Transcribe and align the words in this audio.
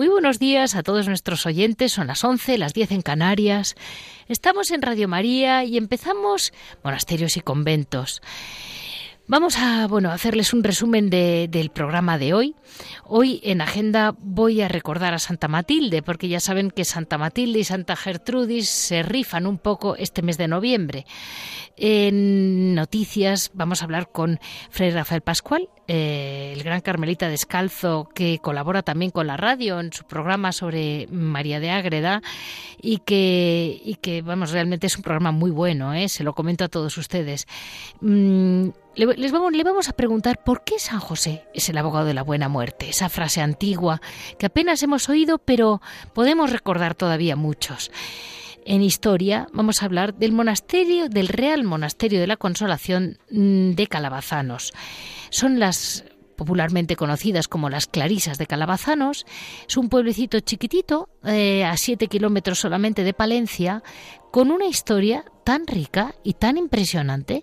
Muy 0.00 0.08
buenos 0.08 0.38
días 0.38 0.76
a 0.76 0.82
todos 0.82 1.08
nuestros 1.08 1.44
oyentes. 1.44 1.92
Son 1.92 2.06
las 2.06 2.24
11, 2.24 2.56
las 2.56 2.72
10 2.72 2.92
en 2.92 3.02
Canarias. 3.02 3.74
Estamos 4.28 4.70
en 4.70 4.80
Radio 4.80 5.08
María 5.08 5.62
y 5.64 5.76
empezamos 5.76 6.54
monasterios 6.82 7.36
y 7.36 7.42
conventos. 7.42 8.22
Vamos 9.30 9.58
a 9.58 9.86
bueno, 9.86 10.10
hacerles 10.10 10.52
un 10.52 10.64
resumen 10.64 11.08
del 11.08 11.70
programa 11.70 12.18
de 12.18 12.34
hoy. 12.34 12.56
Hoy 13.04 13.40
en 13.44 13.60
agenda 13.60 14.12
voy 14.18 14.60
a 14.60 14.66
recordar 14.66 15.14
a 15.14 15.20
Santa 15.20 15.46
Matilde, 15.46 16.02
porque 16.02 16.26
ya 16.26 16.40
saben 16.40 16.72
que 16.72 16.84
Santa 16.84 17.16
Matilde 17.16 17.60
y 17.60 17.64
Santa 17.64 17.94
Gertrudis 17.94 18.68
se 18.68 19.04
rifan 19.04 19.46
un 19.46 19.58
poco 19.58 19.94
este 19.94 20.22
mes 20.22 20.36
de 20.36 20.48
noviembre. 20.48 21.06
En 21.76 22.74
noticias 22.74 23.52
vamos 23.54 23.80
a 23.80 23.84
hablar 23.84 24.10
con 24.10 24.40
Fray 24.68 24.90
Rafael 24.90 25.20
Pascual, 25.22 25.68
eh, 25.86 26.52
el 26.54 26.62
gran 26.64 26.80
carmelita 26.80 27.28
descalzo 27.28 28.08
que 28.12 28.38
colabora 28.40 28.82
también 28.82 29.12
con 29.12 29.28
la 29.28 29.36
radio 29.36 29.78
en 29.78 29.92
su 29.92 30.04
programa 30.04 30.52
sobre 30.52 31.06
María 31.10 31.60
de 31.60 31.70
Ágreda 31.70 32.20
y 32.82 32.98
que, 32.98 33.80
y 33.84 33.94
que 33.94 34.22
vamos, 34.22 34.50
realmente 34.50 34.88
es 34.88 34.96
un 34.96 35.02
programa 35.02 35.30
muy 35.30 35.52
bueno, 35.52 35.94
¿eh? 35.94 36.08
se 36.08 36.24
lo 36.24 36.34
comento 36.34 36.64
a 36.64 36.68
todos 36.68 36.98
ustedes. 36.98 37.46
Mm, 38.00 38.68
le, 39.00 39.16
les 39.16 39.32
vamos, 39.32 39.88
a 39.88 39.92
preguntar 39.92 40.42
por 40.44 40.62
qué 40.62 40.78
San 40.78 41.00
José 41.00 41.44
es 41.54 41.68
el 41.68 41.78
abogado 41.78 42.04
de 42.04 42.14
la 42.14 42.22
buena 42.22 42.48
muerte, 42.48 42.90
esa 42.90 43.08
frase 43.08 43.40
antigua 43.40 44.00
que 44.38 44.46
apenas 44.46 44.82
hemos 44.82 45.08
oído, 45.08 45.38
pero 45.38 45.80
podemos 46.12 46.50
recordar 46.52 46.94
todavía 46.94 47.36
muchos. 47.36 47.90
En 48.66 48.82
historia 48.82 49.48
vamos 49.52 49.82
a 49.82 49.86
hablar 49.86 50.14
del 50.14 50.32
monasterio, 50.32 51.08
del 51.08 51.28
Real 51.28 51.64
Monasterio 51.64 52.20
de 52.20 52.26
la 52.26 52.36
Consolación 52.36 53.18
mm, 53.30 53.70
de 53.70 53.86
Calabazanos. 53.86 54.72
Son 55.30 55.58
las 55.58 56.04
popularmente 56.36 56.96
conocidas 56.96 57.48
como 57.48 57.68
las 57.68 57.86
Clarisas 57.86 58.38
de 58.38 58.46
Calabazanos. 58.46 59.26
Es 59.68 59.76
un 59.76 59.88
pueblecito 59.88 60.40
chiquitito, 60.40 61.10
eh, 61.24 61.64
a 61.64 61.76
siete 61.76 62.06
kilómetros 62.06 62.58
solamente 62.58 63.04
de 63.04 63.12
Palencia, 63.12 63.82
con 64.30 64.50
una 64.50 64.66
historia 64.66 65.24
tan 65.50 65.66
rica 65.66 66.14
y 66.22 66.34
tan 66.34 66.56
impresionante 66.56 67.42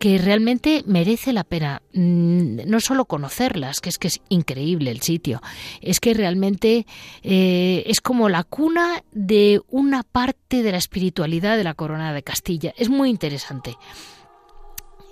que 0.00 0.18
realmente 0.18 0.82
merece 0.88 1.32
la 1.32 1.44
pena 1.44 1.82
mm, 1.92 2.66
no 2.66 2.80
solo 2.80 3.04
conocerlas, 3.04 3.78
que 3.78 3.90
es 3.90 3.98
que 3.98 4.08
es 4.08 4.20
increíble 4.28 4.90
el 4.90 5.02
sitio, 5.02 5.40
es 5.80 6.00
que 6.00 6.14
realmente 6.14 6.84
eh, 7.22 7.84
es 7.86 8.00
como 8.00 8.28
la 8.28 8.42
cuna 8.42 9.04
de 9.12 9.60
una 9.68 10.02
parte 10.02 10.64
de 10.64 10.72
la 10.72 10.78
espiritualidad 10.78 11.56
de 11.56 11.62
la 11.62 11.74
corona 11.74 12.12
de 12.12 12.24
Castilla. 12.24 12.74
Es 12.76 12.88
muy 12.90 13.08
interesante 13.08 13.76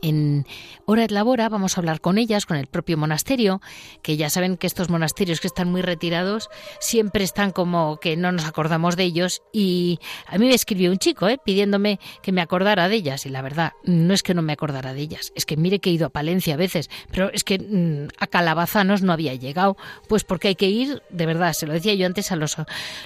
en 0.03 0.47
Hora 0.85 1.07
de 1.07 1.15
Labora 1.15 1.49
vamos 1.49 1.77
a 1.77 1.81
hablar 1.81 2.01
con 2.01 2.19
ellas, 2.19 2.45
con 2.45 2.57
el 2.57 2.67
propio 2.67 2.99
monasterio, 2.99 3.61
que 4.03 4.17
ya 4.17 4.29
saben 4.29 4.57
que 4.57 4.67
estos 4.67 4.91
monasterios 4.91 5.41
que 5.41 5.47
están 5.47 5.71
muy 5.71 5.81
retirados 5.81 6.51
siempre 6.81 7.25
están 7.25 7.53
como 7.53 7.99
que 7.99 8.17
no 8.17 8.33
nos 8.33 8.45
acordamos 8.45 8.97
de 8.97 9.05
ellos 9.05 9.43
y 9.53 10.01
a 10.27 10.39
mí 10.39 10.47
me 10.47 10.55
escribió 10.55 10.91
un 10.91 10.99
chico 10.99 11.29
¿eh? 11.29 11.39
pidiéndome 11.43 12.01
que 12.23 12.33
me 12.33 12.43
acordara 12.43 12.89
de 12.89 12.97
ellas 12.97 13.25
y 13.25 13.31
la 13.31 13.43
verdad 13.43 13.73
no 13.85 14.13
es 14.13 14.23
que 14.23 14.35
no 14.35 14.43
me 14.43 14.53
acordara 14.53 14.93
de 14.93 15.01
ellas, 15.01 15.33
es 15.35 15.47
que 15.47 15.57
mire 15.57 15.79
que 15.79 15.91
he 15.91 15.93
ido 15.95 16.07
a 16.07 16.11
Palencia 16.11 16.55
a 16.55 16.59
veces, 16.59 16.91
pero 17.11 17.31
es 17.33 17.45
que 17.45 17.59
mm, 17.59 18.09
a 18.19 18.27
Calabazanos 18.27 19.03
no 19.03 19.13
había 19.13 19.35
llegado, 19.35 19.77
pues 20.09 20.25
porque 20.25 20.49
hay 20.49 20.55
que 20.57 20.69
ir, 20.69 21.03
de 21.11 21.27
verdad, 21.27 21.53
se 21.53 21.67
lo 21.67 21.73
decía 21.73 21.95
yo 21.95 22.07
antes 22.07 22.33
a 22.33 22.37
los, 22.37 22.57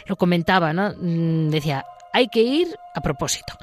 lo 0.06 0.16
comentaba, 0.16 0.72
¿no? 0.72 0.94
Mm, 0.98 1.50
decía, 1.50 1.84
hay 2.12 2.28
que 2.28 2.40
ir 2.40 2.68
a 2.94 3.02
propósito. 3.02 3.58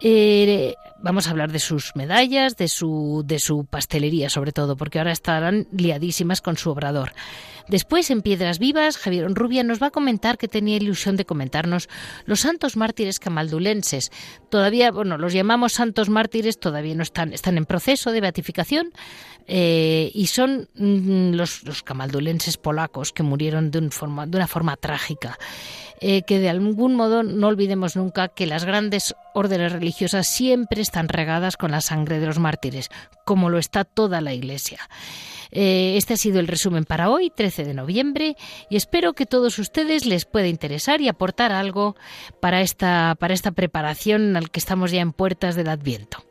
Eh, 0.00 0.74
vamos 1.04 1.26
a 1.28 1.30
hablar 1.30 1.52
de 1.52 1.58
sus 1.58 1.94
medallas, 1.94 2.56
de 2.56 2.66
su, 2.66 3.22
de 3.26 3.38
su 3.38 3.66
pastelería 3.66 4.30
sobre 4.30 4.52
todo, 4.52 4.74
porque 4.76 4.98
ahora 4.98 5.12
estarán 5.12 5.68
liadísimas 5.70 6.40
con 6.40 6.56
su 6.56 6.70
obrador. 6.70 7.12
Después, 7.68 8.10
en 8.10 8.22
Piedras 8.22 8.58
Vivas, 8.58 8.96
Javier 8.96 9.26
Rubia 9.32 9.62
nos 9.62 9.82
va 9.82 9.88
a 9.88 9.90
comentar 9.90 10.38
que 10.38 10.48
tenía 10.48 10.76
ilusión 10.76 11.16
de 11.16 11.24
comentarnos 11.24 11.88
los 12.24 12.40
santos 12.40 12.76
mártires 12.76 13.20
camaldulenses. 13.20 14.10
Todavía, 14.50 14.90
bueno, 14.90 15.16
los 15.18 15.32
llamamos 15.32 15.74
santos 15.74 16.08
mártires, 16.08 16.58
todavía 16.58 16.94
no 16.94 17.02
están, 17.02 17.32
están 17.32 17.58
en 17.58 17.66
proceso 17.66 18.10
de 18.10 18.20
beatificación 18.20 18.92
eh, 19.46 20.10
y 20.14 20.26
son 20.26 20.68
mm, 20.74 21.34
los, 21.34 21.82
camaldulenses 21.84 22.56
polacos 22.56 23.12
que 23.12 23.22
murieron 23.22 23.70
de 23.70 23.78
una 23.78 24.46
forma 24.46 24.76
trágica. 24.76 25.38
Eh, 26.00 26.22
que 26.26 26.38
de 26.38 26.50
algún 26.50 26.96
modo 26.96 27.22
no 27.22 27.46
olvidemos 27.46 27.96
nunca 27.96 28.28
que 28.28 28.46
las 28.46 28.64
grandes 28.64 29.14
órdenes 29.32 29.72
religiosas 29.72 30.26
siempre 30.26 30.82
están 30.82 31.08
regadas 31.08 31.56
con 31.56 31.70
la 31.70 31.80
sangre 31.80 32.18
de 32.18 32.26
los 32.26 32.38
mártires, 32.38 32.90
como 33.24 33.48
lo 33.48 33.58
está 33.58 33.84
toda 33.84 34.20
la 34.20 34.34
Iglesia. 34.34 34.80
Eh, 35.52 35.96
este 35.96 36.14
ha 36.14 36.16
sido 36.16 36.40
el 36.40 36.48
resumen 36.48 36.84
para 36.84 37.10
hoy, 37.10 37.30
13 37.30 37.64
de 37.64 37.74
noviembre, 37.74 38.36
y 38.68 38.76
espero 38.76 39.12
que 39.12 39.24
todos 39.24 39.58
ustedes 39.58 40.04
les 40.04 40.24
pueda 40.24 40.48
interesar 40.48 41.00
y 41.00 41.08
aportar 41.08 41.52
algo 41.52 41.94
para 42.40 42.60
esta, 42.60 43.16
para 43.18 43.32
esta 43.32 43.52
preparación 43.52 44.36
al 44.36 44.50
que 44.50 44.58
estamos 44.58 44.90
ya 44.90 45.00
en 45.00 45.12
puertas 45.12 45.54
del 45.54 45.68
Adviento. 45.68 46.23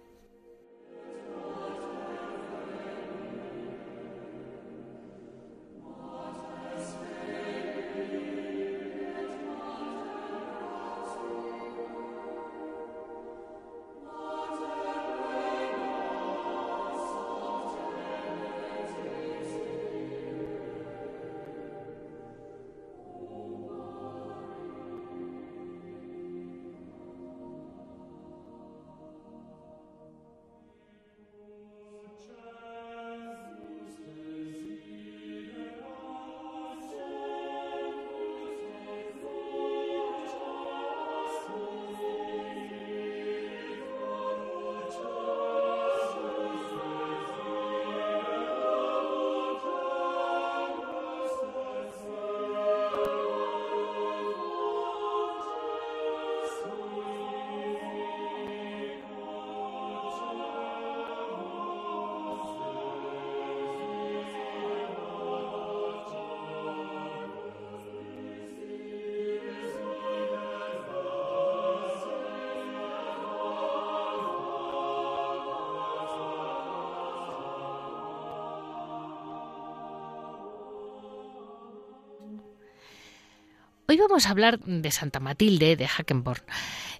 Vamos 84.13 84.27
a 84.27 84.30
hablar 84.30 84.60
de 84.60 84.92
Santa 84.92 85.19
Matilde 85.19 85.75
de 85.75 85.88
Hackenborn. 85.88 86.44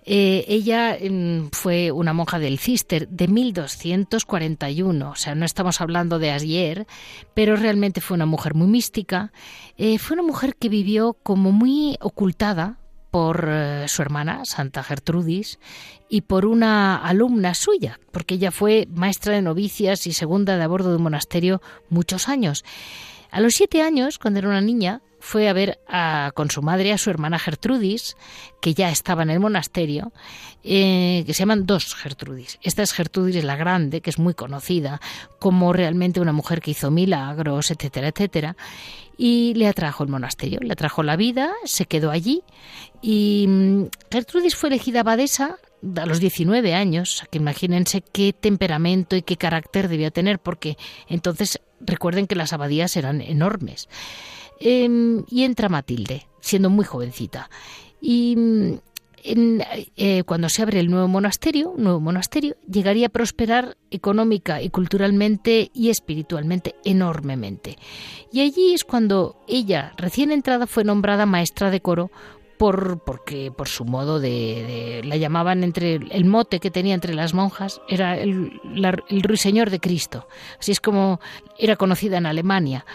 Eh, 0.04 0.46
ella 0.48 0.98
mm, 1.00 1.50
fue 1.52 1.92
una 1.92 2.12
monja 2.12 2.40
del 2.40 2.58
Cister 2.58 3.08
de 3.08 3.28
1241, 3.28 5.12
o 5.12 5.16
sea, 5.16 5.36
no 5.36 5.46
estamos 5.46 5.80
hablando 5.80 6.18
de 6.18 6.32
ayer, 6.32 6.88
pero 7.36 7.56
realmente 7.56 8.02
fue 8.02 8.16
una 8.16 8.26
mujer 8.26 8.56
muy 8.56 8.66
mística. 8.66 9.32
Eh, 9.78 10.00
fue 10.00 10.16
una 10.16 10.24
mujer 10.24 10.56
que 10.56 10.70
vivió 10.70 11.14
como 11.22 11.52
muy 11.52 11.98
ocultada 12.02 12.80
por 13.12 13.48
eh, 13.48 13.86
su 13.90 14.02
hermana, 14.02 14.44
Santa 14.46 14.82
Gertrudis, 14.82 15.60
y 16.10 16.22
por 16.22 16.48
una 16.48 16.96
alumna 16.96 17.54
suya, 17.54 18.00
porque 18.12 18.34
ella 18.34 18.50
fue 18.50 18.88
maestra 18.92 19.36
de 19.36 19.44
novicias 19.44 20.08
y 20.08 20.14
segunda 20.14 20.58
de 20.58 20.64
a 20.64 20.68
bordo 20.68 20.90
de 20.90 20.96
un 20.96 21.04
monasterio 21.04 21.62
muchos 21.90 22.28
años. 22.28 22.66
A 23.34 23.42
los 23.42 23.56
siete 23.56 23.82
años, 23.82 24.20
cuando 24.20 24.38
era 24.38 24.48
una 24.48 24.62
niña, 24.62 25.02
fue 25.20 25.50
a 25.50 25.54
ver 25.54 25.80
con 26.36 26.52
su 26.52 26.62
madre 26.62 26.94
a 26.94 27.00
su 27.00 27.10
hermana 27.10 27.40
Gertrudis, 27.40 28.16
que 28.62 28.76
ya 28.76 28.92
estaba 28.92 29.24
en 29.24 29.32
el 29.32 29.40
monasterio, 29.40 30.14
eh, 30.64 31.24
que 31.26 31.34
se 31.34 31.40
llaman 31.40 31.66
dos 31.66 31.96
Gertrudis. 31.96 32.60
Esta 32.62 32.84
es 32.84 32.94
Gertrudis 32.94 33.44
la 33.44 33.56
Grande, 33.56 34.02
que 34.02 34.12
es 34.12 34.20
muy 34.20 34.36
conocida 34.36 35.02
como 35.40 35.74
realmente 35.74 36.22
una 36.22 36.32
mujer 36.32 36.62
que 36.62 36.72
hizo 36.72 36.92
milagros, 36.92 37.72
etcétera, 37.72 38.10
etcétera, 38.10 38.56
y 39.18 39.56
le 39.56 39.68
atrajo 39.68 40.04
el 40.04 40.10
monasterio, 40.10 40.60
le 40.62 40.74
atrajo 40.74 41.02
la 41.02 41.16
vida, 41.16 41.54
se 41.66 41.88
quedó 41.88 42.12
allí 42.12 42.44
y 43.02 43.48
mm, 43.48 43.84
Gertrudis 44.12 44.56
fue 44.56 44.70
elegida 44.70 45.00
abadesa 45.00 45.58
a 45.98 46.06
los 46.06 46.20
19 46.20 46.76
años, 46.76 47.24
que 47.32 47.40
imagínense 47.40 48.02
qué 48.02 48.32
temperamento 48.32 49.16
y 49.16 49.24
qué 49.24 49.38
carácter 49.38 49.90
debía 49.90 50.12
tener, 50.12 50.40
porque 50.40 50.78
entonces 51.08 51.60
recuerden 51.86 52.28
que 52.28 52.36
las 52.36 52.54
abadías 52.54 52.96
eran 52.98 53.22
enormes. 53.22 53.88
Em, 54.60 55.26
y 55.30 55.44
entra 55.44 55.70
Matilde, 55.70 56.28
siendo 56.40 56.70
muy 56.70 56.86
jovencita. 56.86 57.50
Y 58.02 58.36
mm, 58.38 58.74
eh, 59.26 60.24
cuando 60.26 60.50
se 60.50 60.62
abre 60.62 60.80
el 60.80 60.90
nuevo 60.90 61.08
monasterio, 61.08 61.74
nuevo 61.78 62.00
monasterio, 62.00 62.58
llegaría 62.70 63.08
a 63.08 63.10
prosperar 63.10 63.78
económica 63.90 64.62
y 64.62 64.70
culturalmente 64.70 65.72
y 65.74 65.90
espiritualmente 65.90 66.76
enormemente. 66.84 67.78
Y 68.32 68.42
allí 68.42 68.74
es 68.74 68.84
cuando 68.84 69.38
ella, 69.48 69.94
recién 69.96 70.32
entrada, 70.32 70.68
fue 70.68 70.84
nombrada 70.84 71.26
maestra 71.26 71.72
de 71.72 71.80
coro 71.80 72.12
por 72.64 73.00
porque 73.00 73.52
por 73.52 73.68
su 73.68 73.84
modo 73.84 74.22
de, 74.22 75.02
la 75.04 75.18
llamaban 75.18 75.66
entre 75.66 75.96
el 75.96 76.24
mote 76.24 76.62
que 76.62 76.72
tenía 76.72 76.94
entre 76.94 77.14
las 77.14 77.34
monjas 77.34 77.82
era 77.90 78.18
el, 78.18 78.62
ruiseñor 79.22 79.70
de 79.70 79.82
Cristo 79.82 80.30
así 80.58 80.72
es 80.72 80.80
como 80.80 81.20
era 81.60 81.76
conocida 81.76 82.20
en 82.20 82.26
Alemania 82.26 82.86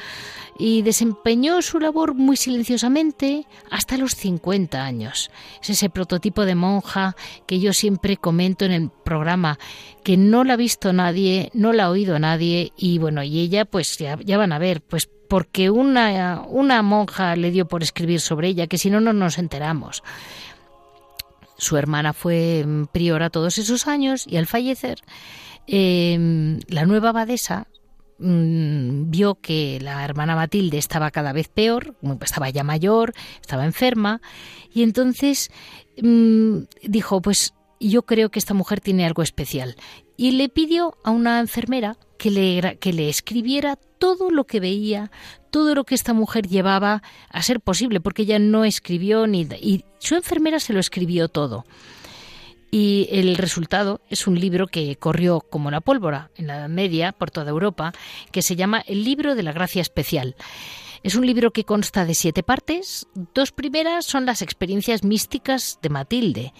y 0.59 0.81
desempeñó 0.81 1.61
su 1.61 1.81
labor 1.81 2.15
muy 2.15 2.39
silenciosamente 2.39 3.47
hasta 3.71 3.97
los 3.97 4.17
50 4.17 4.83
años. 4.83 5.31
Es 5.63 5.71
ese 5.71 5.89
prototipo 5.89 6.45
de 6.45 6.57
monja 6.57 7.15
que 7.47 7.61
yo 7.61 7.73
siempre 7.73 8.17
comento 8.17 8.65
en 8.65 8.73
el 8.73 8.91
programa, 8.91 9.57
que 10.03 10.17
no 10.17 10.43
la 10.43 10.55
ha 10.55 10.57
visto 10.57 10.93
nadie, 10.93 11.53
no 11.55 11.73
la 11.73 11.85
ha 11.85 11.91
oído 11.91 12.19
nadie 12.19 12.73
y 12.77 12.99
bueno, 12.99 13.23
y 13.23 13.39
ella 13.39 13.67
pues 13.67 13.99
ya 13.99 14.37
van 14.37 14.53
a 14.53 14.59
ver, 14.59 14.81
pues 14.81 15.09
porque 15.29 15.71
una, 15.71 16.43
una 16.49 16.83
monja 16.83 17.37
le 17.37 17.51
dio 17.51 17.67
por 17.69 17.83
escribir 17.83 18.21
sobre 18.21 18.49
ella, 18.49 18.67
que 18.67 18.79
si 18.79 18.91
no, 18.91 19.01
no 19.01 19.13
nos 19.13 19.39
enteramos. 19.39 20.03
Su 21.57 21.77
hermana 21.77 22.13
fue 22.13 22.65
priora 22.93 23.31
todos 23.31 23.59
esos 23.59 23.87
años 23.87 24.27
y 24.27 24.37
al 24.37 24.47
fallecer, 24.47 25.01
eh, 25.67 26.59
la 26.69 26.87
nueva 26.87 27.11
abadesa 27.11 27.67
Mm, 28.21 29.11
vio 29.11 29.37
que 29.37 29.79
la 29.81 30.05
hermana 30.05 30.35
Matilde 30.35 30.77
estaba 30.77 31.13
cada 31.13 31.33
vez 31.33 31.49
peor, 31.49 31.95
estaba 32.21 32.51
ya 32.51 32.65
mayor, 32.65 33.15
estaba 33.41 33.65
enferma, 33.65 34.21
y 34.75 34.83
entonces 34.83 35.51
mm, 36.03 36.63
dijo, 36.83 37.23
pues 37.23 37.55
yo 37.79 38.03
creo 38.03 38.31
que 38.31 38.41
esta 38.41 38.55
mujer 38.55 38.81
tiene 38.81 39.07
algo 39.07 39.23
especial. 39.23 39.77
Y 40.17 40.33
le 40.33 40.49
pidió 40.49 40.99
a 41.05 41.13
una 41.13 41.39
enfermera 41.39 41.97
que 42.19 42.31
le, 42.31 42.77
que 42.79 42.93
le 42.93 43.09
escribiera 43.09 43.77
todo 43.77 44.31
lo 44.31 44.45
que 44.45 44.61
veía, 44.61 45.11
todo 45.51 45.75
lo 45.75 45.85
que 45.85 45.95
esta 45.95 46.13
mujer 46.13 46.47
llevaba 46.47 47.03
a 47.31 47.43
ser 47.43 47.61
posible, 47.61 48.01
porque 48.01 48.23
ella 48.23 48.39
no 48.39 48.65
escribió 48.65 49.27
ni... 49.27 49.49
Y 49.61 49.85
su 49.99 50.17
enfermera 50.17 50.61
se 50.61 50.73
lo 50.73 50.81
escribió 50.81 51.29
todo. 51.29 51.65
Y 52.71 53.09
el 53.11 53.37
resultado 53.37 54.03
es 54.11 54.27
un 54.27 54.39
libro 54.39 54.67
que 54.67 54.97
corrió 54.97 55.41
como 55.41 55.71
la 55.71 55.81
pólvora 55.81 56.31
en 56.37 56.49
la 56.49 56.57
Edad 56.57 56.69
Media 56.69 57.13
por 57.13 57.31
toda 57.31 57.51
Europa, 57.51 57.93
que 58.31 58.43
se 58.43 58.57
llama 58.57 58.83
El 58.87 59.05
libro 59.05 59.35
de 59.35 59.43
la 59.43 59.53
gracia 59.53 59.81
especial. 59.81 60.37
Es 61.03 61.15
un 61.15 61.25
libro 61.25 61.53
que 61.53 61.65
consta 61.65 62.05
de 62.05 62.15
siete 62.15 62.43
partes. 62.43 63.07
Dos 63.35 63.53
primeras 63.53 64.05
son 64.05 64.27
las 64.27 64.43
experiencias 64.43 65.05
místicas 65.05 65.79
de 65.81 65.89
Matilde 65.89 66.53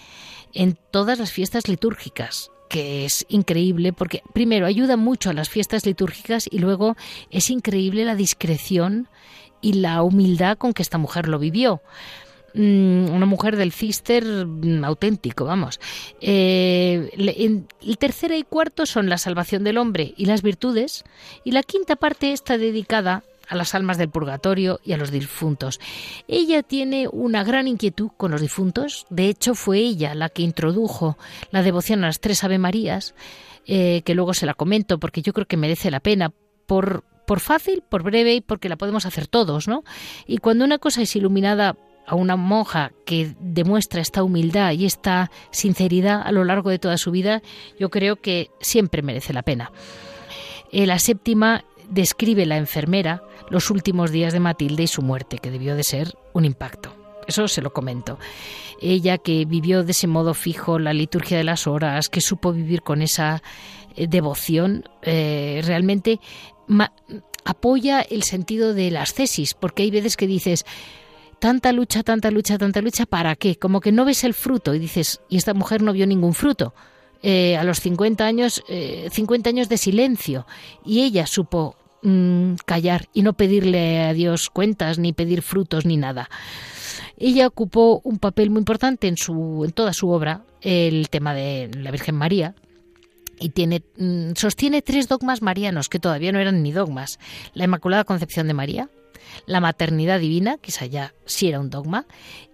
en 0.53 0.79
todas 0.91 1.19
las 1.19 1.31
fiestas 1.31 1.67
litúrgicas 1.67 2.49
que 2.69 3.03
es 3.05 3.25
increíble 3.27 3.91
porque 3.91 4.21
primero 4.31 4.65
ayuda 4.65 4.95
mucho 4.95 5.29
a 5.29 5.33
las 5.33 5.49
fiestas 5.49 5.85
litúrgicas 5.85 6.47
y 6.49 6.59
luego 6.59 6.95
es 7.31 7.49
increíble 7.49 8.05
la 8.05 8.15
discreción 8.15 9.09
y 9.59 9.73
la 9.73 10.03
humildad 10.03 10.57
con 10.57 10.73
que 10.73 10.83
esta 10.83 10.97
mujer 10.97 11.27
lo 11.27 11.39
vivió. 11.39 11.81
Mm, 12.53 13.09
una 13.09 13.25
mujer 13.25 13.57
del 13.57 13.71
cister 13.71 14.23
mm, 14.45 14.83
auténtico, 14.83 15.45
vamos. 15.45 15.79
Eh, 16.21 17.09
el 17.81 17.97
tercero 17.97 18.35
y 18.35 18.43
cuarto 18.43 18.85
son 18.85 19.09
la 19.09 19.17
salvación 19.17 19.63
del 19.63 19.77
hombre 19.77 20.13
y 20.15 20.25
las 20.25 20.41
virtudes, 20.41 21.03
y 21.43 21.51
la 21.51 21.63
quinta 21.63 21.95
parte 21.95 22.31
está 22.31 22.57
dedicada 22.57 23.23
a 23.49 23.55
las 23.55 23.75
almas 23.75 23.97
del 23.97 24.09
purgatorio 24.09 24.79
y 24.83 24.93
a 24.93 24.97
los 24.97 25.11
difuntos. 25.11 25.79
Ella 26.27 26.63
tiene 26.63 27.07
una 27.11 27.43
gran 27.43 27.67
inquietud 27.67 28.11
con 28.15 28.31
los 28.31 28.41
difuntos, 28.41 29.05
de 29.09 29.27
hecho 29.27 29.55
fue 29.55 29.79
ella 29.79 30.15
la 30.15 30.29
que 30.29 30.43
introdujo 30.43 31.17
la 31.51 31.63
devoción 31.63 32.03
a 32.03 32.07
las 32.07 32.19
tres 32.19 32.43
Ave 32.43 32.59
Marías, 32.59 33.15
eh, 33.65 34.03
que 34.05 34.15
luego 34.15 34.33
se 34.33 34.45
la 34.45 34.53
comento 34.53 34.99
porque 34.99 35.21
yo 35.21 35.33
creo 35.33 35.47
que 35.47 35.57
merece 35.57 35.91
la 35.91 35.99
pena 35.99 36.31
por, 36.65 37.03
por 37.25 37.39
fácil, 37.39 37.83
por 37.87 38.03
breve 38.03 38.35
y 38.35 38.41
porque 38.41 38.69
la 38.69 38.77
podemos 38.77 39.05
hacer 39.05 39.27
todos, 39.27 39.67
¿no? 39.67 39.83
Y 40.27 40.37
cuando 40.37 40.63
una 40.63 40.77
cosa 40.77 41.01
es 41.01 41.15
iluminada 41.15 41.75
a 42.09 42.15
una 42.15 42.35
monja 42.35 42.91
que 43.05 43.35
demuestra 43.39 44.01
esta 44.01 44.23
humildad 44.23 44.71
y 44.71 44.85
esta 44.85 45.29
sinceridad 45.51 46.23
a 46.23 46.31
lo 46.31 46.43
largo 46.43 46.71
de 46.71 46.79
toda 46.79 46.97
su 46.97 47.11
vida, 47.11 47.43
yo 47.79 47.89
creo 47.89 48.15
que 48.15 48.49
siempre 48.61 49.03
merece 49.03 49.31
la 49.31 49.43
pena. 49.43 49.71
Eh, 50.71 50.87
la 50.87 50.97
séptima 50.97 51.65
describe 51.89 52.45
la 52.45 52.57
enfermera 52.57 53.23
los 53.49 53.69
últimos 53.71 54.11
días 54.11 54.33
de 54.33 54.39
Matilde 54.39 54.83
y 54.83 54.87
su 54.87 55.01
muerte, 55.01 55.37
que 55.37 55.51
debió 55.51 55.75
de 55.75 55.83
ser 55.83 56.15
un 56.33 56.45
impacto. 56.45 56.93
Eso 57.27 57.47
se 57.47 57.61
lo 57.61 57.71
comento. 57.73 58.17
Ella 58.81 59.17
que 59.17 59.45
vivió 59.45 59.83
de 59.83 59.91
ese 59.91 60.07
modo 60.07 60.33
fijo 60.33 60.79
la 60.79 60.93
liturgia 60.93 61.37
de 61.37 61.43
las 61.43 61.67
horas, 61.67 62.09
que 62.09 62.21
supo 62.21 62.51
vivir 62.51 62.81
con 62.81 63.01
esa 63.01 63.43
eh, 63.95 64.07
devoción, 64.07 64.85
eh, 65.03 65.61
realmente 65.63 66.19
apoya 67.45 68.01
el 68.01 68.23
sentido 68.23 68.73
de 68.73 68.91
las 68.91 69.13
tesis, 69.13 69.53
porque 69.53 69.83
hay 69.83 69.91
veces 69.91 70.17
que 70.17 70.27
dices, 70.27 70.65
tanta 71.39 71.71
lucha, 71.71 72.03
tanta 72.03 72.31
lucha, 72.31 72.57
tanta 72.57 72.81
lucha, 72.81 73.05
¿para 73.05 73.35
qué? 73.35 73.55
Como 73.55 73.79
que 73.79 73.91
no 73.91 74.05
ves 74.05 74.23
el 74.23 74.33
fruto 74.33 74.75
y 74.75 74.79
dices, 74.79 75.21
y 75.29 75.37
esta 75.37 75.53
mujer 75.53 75.81
no 75.81 75.93
vio 75.93 76.05
ningún 76.05 76.33
fruto. 76.33 76.73
Eh, 77.21 77.57
a 77.57 77.63
los 77.63 77.81
50 77.81 78.25
años, 78.25 78.63
50 79.11 79.49
eh, 79.49 79.51
años 79.51 79.69
de 79.69 79.77
silencio, 79.77 80.45
y 80.85 81.01
ella 81.01 81.27
supo 81.27 81.75
mm, 82.03 82.55
callar 82.65 83.07
y 83.13 83.21
no 83.21 83.33
pedirle 83.33 84.01
a 84.03 84.13
Dios 84.13 84.49
cuentas, 84.49 84.99
ni 84.99 85.13
pedir 85.13 85.41
frutos, 85.41 85.85
ni 85.85 85.97
nada. 85.97 86.29
Ella 87.17 87.47
ocupó 87.47 88.01
un 88.03 88.17
papel 88.17 88.49
muy 88.49 88.59
importante 88.59 89.07
en, 89.07 89.17
su, 89.17 89.63
en 89.65 89.71
toda 89.71 89.93
su 89.93 90.09
obra, 90.09 90.43
el 90.61 91.09
tema 91.09 91.33
de 91.33 91.69
la 91.75 91.91
Virgen 91.91 92.15
María, 92.15 92.55
y 93.39 93.49
tiene, 93.49 93.83
mm, 93.97 94.31
sostiene 94.35 94.81
tres 94.81 95.07
dogmas 95.07 95.41
marianos 95.41 95.89
que 95.89 95.99
todavía 95.99 96.31
no 96.31 96.39
eran 96.39 96.63
ni 96.63 96.71
dogmas. 96.71 97.19
La 97.53 97.65
Inmaculada 97.65 98.03
Concepción 98.03 98.47
de 98.47 98.53
María, 98.53 98.89
la 99.45 99.59
maternidad 99.59 100.19
divina, 100.19 100.57
quizá 100.61 100.85
ya 100.85 101.13
sí 101.25 101.47
era 101.47 101.59
un 101.59 101.69
dogma, 101.69 102.05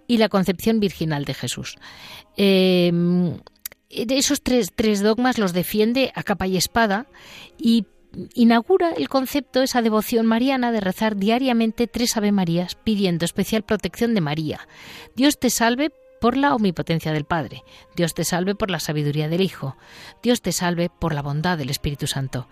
y 0.06 0.18
la 0.18 0.28
concepción 0.28 0.80
virginal 0.80 1.24
de 1.24 1.34
Jesús. 1.34 1.76
Em, 2.36 3.38
esos 3.88 4.42
tres, 4.42 4.70
tres 4.74 5.02
dogmas 5.02 5.38
los 5.38 5.52
defiende 5.52 6.12
a 6.14 6.22
capa 6.22 6.46
y 6.46 6.56
espada 6.56 7.06
y 7.58 7.86
inaugura 8.34 8.90
el 8.90 9.08
concepto, 9.08 9.62
esa 9.62 9.82
devoción 9.82 10.26
mariana 10.26 10.72
de 10.72 10.80
rezar 10.80 11.16
diariamente 11.16 11.86
tres 11.86 12.16
Ave 12.16 12.32
Marías 12.32 12.74
pidiendo 12.74 13.24
especial 13.24 13.62
protección 13.62 14.14
de 14.14 14.20
María. 14.20 14.68
Dios 15.14 15.38
te 15.38 15.50
salve 15.50 15.90
por 16.20 16.36
la 16.36 16.54
omnipotencia 16.54 17.12
del 17.12 17.24
Padre. 17.24 17.62
Dios 17.94 18.14
te 18.14 18.24
salve 18.24 18.54
por 18.54 18.70
la 18.70 18.80
sabiduría 18.80 19.28
del 19.28 19.42
Hijo. 19.42 19.76
Dios 20.22 20.40
te 20.40 20.52
salve 20.52 20.88
por 20.88 21.14
la 21.14 21.22
bondad 21.22 21.58
del 21.58 21.70
Espíritu 21.70 22.06
Santo 22.06 22.48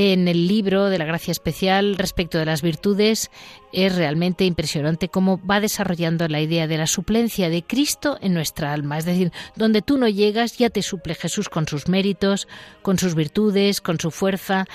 en 0.00 0.28
el 0.28 0.46
libro 0.46 0.90
de 0.90 0.98
la 0.98 1.06
gracia 1.06 1.32
especial 1.32 1.96
respecto 1.96 2.38
de 2.38 2.44
las 2.44 2.62
virtudes 2.62 3.32
es 3.72 3.96
realmente 3.96 4.44
impresionante 4.44 5.08
cómo 5.08 5.44
va 5.44 5.58
desarrollando 5.58 6.28
la 6.28 6.40
idea 6.40 6.68
de 6.68 6.78
la 6.78 6.86
suplencia 6.86 7.50
de 7.50 7.64
Cristo 7.64 8.16
en 8.20 8.32
nuestra 8.32 8.72
alma. 8.72 8.98
Es 8.98 9.06
decir, 9.06 9.32
donde 9.56 9.82
tú 9.82 9.98
no 9.98 10.06
llegas 10.08 10.56
ya 10.56 10.70
te 10.70 10.82
suple 10.82 11.16
Jesús 11.16 11.48
con 11.48 11.66
sus 11.66 11.88
méritos, 11.88 12.46
con 12.80 12.96
sus 12.96 13.16
virtudes, 13.16 13.80
con 13.80 13.98
su 13.98 14.12
fuerza. 14.12 14.66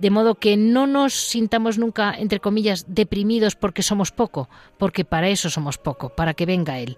De 0.00 0.10
modo 0.10 0.36
que 0.36 0.56
no 0.56 0.86
nos 0.86 1.12
sintamos 1.14 1.78
nunca, 1.78 2.14
entre 2.16 2.40
comillas, 2.40 2.86
deprimidos 2.88 3.54
porque 3.54 3.82
somos 3.82 4.10
poco, 4.10 4.48
porque 4.78 5.04
para 5.04 5.28
eso 5.28 5.50
somos 5.50 5.76
poco, 5.76 6.10
para 6.10 6.34
que 6.34 6.46
venga 6.46 6.78
Él. 6.78 6.96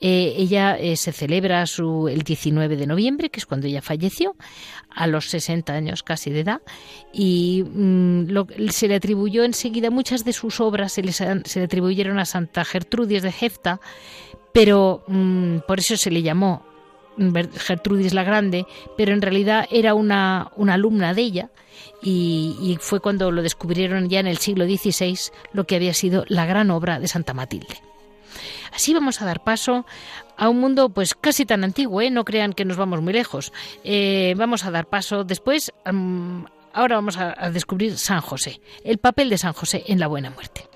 Eh, 0.00 0.34
ella 0.36 0.78
eh, 0.78 0.96
se 0.96 1.10
celebra 1.10 1.66
su, 1.66 2.06
el 2.06 2.22
19 2.22 2.76
de 2.76 2.86
noviembre, 2.86 3.30
que 3.30 3.40
es 3.40 3.46
cuando 3.46 3.66
ella 3.66 3.82
falleció, 3.82 4.36
a 4.90 5.08
los 5.08 5.26
60 5.26 5.72
años 5.72 6.04
casi 6.04 6.30
de 6.30 6.40
edad, 6.40 6.62
y 7.12 7.64
mm, 7.66 8.28
se 8.70 8.86
le 8.86 8.94
atribuyó 8.94 9.42
enseguida 9.42 9.90
muchas 9.90 10.24
de 10.24 10.32
sus 10.32 10.60
obras, 10.60 10.92
se, 10.92 11.12
se 11.12 11.58
le 11.58 11.64
atribuyeron 11.64 12.20
a 12.20 12.24
Santa 12.24 12.64
Gertrudis 12.64 13.22
de 13.22 13.32
Jefta, 13.32 13.80
pero 14.52 15.02
mm, 15.08 15.58
por 15.66 15.80
eso 15.80 15.96
se 15.96 16.12
le 16.12 16.22
llamó 16.22 16.67
Gertrudis 17.56 18.14
la 18.14 18.24
Grande, 18.24 18.66
pero 18.96 19.12
en 19.12 19.22
realidad 19.22 19.66
era 19.70 19.94
una, 19.94 20.50
una 20.56 20.74
alumna 20.74 21.14
de 21.14 21.22
ella 21.22 21.50
y, 22.02 22.78
fue 22.80 23.00
cuando 23.00 23.30
lo 23.30 23.42
descubrieron 23.42 24.08
ya 24.08 24.20
en 24.20 24.26
el 24.26 24.38
siglo 24.38 24.64
XVI 24.64 25.18
lo 25.52 25.64
que 25.64 25.76
había 25.76 25.94
sido 25.94 26.24
la 26.28 26.46
gran 26.46 26.70
obra 26.70 27.00
de 27.00 27.08
Santa 27.08 27.34
Matilde. 27.34 27.82
Así 28.72 28.94
vamos 28.94 29.20
a 29.20 29.24
dar 29.24 29.42
paso 29.42 29.86
a 30.36 30.48
un 30.48 30.60
mundo 30.60 30.90
pues 30.90 31.14
casi 31.14 31.44
tan 31.44 31.64
antiguo, 31.64 32.00
¿eh? 32.00 32.10
no 32.10 32.24
crean 32.24 32.52
que 32.52 32.64
nos 32.64 32.76
vamos 32.76 33.02
muy 33.02 33.12
lejos. 33.12 33.52
Eh, 33.82 34.34
vamos 34.36 34.64
a 34.64 34.70
dar 34.70 34.86
paso 34.86 35.24
después, 35.24 35.72
ahora 35.84 36.96
vamos 36.96 37.16
a 37.16 37.50
descubrir 37.50 37.98
San 37.98 38.20
José, 38.20 38.60
el 38.84 38.98
papel 38.98 39.30
de 39.30 39.38
San 39.38 39.52
José 39.52 39.84
en 39.88 39.98
la 39.98 40.06
buena 40.06 40.30
muerte. 40.30 40.67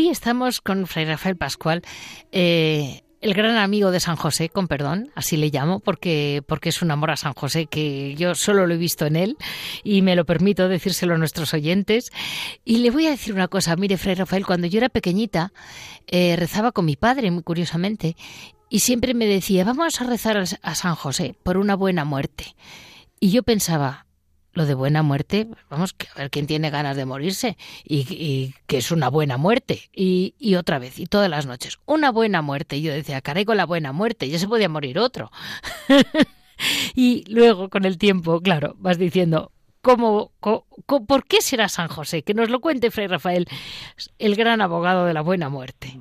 Hoy 0.00 0.08
estamos 0.08 0.62
con 0.62 0.86
Fray 0.86 1.04
Rafael 1.04 1.36
Pascual, 1.36 1.82
eh, 2.32 3.02
el 3.20 3.34
gran 3.34 3.58
amigo 3.58 3.90
de 3.90 4.00
San 4.00 4.16
José, 4.16 4.48
con 4.48 4.66
perdón, 4.66 5.10
así 5.14 5.36
le 5.36 5.50
llamo, 5.50 5.80
porque, 5.80 6.42
porque 6.46 6.70
es 6.70 6.80
un 6.80 6.90
amor 6.90 7.10
a 7.10 7.18
San 7.18 7.34
José 7.34 7.66
que 7.66 8.14
yo 8.14 8.34
solo 8.34 8.66
lo 8.66 8.72
he 8.72 8.78
visto 8.78 9.04
en 9.04 9.16
él 9.16 9.36
y 9.84 10.00
me 10.00 10.16
lo 10.16 10.24
permito 10.24 10.70
decírselo 10.70 11.16
a 11.16 11.18
nuestros 11.18 11.52
oyentes. 11.52 12.12
Y 12.64 12.78
le 12.78 12.90
voy 12.90 13.08
a 13.08 13.10
decir 13.10 13.34
una 13.34 13.48
cosa, 13.48 13.76
mire, 13.76 13.98
Fray 13.98 14.14
Rafael, 14.14 14.46
cuando 14.46 14.66
yo 14.66 14.78
era 14.78 14.88
pequeñita, 14.88 15.52
eh, 16.06 16.34
rezaba 16.34 16.72
con 16.72 16.86
mi 16.86 16.96
padre, 16.96 17.30
muy 17.30 17.42
curiosamente, 17.42 18.16
y 18.70 18.78
siempre 18.78 19.12
me 19.12 19.26
decía, 19.26 19.64
vamos 19.64 20.00
a 20.00 20.04
rezar 20.04 20.42
a 20.62 20.74
San 20.76 20.94
José 20.94 21.34
por 21.42 21.58
una 21.58 21.76
buena 21.76 22.06
muerte. 22.06 22.56
Y 23.20 23.32
yo 23.32 23.42
pensaba, 23.42 24.06
de 24.66 24.74
buena 24.74 25.02
muerte, 25.02 25.48
vamos, 25.68 25.94
a 26.14 26.18
ver 26.18 26.30
quién 26.30 26.46
tiene 26.46 26.70
ganas 26.70 26.96
de 26.96 27.04
morirse 27.04 27.56
y, 27.84 28.54
que 28.66 28.78
es 28.78 28.90
una 28.90 29.08
buena 29.08 29.36
muerte. 29.36 29.90
Y, 29.92 30.54
otra 30.54 30.78
vez, 30.78 30.98
y 30.98 31.06
todas 31.06 31.30
las 31.30 31.46
noches, 31.46 31.78
una 31.86 32.10
buena 32.10 32.42
muerte. 32.42 32.76
Y 32.76 32.82
yo 32.82 32.92
decía, 32.92 33.20
caray, 33.20 33.44
con 33.44 33.56
la 33.56 33.66
buena 33.66 33.92
muerte, 33.92 34.28
ya 34.28 34.38
se 34.38 34.48
podía 34.48 34.68
morir 34.68 34.98
otro. 34.98 35.30
y 36.94 37.24
luego, 37.32 37.68
con 37.68 37.84
el 37.84 37.98
tiempo, 37.98 38.40
claro, 38.40 38.74
vas 38.78 38.98
diciendo, 38.98 39.52
¿cómo, 39.80 40.32
por 40.40 41.24
qué 41.24 41.40
será 41.40 41.68
San 41.68 41.88
José? 41.88 42.22
Que 42.22 42.34
nos 42.34 42.50
lo 42.50 42.60
cuente 42.60 42.90
Fray 42.90 43.06
Rafael, 43.06 43.46
el 44.18 44.36
gran 44.36 44.60
abogado 44.60 45.06
de 45.06 45.14
la 45.14 45.22
buena 45.22 45.48
muerte. 45.48 46.00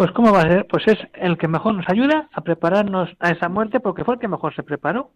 Pues 0.00 0.12
¿cómo 0.12 0.32
va 0.32 0.40
a 0.40 0.48
ser? 0.48 0.66
Pues 0.66 0.84
es 0.86 0.98
el 1.14 1.36
que 1.36 1.48
mejor 1.48 1.74
nos 1.74 1.88
ayuda 1.88 2.28
a 2.32 2.40
prepararnos 2.40 3.10
a 3.18 3.32
esa 3.32 3.50
muerte 3.50 3.80
porque 3.80 4.02
fue 4.02 4.14
el 4.14 4.20
que 4.20 4.28
mejor 4.28 4.54
se 4.54 4.62
preparó. 4.62 5.10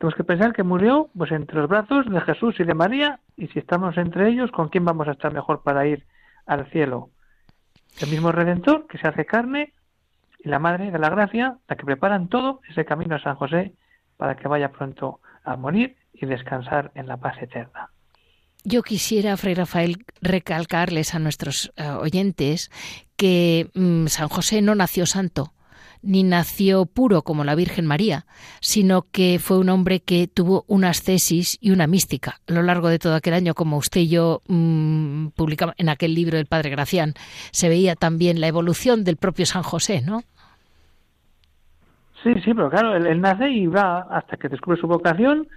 Tenemos 0.00 0.16
que 0.16 0.24
pensar 0.24 0.54
que 0.54 0.62
murió 0.62 1.10
pues 1.14 1.30
entre 1.30 1.58
los 1.58 1.68
brazos 1.68 2.06
de 2.10 2.22
Jesús 2.22 2.58
y 2.58 2.64
de 2.64 2.72
María 2.72 3.20
y 3.36 3.48
si 3.48 3.58
estamos 3.58 3.98
entre 3.98 4.30
ellos, 4.30 4.50
¿con 4.50 4.70
quién 4.70 4.82
vamos 4.86 5.06
a 5.08 5.10
estar 5.10 5.30
mejor 5.30 5.62
para 5.62 5.86
ir 5.86 6.06
al 6.46 6.70
cielo? 6.70 7.10
El 8.00 8.08
mismo 8.08 8.32
Redentor 8.32 8.86
que 8.86 8.96
se 8.96 9.06
hace 9.06 9.26
carne 9.26 9.74
y 10.38 10.48
la 10.48 10.58
Madre 10.58 10.90
de 10.90 10.98
la 10.98 11.10
Gracia, 11.10 11.58
la 11.68 11.76
que 11.76 11.84
preparan 11.84 12.28
todo 12.28 12.62
ese 12.70 12.86
camino 12.86 13.16
a 13.16 13.20
San 13.20 13.36
José 13.36 13.74
para 14.16 14.36
que 14.36 14.48
vaya 14.48 14.72
pronto 14.72 15.20
a 15.44 15.56
morir 15.56 15.98
y 16.14 16.24
descansar 16.24 16.92
en 16.94 17.06
la 17.06 17.18
paz 17.18 17.36
eterna. 17.42 17.90
Yo 18.64 18.82
quisiera, 18.82 19.36
Fray 19.36 19.52
Rafael, 19.52 20.06
recalcarles 20.22 21.14
a 21.14 21.18
nuestros 21.18 21.74
eh, 21.76 21.86
oyentes 21.90 22.70
que 23.16 23.68
mm, 23.74 24.06
San 24.06 24.30
José 24.30 24.62
no 24.62 24.74
nació 24.74 25.04
santo, 25.04 25.52
ni 26.02 26.22
nació 26.22 26.86
puro 26.86 27.22
como 27.22 27.44
la 27.44 27.54
Virgen 27.54 27.86
María, 27.86 28.24
sino 28.60 29.02
que 29.12 29.38
fue 29.38 29.58
un 29.58 29.68
hombre 29.68 30.00
que 30.00 30.28
tuvo 30.28 30.64
una 30.66 30.90
ascesis 30.90 31.58
y 31.60 31.70
una 31.70 31.86
mística 31.86 32.40
a 32.48 32.52
lo 32.52 32.62
largo 32.62 32.88
de 32.88 32.98
todo 32.98 33.14
aquel 33.14 33.34
año, 33.34 33.54
como 33.54 33.76
usted 33.76 34.02
y 34.02 34.08
yo 34.08 34.40
mmm, 34.48 35.28
publicamos 35.28 35.74
en 35.78 35.88
aquel 35.88 36.14
libro 36.14 36.36
del 36.36 36.46
Padre 36.46 36.70
Gracián. 36.70 37.14
Se 37.52 37.68
veía 37.68 37.94
también 37.94 38.40
la 38.40 38.48
evolución 38.48 39.04
del 39.04 39.16
propio 39.16 39.46
San 39.46 39.62
José, 39.62 40.02
¿no? 40.02 40.22
Sí, 42.22 42.34
sí, 42.44 42.52
pero 42.52 42.68
claro, 42.68 42.96
él, 42.96 43.20
nace 43.20 43.48
y 43.48 43.66
va 43.66 44.00
hasta 44.10 44.36
que 44.36 44.48
descubre 44.48 44.78
su 44.78 44.86
vocación 44.86 45.48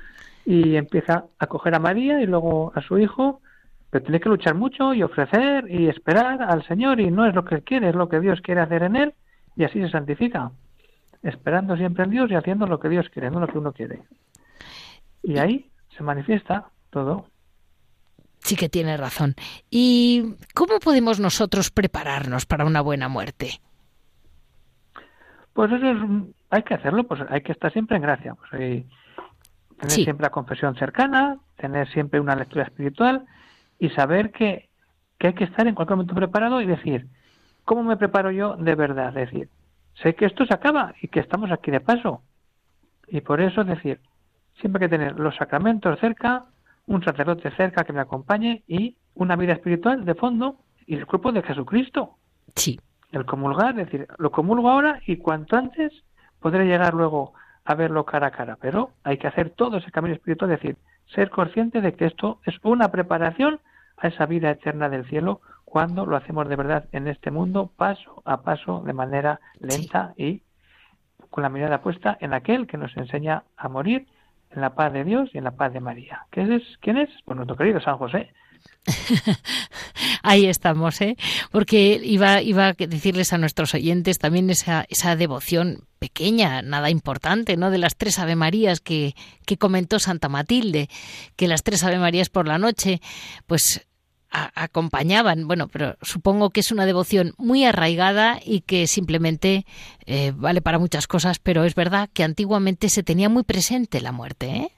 y 0.45 0.75
empieza 0.75 1.25
a 1.37 1.47
coger 1.47 1.75
a 1.75 1.79
María 1.79 2.21
y 2.21 2.25
luego 2.25 2.71
a 2.73 2.81
su 2.81 2.97
hijo, 2.97 3.41
pero 3.89 4.03
tiene 4.03 4.21
que 4.21 4.29
luchar 4.29 4.55
mucho 4.55 4.93
y 4.93 5.03
ofrecer 5.03 5.69
y 5.69 5.87
esperar 5.87 6.41
al 6.41 6.65
Señor 6.65 7.01
y 7.01 7.11
no 7.11 7.25
es 7.25 7.35
lo 7.35 7.43
que 7.43 7.55
él 7.55 7.63
quiere, 7.63 7.89
es 7.89 7.95
lo 7.95 8.07
que 8.07 8.21
Dios 8.21 8.39
quiere 8.41 8.61
hacer 8.61 8.83
en 8.83 8.95
él 8.95 9.13
y 9.55 9.63
así 9.63 9.79
se 9.81 9.89
santifica, 9.89 10.51
esperando 11.21 11.77
siempre 11.77 12.03
en 12.03 12.11
Dios 12.11 12.31
y 12.31 12.35
haciendo 12.35 12.65
lo 12.67 12.79
que 12.79 12.89
Dios 12.89 13.09
quiere, 13.09 13.29
no 13.29 13.39
lo 13.39 13.47
que 13.47 13.57
uno 13.57 13.71
quiere. 13.71 14.03
Y 15.21 15.37
ahí 15.37 15.69
se 15.95 16.03
manifiesta 16.03 16.69
todo. 16.89 17.25
Sí 18.39 18.55
que 18.55 18.67
tiene 18.67 18.97
razón. 18.97 19.35
¿Y 19.69 20.35
cómo 20.53 20.79
podemos 20.79 21.19
nosotros 21.19 21.71
prepararnos 21.71 22.45
para 22.45 22.65
una 22.65 22.81
buena 22.81 23.07
muerte? 23.07 23.61
Pues 25.53 25.71
eso 25.71 25.85
es, 25.85 25.97
hay 26.49 26.63
que 26.63 26.73
hacerlo, 26.73 27.05
pues 27.05 27.21
hay 27.29 27.41
que 27.41 27.51
estar 27.51 27.71
siempre 27.71 27.95
en 27.95 28.03
gracia, 28.03 28.35
pues 28.35 28.53
hay, 28.53 28.87
tener 29.79 29.91
siempre 29.91 30.25
la 30.25 30.31
confesión 30.31 30.75
cercana, 30.75 31.37
tener 31.57 31.87
siempre 31.91 32.19
una 32.19 32.35
lectura 32.35 32.63
espiritual 32.63 33.25
y 33.79 33.89
saber 33.89 34.31
que, 34.31 34.69
que 35.17 35.27
hay 35.27 35.33
que 35.33 35.43
estar 35.45 35.67
en 35.67 35.75
cualquier 35.75 35.97
momento 35.97 36.15
preparado 36.15 36.59
y 36.61 36.65
decir, 36.65 37.07
¿Cómo 37.65 37.83
me 37.83 37.97
preparo 37.97 38.31
yo 38.31 38.55
de 38.55 38.75
verdad? 38.75 39.09
Es 39.17 39.31
decir, 39.31 39.49
sé 40.01 40.15
que 40.15 40.25
esto 40.25 40.45
se 40.45 40.53
acaba 40.53 40.93
y 41.01 41.07
que 41.07 41.19
estamos 41.19 41.51
aquí 41.51 41.71
de 41.71 41.79
paso. 41.79 42.21
Y 43.07 43.21
por 43.21 43.41
eso, 43.41 43.61
es 43.61 43.67
decir, 43.67 43.99
siempre 44.59 44.83
hay 44.83 44.89
que 44.89 44.97
tener 44.97 45.19
los 45.19 45.35
sacramentos 45.35 45.99
cerca, 45.99 46.45
un 46.87 47.03
sacerdote 47.03 47.51
cerca 47.51 47.83
que 47.83 47.93
me 47.93 48.01
acompañe 48.01 48.63
y 48.67 48.97
una 49.15 49.35
vida 49.35 49.53
espiritual 49.53 50.05
de 50.05 50.15
fondo 50.15 50.57
y 50.85 50.95
el 50.95 51.05
cuerpo 51.05 51.31
de 51.31 51.43
Jesucristo. 51.43 52.17
Sí. 52.55 52.79
El 53.11 53.25
comulgar, 53.25 53.79
es 53.79 53.85
decir, 53.85 54.07
lo 54.17 54.31
comulgo 54.31 54.69
ahora 54.69 54.99
y 55.05 55.17
cuanto 55.17 55.55
antes 55.55 55.93
podré 56.39 56.65
llegar 56.65 56.93
luego 56.93 57.33
a 57.63 57.75
verlo 57.75 58.05
cara 58.05 58.27
a 58.27 58.31
cara. 58.31 58.57
Pero 58.59 58.91
hay 59.03 59.17
que 59.17 59.27
hacer 59.27 59.51
todo 59.51 59.77
ese 59.77 59.91
camino 59.91 60.15
espiritual, 60.15 60.51
es 60.51 60.59
decir, 60.59 60.77
ser 61.13 61.29
consciente 61.29 61.81
de 61.81 61.93
que 61.93 62.05
esto 62.05 62.39
es 62.45 62.55
una 62.63 62.89
preparación 62.91 63.59
a 63.97 64.07
esa 64.07 64.25
vida 64.25 64.49
eterna 64.49 64.89
del 64.89 65.05
cielo 65.05 65.41
cuando 65.73 66.05
lo 66.05 66.15
hacemos 66.15 66.47
de 66.47 66.55
verdad 66.55 66.85
en 66.91 67.07
este 67.07 67.31
mundo, 67.31 67.71
paso 67.75 68.21
a 68.25 68.43
paso, 68.43 68.83
de 68.85 68.93
manera 68.93 69.39
lenta 69.59 70.13
y 70.15 70.43
con 71.31 71.41
la 71.41 71.49
mirada 71.49 71.81
puesta 71.81 72.15
en 72.21 72.35
aquel 72.35 72.67
que 72.67 72.77
nos 72.77 72.95
enseña 72.95 73.45
a 73.57 73.69
morir 73.69 74.05
en 74.51 74.61
la 74.61 74.75
paz 74.75 74.93
de 74.93 75.03
Dios 75.03 75.31
y 75.33 75.39
en 75.39 75.45
la 75.45 75.55
paz 75.55 75.73
de 75.73 75.79
María. 75.79 76.27
¿Qué 76.29 76.41
es? 76.43 76.61
¿Quién 76.79 76.97
es? 76.97 77.09
Pues 77.25 77.35
nuestro 77.35 77.57
querido 77.57 77.81
San 77.81 77.97
José. 77.97 78.31
Ahí 80.21 80.45
estamos, 80.45 81.01
¿eh? 81.01 81.17
Porque 81.51 81.99
iba, 82.03 82.43
iba 82.43 82.67
a 82.67 82.73
decirles 82.73 83.33
a 83.33 83.39
nuestros 83.39 83.73
oyentes 83.73 84.19
también 84.19 84.51
esa, 84.51 84.85
esa 84.89 85.15
devoción 85.15 85.87
pequeña, 85.97 86.61
nada 86.61 86.91
importante, 86.91 87.57
¿no? 87.57 87.71
De 87.71 87.79
las 87.79 87.97
tres 87.97 88.19
Ave 88.19 88.35
Marías 88.35 88.79
que, 88.79 89.15
que 89.47 89.57
comentó 89.57 89.97
Santa 89.97 90.29
Matilde, 90.29 90.87
que 91.35 91.47
las 91.47 91.63
tres 91.63 91.83
Ave 91.83 91.97
Marías 91.97 92.29
por 92.29 92.47
la 92.47 92.59
noche, 92.59 93.01
pues 93.47 93.87
acompañaban. 94.33 95.47
Bueno, 95.47 95.67
pero 95.67 95.95
supongo 96.01 96.49
que 96.49 96.61
es 96.61 96.71
una 96.71 96.85
devoción 96.85 97.33
muy 97.37 97.65
arraigada 97.65 98.39
y 98.43 98.61
que 98.61 98.87
simplemente 98.87 99.65
eh, 100.05 100.33
vale 100.35 100.61
para 100.61 100.79
muchas 100.79 101.07
cosas, 101.07 101.39
pero 101.39 101.63
es 101.63 101.75
verdad 101.75 102.09
que 102.13 102.23
antiguamente 102.23 102.89
se 102.89 103.03
tenía 103.03 103.29
muy 103.29 103.43
presente 103.43 104.01
la 104.01 104.11
muerte, 104.11 104.47
¿eh? 104.47 104.71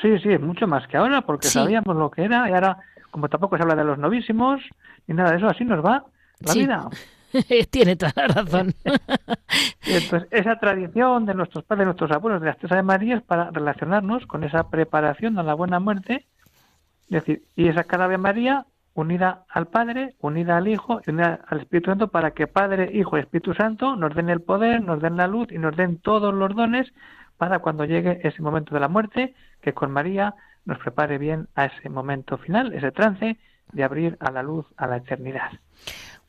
Sí, 0.00 0.18
sí, 0.18 0.30
mucho 0.38 0.66
más 0.66 0.86
que 0.88 0.96
ahora, 0.96 1.22
porque 1.22 1.46
sabíamos 1.46 1.94
lo 1.94 2.10
que 2.10 2.24
era 2.24 2.50
y 2.50 2.52
ahora, 2.52 2.78
como 3.12 3.28
tampoco 3.28 3.56
se 3.56 3.62
habla 3.62 3.76
de 3.76 3.84
los 3.84 3.98
novísimos 3.98 4.60
ni 5.06 5.14
nada 5.14 5.30
de 5.30 5.36
eso, 5.36 5.46
así 5.46 5.64
nos 5.64 5.84
va 5.84 6.04
la 6.40 6.54
vida. 6.54 6.88
Tiene 7.70 7.94
toda 7.94 8.12
la 8.16 8.26
razón. 8.26 8.74
Entonces, 9.86 10.28
esa 10.32 10.58
tradición 10.58 11.24
de 11.24 11.34
nuestros 11.34 11.64
padres, 11.64 11.82
de 11.82 11.84
nuestros 11.86 12.10
abuelos, 12.10 12.40
de 12.40 12.48
las 12.48 12.58
tres 12.58 12.72
Ave 12.72 12.82
Marías, 12.82 13.22
para 13.22 13.50
relacionarnos 13.50 14.26
con 14.26 14.42
esa 14.42 14.68
preparación 14.68 15.38
a 15.38 15.44
la 15.44 15.54
buena 15.54 15.78
muerte, 15.78 16.26
es 17.16 17.24
decir, 17.24 17.42
y 17.56 17.68
esa 17.68 17.84
cada 17.84 18.04
Ave 18.04 18.18
María 18.18 18.66
unida 18.94 19.44
al 19.48 19.66
Padre, 19.66 20.14
unida 20.20 20.56
al 20.56 20.68
Hijo 20.68 21.00
y 21.06 21.10
unida 21.10 21.40
al 21.46 21.60
Espíritu 21.60 21.90
Santo 21.90 22.08
para 22.08 22.32
que 22.32 22.46
Padre, 22.46 22.90
Hijo 22.92 23.16
y 23.16 23.20
Espíritu 23.20 23.54
Santo 23.54 23.96
nos 23.96 24.14
den 24.14 24.28
el 24.28 24.40
poder, 24.40 24.82
nos 24.82 25.00
den 25.00 25.16
la 25.16 25.26
luz 25.26 25.50
y 25.50 25.58
nos 25.58 25.76
den 25.76 25.98
todos 25.98 26.34
los 26.34 26.54
dones 26.54 26.92
para 27.38 27.58
cuando 27.60 27.84
llegue 27.84 28.20
ese 28.22 28.42
momento 28.42 28.74
de 28.74 28.80
la 28.80 28.88
muerte, 28.88 29.34
que 29.60 29.72
con 29.72 29.90
María 29.90 30.34
nos 30.64 30.78
prepare 30.78 31.18
bien 31.18 31.48
a 31.54 31.66
ese 31.66 31.88
momento 31.88 32.38
final, 32.38 32.72
ese 32.72 32.92
trance 32.92 33.38
de 33.72 33.84
abrir 33.84 34.16
a 34.20 34.30
la 34.30 34.42
luz 34.42 34.66
a 34.76 34.86
la 34.86 34.98
eternidad. 34.98 35.50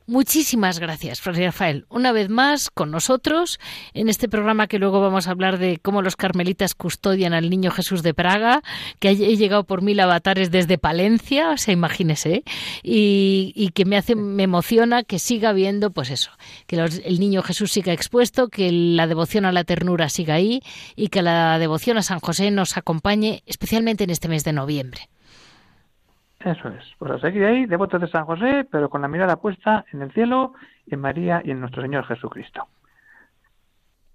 Muchísimas 0.06 0.80
gracias, 0.80 1.22
Fray 1.22 1.46
Rafael. 1.46 1.86
Una 1.88 2.12
vez 2.12 2.28
más 2.28 2.68
con 2.68 2.90
nosotros 2.90 3.58
en 3.94 4.10
este 4.10 4.28
programa 4.28 4.66
que 4.66 4.78
luego 4.78 5.00
vamos 5.00 5.26
a 5.26 5.30
hablar 5.30 5.56
de 5.56 5.78
cómo 5.78 6.02
los 6.02 6.14
carmelitas 6.14 6.74
custodian 6.74 7.32
al 7.32 7.48
niño 7.48 7.70
Jesús 7.70 8.02
de 8.02 8.12
Praga, 8.12 8.62
que 8.98 9.08
he 9.08 9.36
llegado 9.38 9.64
por 9.64 9.80
mil 9.80 9.98
avatares 9.98 10.50
desde 10.50 10.76
Palencia, 10.76 11.52
o 11.52 11.56
sea, 11.56 11.72
imagínese, 11.72 12.44
y, 12.82 13.70
que 13.74 13.86
me 13.86 13.96
hace, 13.96 14.14
me 14.14 14.42
emociona 14.42 15.04
que 15.04 15.18
siga 15.18 15.54
viendo, 15.54 15.90
pues 15.90 16.10
eso, 16.10 16.32
que 16.66 16.76
el 16.76 17.18
niño 17.18 17.42
Jesús 17.42 17.72
siga 17.72 17.94
expuesto, 17.94 18.48
que 18.48 18.70
la 18.72 19.06
devoción 19.06 19.46
a 19.46 19.52
la 19.52 19.64
ternura 19.64 20.10
siga 20.10 20.34
ahí 20.34 20.60
y 20.96 21.08
que 21.08 21.22
la 21.22 21.58
devoción 21.58 21.96
a 21.96 22.02
San 22.02 22.20
José 22.20 22.50
nos 22.50 22.76
acompañe, 22.76 23.42
especialmente 23.46 24.04
en 24.04 24.10
este 24.10 24.28
mes 24.28 24.44
de 24.44 24.52
noviembre. 24.52 25.08
Eso 26.44 26.68
es. 26.68 26.84
Pues 26.98 27.10
a 27.10 27.18
seguir 27.18 27.44
ahí, 27.44 27.64
devotos 27.64 28.00
de 28.02 28.08
San 28.08 28.26
José, 28.26 28.66
pero 28.70 28.90
con 28.90 29.00
la 29.00 29.08
mirada 29.08 29.36
puesta 29.36 29.86
en 29.92 30.02
el 30.02 30.12
cielo, 30.12 30.52
en 30.86 31.00
María 31.00 31.40
y 31.42 31.50
en 31.50 31.60
nuestro 31.60 31.80
Señor 31.80 32.04
Jesucristo. 32.04 32.68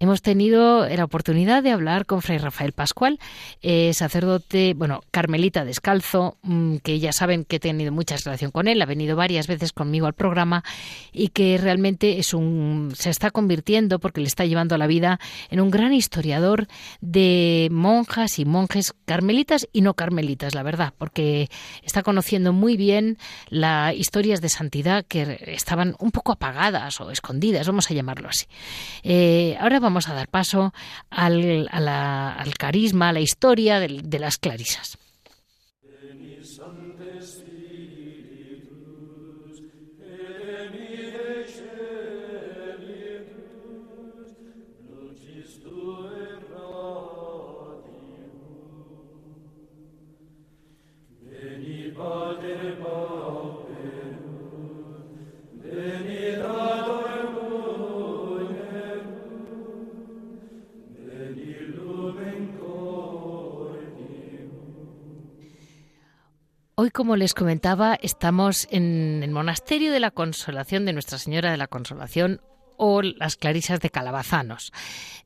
Hemos 0.02 0.22
tenido 0.22 0.88
la 0.88 1.04
oportunidad 1.04 1.62
de 1.62 1.72
hablar 1.72 2.06
con 2.06 2.22
Fray 2.22 2.38
Rafael 2.38 2.72
Pascual, 2.72 3.18
eh, 3.60 3.92
sacerdote, 3.92 4.72
bueno, 4.72 5.02
carmelita 5.10 5.66
descalzo, 5.66 6.38
mm, 6.40 6.76
que 6.76 6.98
ya 6.98 7.12
saben 7.12 7.44
que 7.44 7.56
he 7.56 7.60
tenido 7.60 7.92
mucha 7.92 8.16
relación 8.16 8.50
con 8.50 8.66
él, 8.66 8.80
ha 8.80 8.86
venido 8.86 9.14
varias 9.14 9.46
veces 9.46 9.74
conmigo 9.74 10.06
al 10.06 10.14
programa 10.14 10.64
y 11.12 11.28
que 11.28 11.58
realmente 11.58 12.18
es 12.18 12.32
un, 12.32 12.94
se 12.96 13.10
está 13.10 13.30
convirtiendo, 13.30 13.98
porque 13.98 14.22
le 14.22 14.28
está 14.28 14.46
llevando 14.46 14.78
la 14.78 14.86
vida, 14.86 15.20
en 15.50 15.60
un 15.60 15.70
gran 15.70 15.92
historiador 15.92 16.66
de 17.02 17.68
monjas 17.70 18.38
y 18.38 18.46
monjes 18.46 18.94
carmelitas 19.04 19.68
y 19.70 19.82
no 19.82 19.92
carmelitas, 19.92 20.54
la 20.54 20.62
verdad, 20.62 20.94
porque 20.96 21.50
está 21.82 22.02
conociendo 22.02 22.54
muy 22.54 22.78
bien 22.78 23.18
las 23.50 23.94
historias 23.94 24.40
de 24.40 24.48
santidad 24.48 25.04
que 25.06 25.44
estaban 25.48 25.94
un 25.98 26.10
poco 26.10 26.32
apagadas 26.32 27.02
o 27.02 27.10
escondidas, 27.10 27.66
vamos 27.66 27.90
a 27.90 27.92
llamarlo 27.92 28.30
así. 28.30 28.46
Eh, 29.02 29.58
ahora 29.60 29.78
vamos 29.78 29.89
vamos 29.90 30.08
a 30.08 30.14
dar 30.14 30.28
paso 30.28 30.72
al, 31.10 31.68
al 31.72 32.54
carisma, 32.56 33.08
a 33.08 33.12
la 33.12 33.20
historia 33.20 33.80
de 33.80 34.18
las 34.20 34.38
clarisas. 34.38 34.96
Hoy, 66.82 66.90
como 66.90 67.14
les 67.16 67.34
comentaba, 67.34 67.98
estamos 68.00 68.66
en 68.70 69.20
el 69.22 69.32
monasterio 69.32 69.92
de 69.92 70.00
la 70.00 70.10
Consolación 70.10 70.86
de 70.86 70.94
Nuestra 70.94 71.18
Señora 71.18 71.50
de 71.50 71.58
la 71.58 71.66
Consolación 71.66 72.40
o 72.78 73.02
las 73.02 73.36
Clarisas 73.36 73.80
de 73.80 73.90
Calabazanos. 73.90 74.72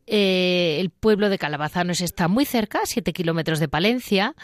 Eh, 0.08 0.78
el 0.80 0.90
pueblo 0.90 1.28
de 1.28 1.38
Calabazanos 1.38 2.00
está 2.00 2.26
muy 2.26 2.44
cerca, 2.44 2.80
a 2.80 2.86
siete 2.86 3.12
kilómetros 3.12 3.60
de 3.60 3.68
Palencia, 3.68 4.34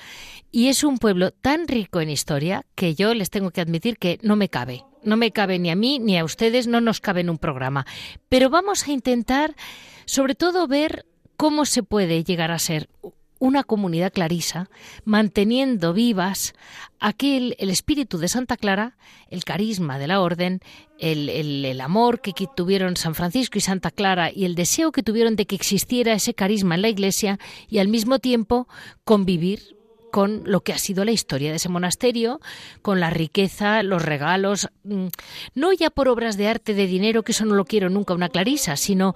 y 0.53 0.69
es 0.69 0.85
un 0.85 0.99
pueblo 0.99 1.33
tan 1.33 1.67
rico 1.67 2.01
en 2.01 2.11
historia 2.11 2.65
que 2.77 2.95
yo 2.95 3.13
les 3.13 3.31
tengo 3.31 3.51
que 3.51 3.61
admitir 3.61 3.99
que 3.99 4.21
no 4.23 4.37
me 4.37 4.49
cabe. 4.49 4.85
No 5.03 5.17
me 5.17 5.33
cabe 5.33 5.59
ni 5.59 5.69
a 5.71 5.75
mí 5.75 5.99
ni 5.99 6.17
a 6.17 6.25
ustedes, 6.25 6.69
no 6.69 6.81
nos 6.81 7.01
cabe 7.01 7.23
en 7.23 7.31
un 7.31 7.39
programa. 7.39 7.87
Pero 8.29 8.51
vamos 8.51 8.87
a 8.87 8.93
intentar, 8.93 9.57
sobre 10.05 10.37
todo, 10.37 10.69
ver 10.69 11.07
cómo 11.37 11.65
se 11.65 11.83
puede 11.83 12.23
llegar 12.23 12.53
a 12.53 12.61
ser 12.61 12.89
una 13.41 13.65
comunidad 13.65 14.13
clarisa, 14.13 14.71
manteniendo 15.05 15.93
vivas 15.93 16.55
aquel 17.01 17.57
el 17.59 17.71
espíritu 17.71 18.19
de 18.19 18.29
Santa 18.29 18.57
Clara, 18.57 18.97
el 19.31 19.43
carisma 19.43 19.99
de 19.99 20.07
la 20.07 20.21
orden, 20.21 20.61
el, 20.99 21.29
el, 21.29 21.81
amor 21.81 22.21
que 22.21 22.35
tuvieron 22.55 22.97
San 22.97 23.15
Francisco 23.15 23.59
y 23.59 23.63
Santa 23.63 23.91
Clara 23.91 24.31
y 24.31 24.45
el 24.45 24.55
deseo 24.55 24.93
que 24.93 25.03
tuvieron 25.03 25.35
de 25.35 25.47
que 25.47 25.57
existiera 25.57 26.13
ese 26.13 26.35
carisma 26.35 26.75
en 26.75 26.83
la 26.83 26.91
Iglesia 26.91 27.41
y 27.69 27.79
al 27.79 27.89
mismo 27.89 28.19
tiempo 28.19 28.69
convivir 29.05 29.80
con 30.11 30.43
lo 30.45 30.61
que 30.61 30.73
ha 30.73 30.79
sido 30.79 31.05
la 31.05 31.13
historia 31.13 31.51
de 31.51 31.57
ese 31.57 31.69
monasterio, 31.69 32.41
con 32.83 33.01
la 33.01 33.11
riqueza, 33.11 33.83
los 33.83 34.03
regalos, 34.03 34.69
mm, 34.85 35.07
no 35.55 35.73
ya 35.73 35.91
por 35.91 36.09
obras 36.09 36.37
de 36.37 36.49
arte, 36.49 36.75
de 36.75 36.87
dinero, 36.87 37.23
que 37.23 37.33
eso 37.33 37.45
no 37.45 37.55
lo 37.55 37.65
quiero 37.65 37.91
nunca 37.91 38.15
una 38.15 38.29
clarisa, 38.29 38.77
sino 38.77 39.15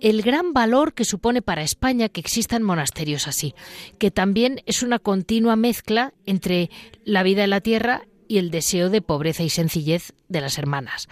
el 0.00 0.22
gran 0.22 0.52
valor 0.52 0.94
que 0.94 1.04
supone 1.04 1.42
para 1.42 1.62
España 1.62 2.08
que 2.08 2.20
existan 2.20 2.62
monasterios 2.62 3.28
así, 3.28 3.54
que 3.98 4.10
también 4.10 4.62
es 4.66 4.82
una 4.82 4.98
continua 4.98 5.56
mezcla 5.56 6.12
entre 6.26 6.70
la 7.04 7.22
vida 7.22 7.44
en 7.44 7.50
la 7.50 7.60
tierra 7.60 8.02
y 8.28 8.38
el 8.38 8.50
deseo 8.50 8.90
de 8.90 9.02
pobreza 9.02 9.42
y 9.42 9.50
sencillez 9.50 10.12
de 10.28 10.40
las 10.40 10.58
hermanas. 10.58 11.08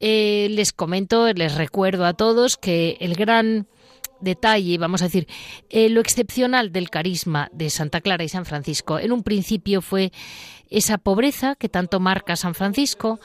Eh, 0.00 0.48
les 0.50 0.72
comento, 0.72 1.32
les 1.32 1.54
recuerdo 1.54 2.04
a 2.04 2.14
todos 2.14 2.56
que 2.56 2.96
el 3.00 3.14
gran 3.14 3.66
detalle, 4.24 4.78
vamos 4.78 5.02
a 5.02 5.06
decir, 5.06 5.28
eh, 5.70 5.88
lo 5.88 6.00
excepcional 6.00 6.72
del 6.72 6.90
carisma 6.90 7.50
de 7.52 7.70
Santa 7.70 8.00
Clara 8.00 8.24
y 8.24 8.28
San 8.28 8.44
Francisco. 8.44 8.98
En 8.98 9.12
un 9.12 9.22
principio 9.22 9.82
fue 9.82 10.12
esa 10.74 10.98
pobreza 10.98 11.54
que 11.54 11.68
tanto 11.68 12.00
marca 12.00 12.36
San 12.36 12.54
Francisco, 12.54 13.20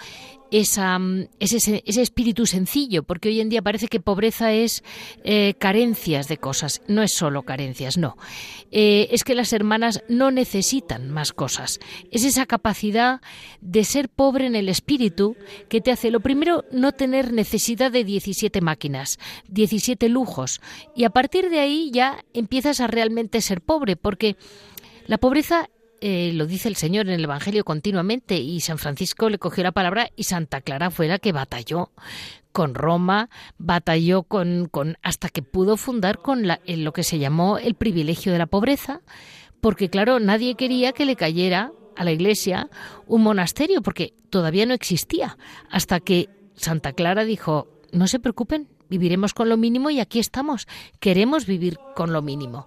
mm, 0.52 1.22
ese, 1.40 1.84
ese, 1.86 2.02
espíritu 2.02 2.46
sencillo, 2.46 3.04
porque 3.04 3.30
hoy 3.30 3.42
en 3.42 3.50
día 3.50 3.62
parece 3.62 3.88
que 3.88 4.00
pobreza 4.00 4.52
es 4.52 4.84
eh, 5.24 5.56
carencias 5.58 6.28
de 6.28 6.38
cosas, 6.38 6.82
no 6.88 7.02
es 7.02 7.12
solo 7.12 7.44
carencias, 7.44 7.98
no. 7.98 8.18
Eh, 8.72 9.10
es 9.12 9.24
que 9.24 9.36
las 9.36 9.52
hermanas 9.52 10.04
no 10.10 10.32
necesitan 10.32 11.10
más 11.10 11.34
cosas. 11.34 11.80
Es 12.12 12.24
esa 12.24 12.46
capacidad 12.46 13.22
de 13.62 13.84
ser 13.84 14.10
pobre 14.10 14.46
en 14.46 14.56
el 14.56 14.70
espíritu 14.70 15.36
que 15.70 15.82
te 15.82 15.92
hace, 15.92 16.12
lo 16.12 16.20
primero, 16.20 16.66
no 16.72 16.92
tener 16.92 17.34
necesidad 17.34 17.92
de 17.92 18.04
17 18.04 18.62
máquinas, 18.62 19.18
17 19.48 20.08
lujos, 20.10 20.62
y 20.96 21.04
a 21.04 21.10
partir 21.10 21.50
de 21.50 21.60
ahí 21.60 21.90
ya 21.92 22.24
empiezas 22.34 22.80
a 22.80 22.88
realmente 22.88 23.42
ser 23.42 23.62
pobre, 23.62 23.96
porque 23.96 24.36
la 25.08 25.18
pobreza 25.18 25.70
eh, 26.02 26.32
lo 26.34 26.46
dice 26.46 26.68
el 26.70 26.76
Señor 26.76 27.08
en 27.08 27.14
el 27.14 27.24
Evangelio 27.24 27.64
continuamente 27.64 28.38
y 28.38 28.60
San 28.62 28.78
Francisco 28.78 29.30
le 29.30 29.40
cogió 29.40 29.64
la 29.64 29.72
palabra 29.72 30.10
y 30.16 30.24
Santa 30.24 30.62
Clara 30.62 30.92
fue 30.92 31.08
la 31.08 31.20
que 31.20 31.32
batalló 31.32 31.92
con 32.52 32.74
Roma, 32.74 33.30
batalló 33.58 34.24
con, 34.24 34.68
con 34.68 34.98
hasta 35.02 35.30
que 35.30 35.42
pudo 35.42 35.78
fundar 35.78 36.20
con 36.20 36.48
la, 36.48 36.60
lo 36.66 36.94
que 36.94 37.04
se 37.04 37.20
llamó 37.20 37.58
el 37.58 37.76
privilegio 37.76 38.32
de 38.32 38.40
la 38.40 38.48
pobreza, 38.48 39.02
porque 39.62 39.90
claro, 39.90 40.20
nadie 40.20 40.56
quería 40.56 40.94
que 40.94 41.06
le 41.06 41.16
cayera 41.16 41.72
a 41.96 42.04
la 42.04 42.12
iglesia 42.12 42.70
un 43.08 43.24
monasterio, 43.24 43.82
porque 43.82 44.14
todavía 44.30 44.66
no 44.66 44.74
existía, 44.74 45.38
hasta 45.70 46.00
que 46.00 46.30
Santa 46.56 46.94
Clara 46.94 47.26
dijo, 47.26 47.68
no 47.92 48.08
se 48.08 48.20
preocupen, 48.20 48.68
viviremos 48.90 49.34
con 49.34 49.50
lo 49.50 49.58
mínimo 49.58 49.90
y 49.90 50.00
aquí 50.00 50.20
estamos, 50.20 50.68
queremos 51.00 51.46
vivir 51.46 51.78
con 51.96 52.14
lo 52.14 52.22
mínimo. 52.22 52.66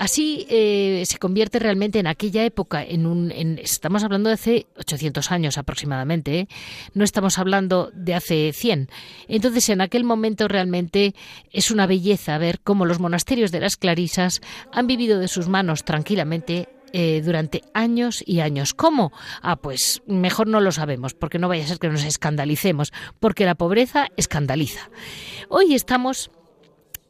Así 0.00 0.46
eh, 0.48 1.02
se 1.04 1.18
convierte 1.18 1.58
realmente 1.58 1.98
en 1.98 2.06
aquella 2.06 2.42
época, 2.42 2.82
en 2.82 3.04
un, 3.04 3.30
estamos 3.58 4.02
hablando 4.02 4.30
de 4.30 4.34
hace 4.34 4.66
800 4.78 5.30
años 5.30 5.58
aproximadamente, 5.58 6.38
¿eh? 6.38 6.48
no 6.94 7.04
estamos 7.04 7.36
hablando 7.36 7.90
de 7.92 8.14
hace 8.14 8.54
100. 8.54 8.88
Entonces, 9.28 9.68
en 9.68 9.82
aquel 9.82 10.04
momento 10.04 10.48
realmente 10.48 11.14
es 11.52 11.70
una 11.70 11.86
belleza 11.86 12.38
ver 12.38 12.60
cómo 12.60 12.86
los 12.86 12.98
monasterios 12.98 13.52
de 13.52 13.60
las 13.60 13.76
Clarisas 13.76 14.40
han 14.72 14.86
vivido 14.86 15.18
de 15.18 15.28
sus 15.28 15.48
manos 15.48 15.84
tranquilamente 15.84 16.70
eh, 16.94 17.20
durante 17.22 17.60
años 17.74 18.24
y 18.26 18.40
años. 18.40 18.72
¿Cómo? 18.72 19.12
Ah, 19.42 19.56
pues 19.56 20.00
mejor 20.06 20.46
no 20.46 20.62
lo 20.62 20.72
sabemos, 20.72 21.12
porque 21.12 21.38
no 21.38 21.48
vaya 21.48 21.64
a 21.64 21.68
ser 21.68 21.78
que 21.78 21.90
nos 21.90 22.04
escandalicemos, 22.04 22.90
porque 23.18 23.44
la 23.44 23.54
pobreza 23.54 24.06
escandaliza. 24.16 24.88
Hoy 25.50 25.74
estamos 25.74 26.30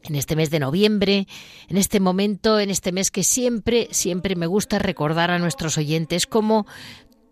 en 0.02 0.14
este 0.14 0.36
mes 0.36 0.50
de 0.50 0.60
noviembre, 0.60 1.26
en 1.68 1.76
este 1.76 2.00
momento, 2.00 2.58
en 2.58 2.70
este 2.70 2.92
mes 2.92 3.10
que 3.10 3.24
siempre, 3.24 3.88
siempre 3.90 4.36
me 4.36 4.46
gusta 4.46 4.78
recordar 4.78 5.30
a 5.30 5.38
nuestros 5.38 5.78
oyentes 5.78 6.26
como 6.26 6.66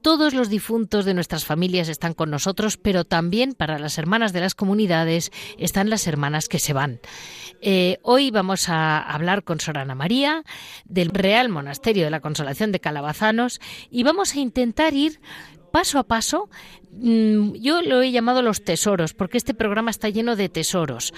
todos 0.03 0.33
los 0.33 0.49
difuntos 0.49 1.05
de 1.05 1.15
nuestras 1.15 1.45
familias 1.45 1.89
están 1.89 2.15
con 2.15 2.31
nosotros, 2.31 2.77
pero 2.77 3.05
también 3.05 3.55
para 3.55 3.79
las 3.79 3.99
hermanas 3.99 4.33
de 4.33 4.41
las 4.41 4.55
comunidades 4.55 5.33
están 5.59 5.91
las 5.91 6.07
hermanas 6.07 6.49
que 6.49 6.59
se 6.59 6.73
van. 6.73 7.01
Eh, 7.61 7.99
hoy 8.03 8.31
vamos 8.31 8.69
a 8.69 9.01
hablar 9.01 9.43
con 9.43 9.61
Sorana 9.61 9.95
María 9.95 10.45
del 10.85 11.11
Real 11.11 11.49
Monasterio 11.49 12.05
de 12.05 12.11
la 12.11 12.21
Consolación 12.21 12.71
de 12.71 12.81
Calabazanos 12.81 13.61
y 13.91 14.05
vamos 14.05 14.35
a 14.35 14.39
intentar 14.39 14.95
ir 14.95 15.21
paso 15.71 15.99
a 15.99 16.05
paso, 16.05 16.49
mm, 16.93 17.55
yo 17.55 17.83
lo 17.83 18.03
he 18.03 18.11
llamado 18.11 18.43
los 18.43 18.65
tesoros, 18.65 19.15
porque 19.15 19.39
este 19.39 19.55
programa 19.55 19.91
está 19.91 20.09
lleno 20.09 20.37
de 20.37 20.49
tesoros. 20.49 21.13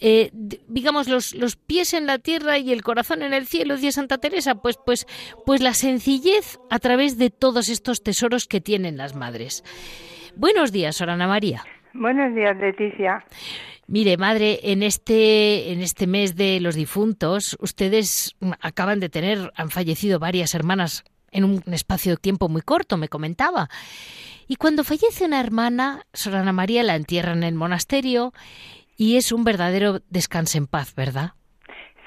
Eh, 0.00 0.30
digamos, 0.68 1.08
los, 1.08 1.34
los, 1.34 1.56
pies 1.56 1.94
en 1.94 2.06
la 2.06 2.18
tierra 2.18 2.58
y 2.58 2.72
el 2.72 2.82
corazón 2.82 3.22
en 3.22 3.34
el 3.34 3.46
cielo, 3.46 3.74
decía 3.74 3.92
Santa 3.92 4.18
Teresa, 4.18 4.56
pues, 4.56 4.78
pues, 4.84 5.06
pues 5.46 5.60
la 5.60 5.74
sencillez 5.74 6.58
a 6.70 6.78
través 6.78 7.18
de 7.18 7.30
todos 7.30 7.68
estos 7.68 8.02
tesoros 8.02 8.46
que 8.46 8.60
tienen 8.60 8.96
las 8.96 9.14
madres. 9.14 9.64
Buenos 10.36 10.72
días, 10.72 10.96
Sorana 10.96 11.26
María. 11.26 11.64
Buenos 11.94 12.34
días, 12.34 12.56
Leticia. 12.56 13.24
Mire, 13.86 14.16
madre, 14.16 14.60
en 14.62 14.82
este, 14.82 15.72
en 15.72 15.80
este 15.80 16.06
mes 16.06 16.34
de 16.36 16.60
los 16.60 16.74
difuntos, 16.74 17.56
ustedes 17.60 18.36
acaban 18.60 19.00
de 19.00 19.08
tener, 19.08 19.52
han 19.54 19.70
fallecido 19.70 20.18
varias 20.18 20.54
hermanas 20.54 21.04
en 21.32 21.44
un 21.44 21.62
espacio 21.72 22.12
de 22.12 22.16
tiempo 22.18 22.48
muy 22.48 22.62
corto, 22.62 22.96
me 22.96 23.08
comentaba. 23.08 23.68
Y 24.46 24.56
cuando 24.56 24.84
fallece 24.84 25.24
una 25.24 25.40
hermana, 25.40 26.02
Sor 26.12 26.36
Ana 26.36 26.52
María 26.52 26.82
la 26.82 26.96
entierra 26.96 27.32
en 27.32 27.42
el 27.42 27.54
monasterio 27.54 28.32
y 28.96 29.16
es 29.16 29.32
un 29.32 29.44
verdadero 29.44 30.00
descanso 30.10 30.58
en 30.58 30.66
paz, 30.66 30.94
¿verdad? 30.94 31.30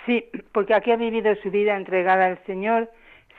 Sí, 0.06 0.26
porque 0.54 0.74
aquí 0.74 0.92
ha 0.92 0.98
vivido 0.98 1.34
su 1.42 1.50
vida 1.50 1.76
entregada 1.76 2.28
al 2.28 2.40
Señor, 2.46 2.92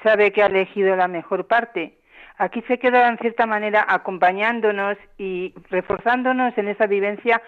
sabe 0.02 0.32
que 0.32 0.42
ha 0.42 0.46
elegido 0.46 0.96
la 0.96 1.08
mejor 1.08 1.46
parte. 1.46 1.98
Aquí 2.38 2.62
se 2.68 2.78
queda 2.78 3.08
en 3.08 3.18
cierta 3.18 3.46
manera 3.46 3.86
acompañándonos 3.88 4.98
y 5.16 5.54
reforzándonos 5.70 6.58
en 6.58 6.68
esa 6.68 6.86
vivencia 6.86 7.40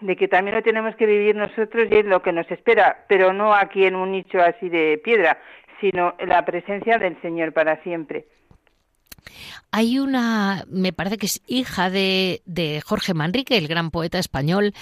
de 0.00 0.16
que 0.16 0.28
también 0.28 0.56
lo 0.56 0.62
tenemos 0.62 0.94
que 0.96 1.06
vivir 1.06 1.34
nosotros 1.34 1.88
y 1.90 1.96
es 1.96 2.04
lo 2.04 2.22
que 2.22 2.32
nos 2.32 2.50
espera, 2.50 3.04
pero 3.08 3.32
no 3.32 3.54
aquí 3.54 3.86
en 3.86 3.96
un 3.96 4.12
nicho 4.12 4.38
así 4.40 4.68
de 4.68 5.00
piedra, 5.02 5.38
sino 5.80 6.14
la 6.26 6.44
presencia 6.44 6.98
del 6.98 7.20
Señor 7.22 7.52
para 7.52 7.82
siempre. 7.82 8.26
Hay 9.72 9.98
una, 9.98 10.64
me 10.70 10.92
parece 10.92 11.18
que 11.18 11.26
es 11.26 11.42
hija 11.46 11.90
de, 11.90 12.40
de 12.46 12.80
Jorge 12.84 13.14
Manrique, 13.14 13.58
el 13.58 13.68
gran 13.68 13.90
poeta 13.90 14.18
español, 14.18 14.72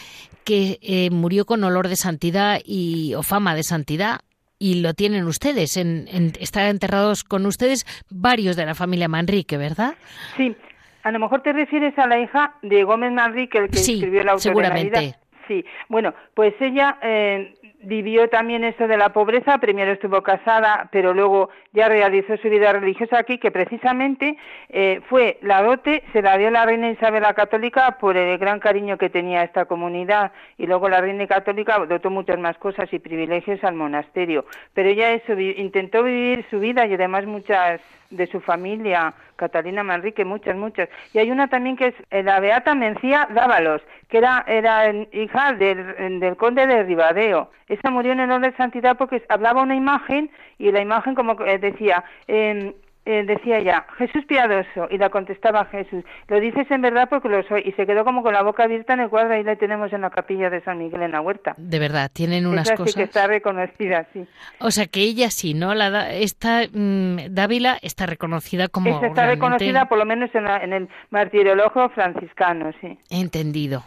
que 0.44 0.78
eh, 0.83 1.11
murió 1.11 1.46
con 1.46 1.64
olor 1.64 1.88
de 1.88 1.96
santidad 1.96 2.61
y 2.64 3.14
o 3.14 3.22
fama 3.22 3.54
de 3.54 3.62
santidad 3.62 4.20
y 4.59 4.80
lo 4.80 4.94
tienen 4.94 5.24
ustedes. 5.24 5.76
En, 5.76 6.07
están 6.40 6.66
enterrados 6.66 7.24
con 7.24 7.46
ustedes 7.46 7.85
varios 8.11 8.57
de 8.57 8.66
la 8.66 8.74
familia 8.74 9.09
Manrique, 9.09 9.57
¿verdad? 9.57 9.94
Sí. 10.37 10.54
A 11.02 11.11
lo 11.11 11.18
mejor 11.18 11.42
te 11.42 11.52
refieres 11.52 11.98
a 11.98 12.07
la 12.07 12.18
hija 12.18 12.54
de 12.62 12.83
Gómez 12.83 13.12
Manrique, 13.12 13.59
el 13.59 13.68
que 13.68 13.78
escribió 13.78 14.24
la 14.24 14.33
autor 14.33 14.40
seguramente. 14.40 15.16
Sí, 15.46 15.62
bueno, 15.90 16.14
pues 16.33 16.54
ella 16.61 16.98
eh, 17.02 17.54
vivió 17.84 18.28
también 18.28 18.64
eso 18.64 18.86
de 18.86 18.96
la 18.96 19.10
pobreza, 19.12 19.58
primero 19.58 19.92
estuvo 19.92 20.22
casada, 20.22 20.88
pero 20.90 21.14
luego 21.14 21.50
ya 21.72 21.88
realizó 21.88 22.36
su 22.38 22.48
vida 22.48 22.72
religiosa 22.72 23.18
aquí, 23.18 23.38
que 23.38 23.50
precisamente 23.50 24.36
eh, 24.68 25.00
fue 25.08 25.38
la 25.42 25.62
dote, 25.62 26.02
se 26.12 26.22
la 26.22 26.36
dio 26.36 26.50
la 26.50 26.66
reina 26.66 26.90
Isabel 26.90 27.22
la 27.22 27.34
Católica 27.34 27.98
por 28.00 28.16
el 28.16 28.36
gran 28.38 28.60
cariño 28.60 28.98
que 28.98 29.10
tenía 29.10 29.42
esta 29.42 29.64
comunidad, 29.66 30.32
y 30.58 30.66
luego 30.66 30.88
la 30.88 31.00
reina 31.00 31.26
católica 31.26 31.78
dotó 31.86 32.10
muchas 32.10 32.38
más 32.38 32.56
cosas 32.58 32.92
y 32.92 32.98
privilegios 32.98 33.62
al 33.64 33.74
monasterio, 33.74 34.46
pero 34.72 34.88
ella 34.88 35.12
eso 35.12 35.38
intentó 35.38 36.02
vivir 36.02 36.44
su 36.50 36.60
vida 36.60 36.86
y 36.86 36.94
además 36.94 37.26
muchas 37.26 37.80
de 38.10 38.26
su 38.26 38.40
familia, 38.40 39.14
Catalina 39.36 39.82
Manrique, 39.82 40.24
muchas, 40.24 40.56
muchas. 40.56 40.88
Y 41.12 41.18
hay 41.18 41.30
una 41.30 41.48
también 41.48 41.76
que 41.76 41.88
es 41.88 41.94
eh, 42.10 42.22
la 42.22 42.40
Beata 42.40 42.74
Mencía 42.74 43.28
Dávalos, 43.32 43.82
que 44.08 44.18
era, 44.18 44.44
era 44.46 44.92
hija 45.12 45.52
del, 45.54 46.20
del 46.20 46.36
conde 46.36 46.66
de 46.66 46.82
Ribadeo. 46.84 47.50
Esa 47.68 47.90
murió 47.90 48.12
en 48.12 48.20
orden 48.20 48.42
de 48.42 48.56
santidad 48.56 48.96
porque 48.96 49.22
hablaba 49.28 49.62
una 49.62 49.74
imagen 49.74 50.30
y 50.58 50.70
la 50.70 50.80
imagen 50.80 51.14
como 51.14 51.34
decía, 51.34 52.04
eh, 52.28 52.74
eh, 53.06 53.24
decía 53.24 53.60
ya, 53.60 53.86
Jesús 53.98 54.24
piadoso, 54.26 54.88
y 54.90 54.98
la 54.98 55.10
contestaba 55.10 55.66
Jesús, 55.66 56.04
lo 56.28 56.40
dices 56.40 56.70
en 56.70 56.80
verdad 56.82 57.08
porque 57.08 57.28
lo 57.28 57.42
soy, 57.44 57.62
y 57.64 57.72
se 57.72 57.86
quedó 57.86 58.04
como 58.04 58.22
con 58.22 58.32
la 58.32 58.42
boca 58.42 58.64
abierta 58.64 58.94
en 58.94 59.00
el 59.00 59.10
cuadro, 59.10 59.34
ahí 59.34 59.42
la 59.42 59.56
tenemos 59.56 59.92
en 59.92 60.00
la 60.00 60.10
capilla 60.10 60.48
de 60.50 60.62
San 60.62 60.78
Miguel 60.78 61.02
en 61.02 61.12
la 61.12 61.20
huerta. 61.20 61.54
De 61.58 61.78
verdad, 61.78 62.10
tienen 62.12 62.46
unas 62.46 62.70
cosas... 62.70 62.92
Sí 62.92 62.98
que 62.98 63.04
está 63.04 63.26
reconocida, 63.26 64.06
sí. 64.12 64.26
O 64.60 64.70
sea 64.70 64.86
que 64.86 65.00
ella 65.00 65.30
sí, 65.30 65.54
¿no? 65.54 65.74
La, 65.74 66.12
esta 66.14 66.62
mm, 66.72 67.16
Dávila 67.30 67.78
está 67.82 68.06
reconocida 68.06 68.68
como... 68.68 69.04
está 69.04 69.26
reconocida 69.26 69.86
por 69.86 69.98
lo 69.98 70.06
menos 70.06 70.30
en, 70.34 70.46
en 70.46 70.72
el 70.72 70.88
martirologio 71.10 71.90
franciscano, 71.90 72.72
sí. 72.80 72.98
Entendido, 73.10 73.84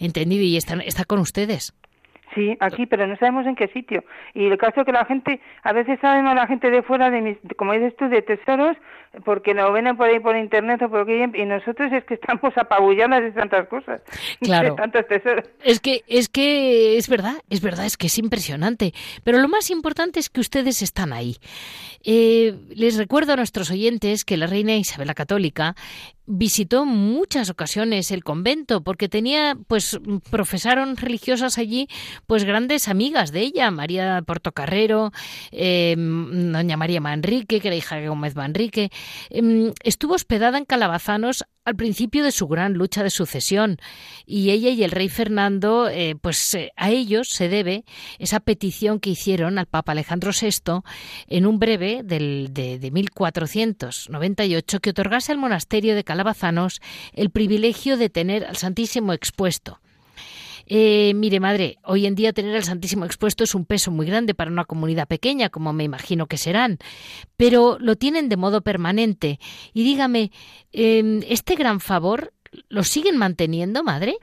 entendido, 0.00 0.42
y 0.42 0.56
está, 0.56 0.74
está 0.74 1.04
con 1.04 1.20
ustedes. 1.20 1.74
Sí, 2.38 2.56
aquí, 2.60 2.86
pero 2.86 3.06
no 3.06 3.16
sabemos 3.16 3.46
en 3.46 3.56
qué 3.56 3.66
sitio. 3.68 4.04
Y 4.32 4.46
el 4.46 4.56
caso 4.58 4.84
que 4.84 4.92
la 4.92 5.04
gente, 5.04 5.40
a 5.64 5.72
veces 5.72 5.98
sabemos 6.00 6.36
la 6.36 6.46
gente 6.46 6.70
de 6.70 6.82
fuera, 6.82 7.10
de 7.10 7.20
mis, 7.20 7.36
como 7.56 7.72
dices 7.72 7.96
tú, 7.96 8.08
de 8.08 8.22
tesoros, 8.22 8.76
porque 9.24 9.54
lo 9.54 9.72
ven 9.72 9.96
por 9.96 10.08
ahí 10.08 10.20
por 10.20 10.36
internet 10.36 10.80
o 10.82 10.88
por 10.88 11.00
aquí, 11.00 11.14
y 11.34 11.44
nosotros 11.46 11.92
es 11.92 12.04
que 12.04 12.14
estamos 12.14 12.56
apabulladas 12.56 13.22
de 13.22 13.32
tantas 13.32 13.66
cosas, 13.66 14.02
claro. 14.40 14.70
de 14.70 14.76
tantos 14.76 15.06
tesoros. 15.08 15.44
Es 15.64 15.80
que, 15.80 16.02
es 16.06 16.28
que, 16.28 16.96
es 16.96 17.08
verdad, 17.08 17.34
es 17.50 17.60
verdad, 17.60 17.86
es 17.86 17.96
que 17.96 18.06
es 18.06 18.18
impresionante. 18.18 18.92
Pero 19.24 19.38
lo 19.38 19.48
más 19.48 19.70
importante 19.70 20.20
es 20.20 20.30
que 20.30 20.40
ustedes 20.40 20.80
están 20.82 21.12
ahí. 21.12 21.38
Eh, 22.04 22.54
les 22.70 22.96
recuerdo 22.96 23.32
a 23.32 23.36
nuestros 23.36 23.70
oyentes 23.72 24.24
que 24.24 24.36
la 24.36 24.46
reina 24.46 24.76
Isabel 24.76 25.08
la 25.08 25.14
Católica 25.14 25.74
visitó 26.28 26.84
muchas 26.84 27.48
ocasiones 27.48 28.10
el 28.10 28.22
convento 28.22 28.82
porque 28.82 29.08
tenía 29.08 29.56
pues 29.66 29.98
profesaron 30.30 30.96
religiosas 30.96 31.56
allí 31.56 31.88
pues 32.26 32.44
grandes 32.44 32.86
amigas 32.86 33.32
de 33.32 33.40
ella 33.40 33.70
María 33.70 34.22
Portocarrero 34.26 35.10
eh, 35.52 35.96
doña 35.96 36.76
María 36.76 37.00
Manrique 37.00 37.60
que 37.60 37.68
era 37.68 37.76
hija 37.76 37.96
de 37.96 38.08
Gómez 38.08 38.36
Manrique. 38.36 38.90
Em, 39.30 39.72
estuvo 39.82 40.14
hospedada 40.14 40.58
en 40.58 40.64
Calabazanos 40.64 41.44
al 41.68 41.76
principio 41.76 42.22
de 42.22 42.32
su 42.32 42.46
gran 42.48 42.74
lucha 42.74 43.02
de 43.02 43.10
sucesión 43.10 43.78
y 44.26 44.50
ella 44.50 44.68
y 44.70 44.84
el 44.84 44.90
rey 44.90 45.08
Fernando 45.08 45.88
eh, 45.88 46.14
pues 46.20 46.54
eh, 46.54 46.72
a 46.76 46.90
ellos 46.90 47.28
se 47.28 47.48
debe 47.48 47.84
esa 48.18 48.40
petición 48.40 49.00
que 49.00 49.10
hicieron 49.10 49.58
al 49.58 49.66
Papa 49.66 49.92
Alejandro 49.92 50.32
VI 50.38 50.82
en 51.28 51.46
un 51.46 51.58
breve 51.58 52.02
del, 52.04 52.48
de, 52.52 52.78
de 52.78 52.90
1498 52.90 54.80
que 54.80 54.90
otorgase 54.90 55.32
al 55.32 55.38
monasterio 55.38 55.94
de 55.94 56.04
Calabazanos 56.04 56.18
Calabazanos 56.18 56.80
el 57.12 57.30
privilegio 57.30 57.96
de 57.96 58.10
tener 58.10 58.44
al 58.44 58.56
Santísimo 58.56 59.12
expuesto. 59.12 59.78
Eh, 60.70 61.14
mire, 61.14 61.40
madre, 61.40 61.78
hoy 61.82 62.04
en 62.04 62.14
día 62.14 62.34
tener 62.34 62.54
al 62.54 62.62
Santísimo 62.62 63.06
expuesto 63.06 63.42
es 63.42 63.54
un 63.54 63.64
peso 63.64 63.90
muy 63.90 64.06
grande 64.06 64.34
para 64.34 64.50
una 64.50 64.66
comunidad 64.66 65.08
pequeña, 65.08 65.48
como 65.48 65.72
me 65.72 65.84
imagino 65.84 66.26
que 66.26 66.36
serán, 66.36 66.78
pero 67.38 67.78
lo 67.80 67.96
tienen 67.96 68.28
de 68.28 68.36
modo 68.36 68.60
permanente. 68.60 69.40
Y 69.72 69.82
dígame, 69.82 70.30
em, 70.72 71.22
¿este 71.26 71.54
gran 71.54 71.80
favor 71.80 72.34
lo 72.68 72.84
siguen 72.84 73.16
manteniendo, 73.16 73.82
madre? 73.82 74.18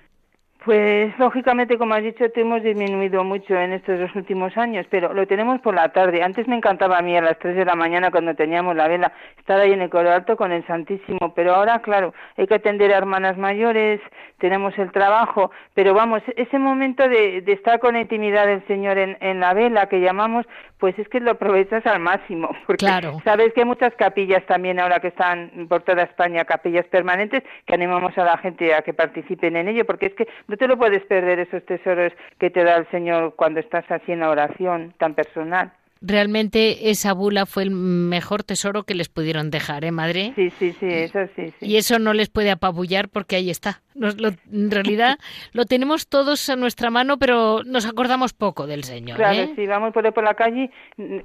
Pues 0.66 1.16
lógicamente, 1.20 1.78
como 1.78 1.94
has 1.94 2.02
dicho, 2.02 2.28
te 2.32 2.42
hemos 2.42 2.64
disminuido 2.64 3.24
mucho 3.24 3.54
en 3.56 3.74
estos 3.74 4.00
dos 4.00 4.16
últimos 4.16 4.58
años, 4.58 4.88
pero 4.90 5.14
lo 5.14 5.28
tenemos 5.28 5.62
por 5.62 5.76
la 5.76 5.90
tarde. 5.90 6.24
Antes 6.24 6.48
me 6.48 6.56
encantaba 6.56 6.98
a 6.98 7.04
mí 7.04 7.16
a 7.16 7.22
las 7.22 7.38
tres 7.38 7.56
de 7.56 7.66
la 7.66 7.76
mañana 7.76 8.10
cuando 8.10 8.34
teníamos 8.34 8.76
la 8.76 8.88
vela 8.88 9.14
estar 9.38 9.60
ahí 9.60 9.74
en 9.74 9.84
el 9.84 9.92
coro 9.92 10.12
alto 10.12 10.36
con 10.36 10.52
el 10.52 10.66
Santísimo, 10.66 11.36
pero 11.36 11.54
ahora, 11.54 11.84
claro, 11.84 12.16
hay 12.36 12.48
que 12.48 12.56
atender 12.56 12.92
a 12.92 12.98
hermanas 12.98 13.38
mayores, 13.38 14.02
tenemos 14.40 14.76
el 14.80 14.92
trabajo, 14.92 15.52
pero 15.76 15.94
vamos, 15.94 16.24
ese 16.36 16.58
momento 16.58 17.08
de, 17.08 17.44
estar 17.46 17.80
con 17.80 17.94
la 17.94 18.02
intimidad 18.02 18.48
del 18.48 18.66
Señor 18.66 18.98
en, 18.98 19.18
en, 19.22 19.40
la 19.40 19.54
vela 19.54 19.88
que 19.88 20.02
llamamos, 20.02 20.48
pues 20.80 20.98
es 20.98 21.08
que 21.10 21.20
lo 21.20 21.32
aprovechas 21.32 21.86
al 21.86 22.00
máximo, 22.00 22.50
porque 22.66 22.88
sabes 23.24 23.54
que 23.54 23.62
hay 23.62 23.66
muchas 23.66 23.94
capillas 23.94 24.44
también 24.48 24.80
ahora 24.80 25.00
que 25.00 25.10
están 25.10 25.68
por 25.70 25.84
toda 25.84 26.04
España, 26.04 26.44
capillas 26.44 26.86
permanentes, 26.88 27.44
que 27.66 27.74
animamos 27.76 28.18
a 28.18 28.26
la 28.26 28.38
gente 28.38 28.74
a 28.74 28.82
que 28.82 28.94
participen 28.94 29.56
en 29.58 29.68
ello, 29.68 29.86
porque 29.86 30.08
es 30.08 30.14
que 30.16 30.28
no 30.56 30.58
te 30.58 30.68
lo 30.70 30.78
puedes 30.78 31.06
perder 31.06 31.40
esos 31.40 31.66
tesoros 31.66 32.14
que 32.40 32.50
te 32.50 32.64
da 32.64 32.78
el 32.78 32.90
Señor 32.90 33.36
cuando 33.36 33.60
estás 33.60 33.84
así 33.90 34.14
en 34.14 34.22
la 34.22 34.30
oración 34.30 34.94
tan 34.98 35.14
personal. 35.14 35.74
Realmente 36.00 36.90
esa 36.92 37.12
bula 37.12 37.46
fue 37.46 37.64
el 37.64 37.72
mejor 37.72 38.44
tesoro 38.44 38.84
que 38.84 38.96
les 38.96 39.10
pudieron 39.10 39.52
dejar, 39.52 39.84
¿eh, 39.84 39.92
madre? 39.92 40.32
Sí, 40.36 40.50
sí, 40.52 40.72
sí, 40.80 40.88
eso 40.88 41.20
sí, 41.36 41.54
sí. 41.60 41.66
Y 41.66 41.76
eso 41.76 42.00
no 42.00 42.14
les 42.14 42.30
puede 42.30 42.52
apabullar 42.52 43.10
porque 43.10 43.36
ahí 43.36 43.50
está. 43.50 43.82
En 43.96 44.72
realidad 44.72 45.18
lo 45.54 45.66
tenemos 45.66 46.08
todos 46.08 46.50
a 46.50 46.56
nuestra 46.56 46.90
mano, 46.90 47.18
pero 47.18 47.64
nos 47.64 47.86
acordamos 47.86 48.34
poco 48.34 48.68
del 48.68 48.84
Señor. 48.84 49.18
Claro, 49.18 49.40
¿eh? 49.40 49.54
sí, 49.56 49.66
vamos 49.68 49.94
por, 49.94 50.12
por 50.14 50.24
la 50.24 50.34
calle, 50.34 50.70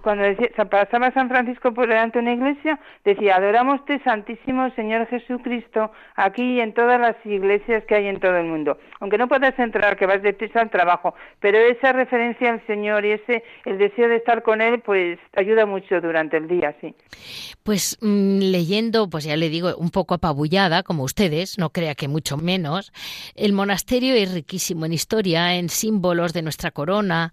cuando 0.02 0.24
decía, 0.24 0.48
pasaba 0.70 1.10
San 1.12 1.28
Francisco 1.28 1.74
por 1.74 1.88
delante 1.88 2.18
de 2.18 2.22
una 2.22 2.34
iglesia, 2.34 2.78
decía, 3.04 3.36
adoramos 3.36 3.84
te 3.84 3.98
Santísimo 4.02 4.70
Señor 4.76 5.06
Jesucristo, 5.08 5.90
aquí 6.16 6.42
y 6.42 6.60
en 6.60 6.72
todas 6.74 7.00
las 7.00 7.16
iglesias 7.24 7.84
que 7.86 7.94
hay 7.96 8.06
en 8.06 8.20
todo 8.20 8.36
el 8.36 8.46
mundo. 8.46 8.78
Aunque 9.00 9.18
no 9.18 9.28
puedas 9.28 9.58
entrar, 9.58 9.96
que 9.96 10.06
vas 10.06 10.22
de 10.22 10.32
prisa 10.32 10.60
al 10.60 10.70
trabajo, 10.70 11.14
pero 11.40 11.58
esa 11.58 11.92
referencia 11.92 12.50
al 12.50 12.66
Señor 12.66 13.04
y 13.04 13.12
ese 13.12 13.42
el 13.64 13.78
deseo 13.78 14.08
de 14.08 14.16
estar 14.16 14.42
con 14.42 14.60
Él, 14.60 14.80
pues 14.80 15.18
ayuda 15.36 15.66
mucho 15.66 16.00
durante 16.00 16.36
el 16.36 16.48
día, 16.48 16.74
sí. 16.80 16.94
Pues 17.62 17.98
mm, 18.00 18.38
leyendo, 18.38 19.08
pues 19.08 19.24
ya 19.24 19.36
le 19.36 19.48
digo, 19.48 19.74
un 19.76 19.90
poco 19.90 20.14
apabullada, 20.14 20.82
como 20.82 21.04
ustedes, 21.04 21.58
no 21.58 21.70
crea 21.70 21.94
que 21.94 22.08
mucho 22.08 22.36
el 23.34 23.52
monasterio 23.52 24.14
es 24.14 24.32
riquísimo 24.32 24.86
en 24.86 24.92
historia, 24.92 25.56
en 25.56 25.68
símbolos 25.68 26.32
de 26.32 26.42
nuestra 26.42 26.70
corona, 26.70 27.32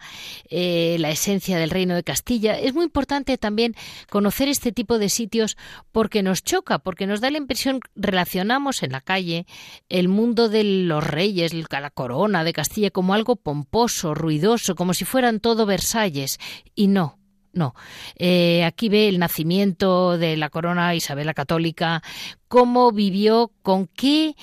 eh, 0.49 0.97
la 0.99 1.09
esencia 1.09 1.57
del 1.57 1.69
reino 1.69 1.95
de 1.95 2.03
Castilla. 2.03 2.57
Es 2.57 2.73
muy 2.73 2.85
importante 2.85 3.37
también 3.37 3.75
conocer 4.09 4.47
este 4.47 4.71
tipo 4.71 4.99
de 4.99 5.09
sitios 5.09 5.57
porque 5.91 6.23
nos 6.23 6.43
choca, 6.43 6.79
porque 6.79 7.07
nos 7.07 7.21
da 7.21 7.29
la 7.29 7.37
impresión, 7.37 7.79
relacionamos 7.95 8.83
en 8.83 8.91
la 8.91 9.01
calle 9.01 9.45
el 9.89 10.07
mundo 10.07 10.49
de 10.49 10.63
los 10.63 11.03
reyes, 11.03 11.53
la 11.53 11.91
corona 11.91 12.43
de 12.43 12.53
Castilla 12.53 12.91
como 12.91 13.13
algo 13.13 13.35
pomposo, 13.35 14.13
ruidoso, 14.13 14.75
como 14.75 14.93
si 14.93 15.05
fueran 15.05 15.39
todo 15.39 15.65
Versalles. 15.65 16.39
Y 16.75 16.87
no, 16.87 17.17
no. 17.57 17.75
Eh, 18.15 18.63
aquí 18.63 18.89
ve 18.89 19.07
el 19.09 19.19
nacimiento 19.19 20.17
de 20.17 20.37
la 20.37 20.49
corona 20.49 20.95
Isabel 20.95 21.25
la 21.25 21.33
Católica, 21.33 22.01
cómo 22.47 22.91
vivió, 22.91 23.51
con 23.61 23.87
qué 23.87 24.35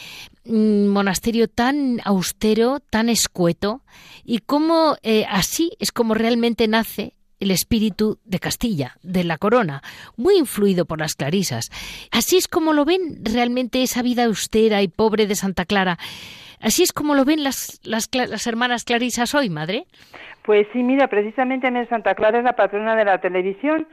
mm, 0.44 0.88
monasterio 0.88 1.48
tan 1.48 2.00
austero, 2.04 2.80
tan 2.80 3.08
escueto, 3.08 3.82
y 4.24 4.38
cómo 4.38 4.96
eh, 5.02 5.26
así 5.28 5.72
es 5.78 5.92
como 5.92 6.14
realmente 6.14 6.68
nace 6.68 7.14
el 7.40 7.50
espíritu 7.50 8.18
de 8.24 8.38
Castilla, 8.38 8.96
de 9.02 9.24
la 9.24 9.38
corona, 9.38 9.82
muy 10.16 10.36
influido 10.36 10.86
por 10.86 10.98
las 10.98 11.14
clarisas. 11.14 11.70
Así 12.10 12.36
es 12.36 12.48
como 12.48 12.72
lo 12.72 12.84
ven 12.84 13.20
realmente 13.22 13.82
esa 13.82 14.02
vida 14.02 14.24
austera 14.24 14.82
y 14.82 14.88
pobre 14.88 15.26
de 15.26 15.36
Santa 15.36 15.64
Clara. 15.64 15.98
Así 16.60 16.82
es 16.82 16.92
como 16.92 17.14
lo 17.14 17.24
ven 17.24 17.42
las, 17.42 17.80
las, 17.84 18.08
las 18.12 18.46
hermanas 18.46 18.84
clarisas 18.84 19.34
hoy, 19.34 19.50
madre. 19.50 19.84
Pues 20.42 20.66
sí, 20.72 20.82
mira, 20.82 21.08
precisamente 21.08 21.68
Santa 21.86 22.14
Clara 22.14 22.38
es 22.38 22.44
la 22.44 22.54
patrona 22.54 22.96
de 22.96 23.04
la 23.04 23.18
televisión, 23.18 23.88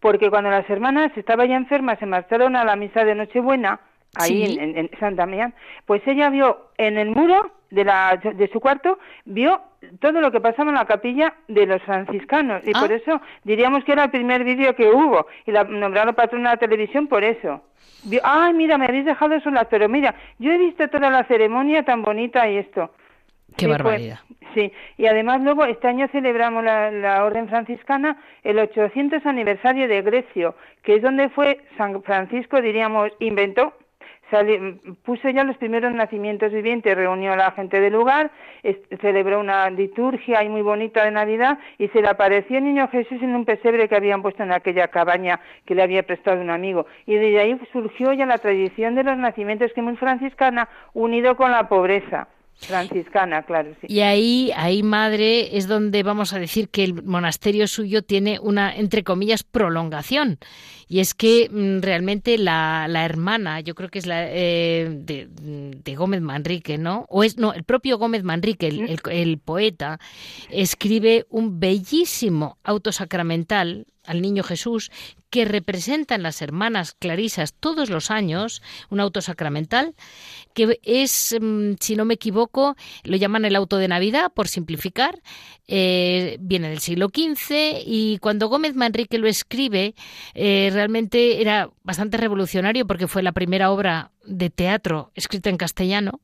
porque 0.00 0.30
cuando 0.30 0.50
las 0.50 0.68
hermanas 0.70 1.10
estaban 1.16 1.48
ya 1.48 1.56
enfermas, 1.56 1.98
se 1.98 2.06
marcharon 2.06 2.54
a 2.54 2.64
la 2.64 2.76
misa 2.76 3.04
de 3.04 3.14
Nochebuena, 3.14 3.80
ahí 4.14 4.56
en, 4.58 4.78
en, 4.78 4.90
San 5.00 5.16
Damián, 5.16 5.54
pues 5.84 6.02
ella 6.06 6.30
vio 6.30 6.70
en 6.78 6.96
el 6.96 7.10
muro 7.10 7.52
de, 7.70 7.84
la, 7.84 8.16
de 8.16 8.48
su 8.48 8.60
cuarto, 8.60 8.98
vio 9.24 9.60
todo 10.00 10.20
lo 10.20 10.30
que 10.30 10.40
pasaba 10.40 10.70
en 10.70 10.76
la 10.76 10.86
capilla 10.86 11.34
de 11.48 11.66
los 11.66 11.82
franciscanos, 11.82 12.62
y 12.64 12.72
por 12.72 12.90
ah. 12.90 12.94
eso 12.94 13.20
diríamos 13.44 13.84
que 13.84 13.92
era 13.92 14.04
el 14.04 14.10
primer 14.10 14.44
vídeo 14.44 14.74
que 14.74 14.88
hubo, 14.88 15.26
y 15.46 15.52
la 15.52 15.64
nombraron 15.64 16.14
patrona 16.14 16.50
de 16.50 16.56
la 16.56 16.60
televisión 16.60 17.06
por 17.06 17.24
eso. 17.24 17.62
Ay, 18.22 18.54
mira, 18.54 18.78
me 18.78 18.86
habéis 18.86 19.04
dejado 19.04 19.38
solas, 19.40 19.66
pero 19.70 19.88
mira, 19.88 20.14
yo 20.38 20.52
he 20.52 20.58
visto 20.58 20.88
toda 20.88 21.10
la 21.10 21.24
ceremonia 21.24 21.82
tan 21.82 22.02
bonita 22.02 22.48
y 22.48 22.58
esto. 22.58 22.90
Qué 23.56 23.66
pues, 23.66 23.78
barbaridad. 23.78 24.18
sí, 24.54 24.72
y 24.98 25.06
además 25.06 25.40
luego 25.40 25.64
este 25.64 25.88
año 25.88 26.08
celebramos 26.08 26.62
la, 26.62 27.24
Orden 27.24 27.48
Franciscana 27.48 28.18
el 28.42 28.58
800 28.58 29.24
aniversario 29.24 29.88
de 29.88 30.02
Grecio, 30.02 30.54
que 30.82 30.96
es 30.96 31.02
donde 31.02 31.30
fue 31.30 31.60
San 31.76 32.02
Francisco, 32.02 32.60
diríamos, 32.60 33.10
inventó 33.18 33.72
puso 35.04 35.28
ya 35.30 35.44
los 35.44 35.56
primeros 35.56 35.92
nacimientos 35.92 36.52
vivientes, 36.52 36.96
reunió 36.96 37.32
a 37.32 37.36
la 37.36 37.52
gente 37.52 37.80
del 37.80 37.92
lugar, 37.92 38.30
celebró 39.00 39.40
una 39.40 39.70
liturgia 39.70 40.40
ahí 40.40 40.48
muy 40.48 40.62
bonita 40.62 41.04
de 41.04 41.12
Navidad 41.12 41.58
y 41.78 41.88
se 41.88 42.02
le 42.02 42.08
apareció 42.08 42.58
el 42.58 42.64
niño 42.64 42.88
Jesús 42.88 43.22
en 43.22 43.34
un 43.34 43.44
pesebre 43.44 43.88
que 43.88 43.96
habían 43.96 44.22
puesto 44.22 44.42
en 44.42 44.52
aquella 44.52 44.88
cabaña 44.88 45.40
que 45.64 45.74
le 45.74 45.82
había 45.82 46.02
prestado 46.02 46.40
un 46.40 46.50
amigo. 46.50 46.86
Y 47.06 47.14
de 47.14 47.38
ahí 47.38 47.60
surgió 47.72 48.12
ya 48.12 48.26
la 48.26 48.38
tradición 48.38 48.94
de 48.94 49.04
los 49.04 49.16
nacimientos 49.16 49.72
que 49.72 49.82
muy 49.82 49.96
franciscana, 49.96 50.68
unido 50.92 51.36
con 51.36 51.50
la 51.50 51.68
pobreza. 51.68 52.28
Franciscana, 52.58 53.42
claro. 53.42 53.76
Y 53.86 54.00
ahí, 54.00 54.50
ahí, 54.56 54.82
madre, 54.82 55.56
es 55.56 55.68
donde 55.68 56.02
vamos 56.02 56.32
a 56.32 56.38
decir 56.38 56.68
que 56.68 56.84
el 56.84 57.02
monasterio 57.02 57.66
suyo 57.68 58.02
tiene 58.02 58.38
una, 58.40 58.74
entre 58.74 59.04
comillas, 59.04 59.42
prolongación. 59.42 60.38
Y 60.88 61.00
es 61.00 61.14
que 61.14 61.48
mm, 61.50 61.82
realmente 61.82 62.38
la, 62.38 62.86
la, 62.88 63.04
hermana, 63.04 63.60
yo 63.60 63.74
creo 63.74 63.90
que 63.90 63.98
es 63.98 64.06
la 64.06 64.24
eh, 64.28 64.88
de, 64.90 65.94
Gómez 65.96 66.22
Manrique, 66.22 66.78
¿no? 66.78 67.04
O 67.08 67.24
es, 67.24 67.36
no, 67.36 67.52
el 67.52 67.64
propio 67.64 67.98
Gómez 67.98 68.24
Manrique, 68.24 68.68
el, 68.68 69.00
el 69.10 69.38
poeta, 69.38 69.98
escribe 70.50 71.26
un 71.28 71.60
bellísimo 71.60 72.58
autosacramental 72.64 73.86
al 74.04 74.22
niño 74.22 74.42
Jesús 74.42 74.90
que 75.36 75.44
representan 75.44 76.22
las 76.22 76.40
hermanas 76.40 76.94
clarisas 76.98 77.52
todos 77.52 77.90
los 77.90 78.10
años, 78.10 78.62
un 78.88 79.00
auto 79.00 79.20
sacramental, 79.20 79.94
que 80.54 80.80
es, 80.82 81.36
mm, 81.38 81.72
si 81.78 81.94
no 81.94 82.06
me 82.06 82.14
equivoco, 82.14 82.74
lo 83.04 83.18
llaman 83.18 83.44
el 83.44 83.54
auto 83.54 83.76
de 83.76 83.86
Navidad, 83.86 84.32
por 84.34 84.48
simplificar, 84.48 85.20
eh, 85.68 86.38
viene 86.40 86.70
del 86.70 86.78
siglo 86.78 87.08
XV 87.08 87.82
y 87.84 88.16
cuando 88.22 88.48
Gómez 88.48 88.74
Manrique 88.76 89.18
lo 89.18 89.28
escribe, 89.28 89.94
eh, 90.32 90.70
realmente 90.72 91.42
era 91.42 91.68
bastante 91.82 92.16
revolucionario 92.16 92.86
porque 92.86 93.06
fue 93.06 93.22
la 93.22 93.32
primera 93.32 93.70
obra 93.70 94.12
de 94.24 94.48
teatro 94.48 95.12
escrita 95.14 95.50
en 95.50 95.58
castellano 95.58 96.22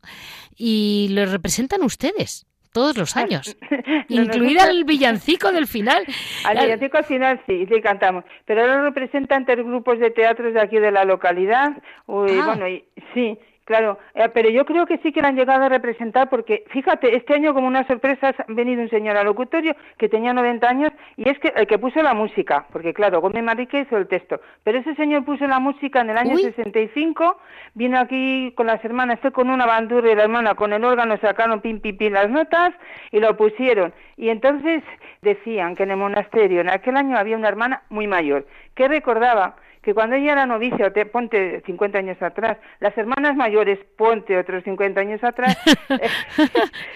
y 0.56 1.08
lo 1.10 1.26
representan 1.26 1.82
ustedes 1.82 2.46
todos 2.72 2.96
los 2.96 3.16
años, 3.16 3.56
incluida 4.08 4.64
el 4.64 4.84
villancico 4.84 5.52
del 5.52 5.66
final. 5.66 6.04
Al 6.44 6.58
villancico 6.58 6.98
al 6.98 7.04
final 7.04 7.40
sí, 7.46 7.66
sí 7.66 7.80
cantamos, 7.80 8.24
pero 8.44 8.62
ahora 8.62 8.82
representan 8.82 9.44
tres 9.44 9.64
grupos 9.64 9.98
de 9.98 10.10
teatros 10.10 10.54
de 10.54 10.60
aquí 10.60 10.78
de 10.78 10.90
la 10.90 11.04
localidad, 11.04 11.72
Uy, 12.06 12.38
ah. 12.40 12.46
bueno, 12.46 12.68
y, 12.68 12.84
sí, 13.14 13.38
Claro, 13.64 13.98
eh, 14.14 14.28
pero 14.34 14.50
yo 14.50 14.64
creo 14.64 14.86
que 14.86 14.98
sí 14.98 15.12
que 15.12 15.22
la 15.22 15.28
han 15.28 15.36
llegado 15.36 15.64
a 15.64 15.68
representar 15.68 16.28
porque, 16.28 16.64
fíjate, 16.70 17.16
este 17.16 17.34
año 17.34 17.54
como 17.54 17.68
una 17.68 17.86
sorpresa 17.86 18.34
ha 18.36 18.44
venido 18.48 18.82
un 18.82 18.90
señor 18.90 19.16
al 19.16 19.26
locutorio 19.26 19.76
que 19.98 20.08
tenía 20.08 20.32
90 20.32 20.68
años 20.68 20.92
y 21.16 21.28
es 21.28 21.38
que 21.38 21.52
el 21.54 21.68
que 21.68 21.78
puso 21.78 22.02
la 22.02 22.12
música, 22.12 22.66
porque 22.72 22.92
claro, 22.92 23.20
Gómez 23.20 23.44
Marique 23.44 23.80
hizo 23.80 23.96
el 23.96 24.08
texto, 24.08 24.40
pero 24.64 24.78
ese 24.78 24.96
señor 24.96 25.24
puso 25.24 25.46
la 25.46 25.60
música 25.60 26.00
en 26.00 26.10
el 26.10 26.18
año 26.18 26.36
65, 26.36 27.38
vino 27.74 28.00
aquí 28.00 28.52
con 28.56 28.66
las 28.66 28.84
hermanas, 28.84 29.20
fue 29.20 29.30
con 29.30 29.48
una 29.48 29.64
bandurra 29.64 30.10
y 30.10 30.16
la 30.16 30.24
hermana 30.24 30.56
con 30.56 30.72
el 30.72 30.84
órgano 30.84 31.16
sacaron 31.18 31.60
pim 31.60 31.80
pim 31.80 31.96
pim 31.96 32.12
las 32.12 32.30
notas 32.30 32.74
y 33.12 33.20
lo 33.20 33.36
pusieron. 33.36 33.94
Y 34.16 34.30
entonces 34.30 34.82
decían 35.20 35.76
que 35.76 35.84
en 35.84 35.92
el 35.92 35.98
monasterio 35.98 36.60
en 36.60 36.70
aquel 36.70 36.96
año 36.96 37.16
había 37.16 37.36
una 37.36 37.48
hermana 37.48 37.82
muy 37.90 38.08
mayor 38.08 38.44
que 38.74 38.88
recordaba 38.88 39.56
que 39.82 39.94
cuando 39.94 40.16
ella 40.16 40.32
era 40.32 40.46
novicia, 40.46 40.92
te, 40.92 41.06
ponte 41.06 41.60
50 41.66 41.98
años 41.98 42.22
atrás, 42.22 42.58
las 42.80 42.96
hermanas 42.96 43.36
mayores, 43.36 43.78
ponte 43.96 44.38
otros 44.38 44.62
50 44.64 45.00
años 45.00 45.22
atrás, 45.24 45.58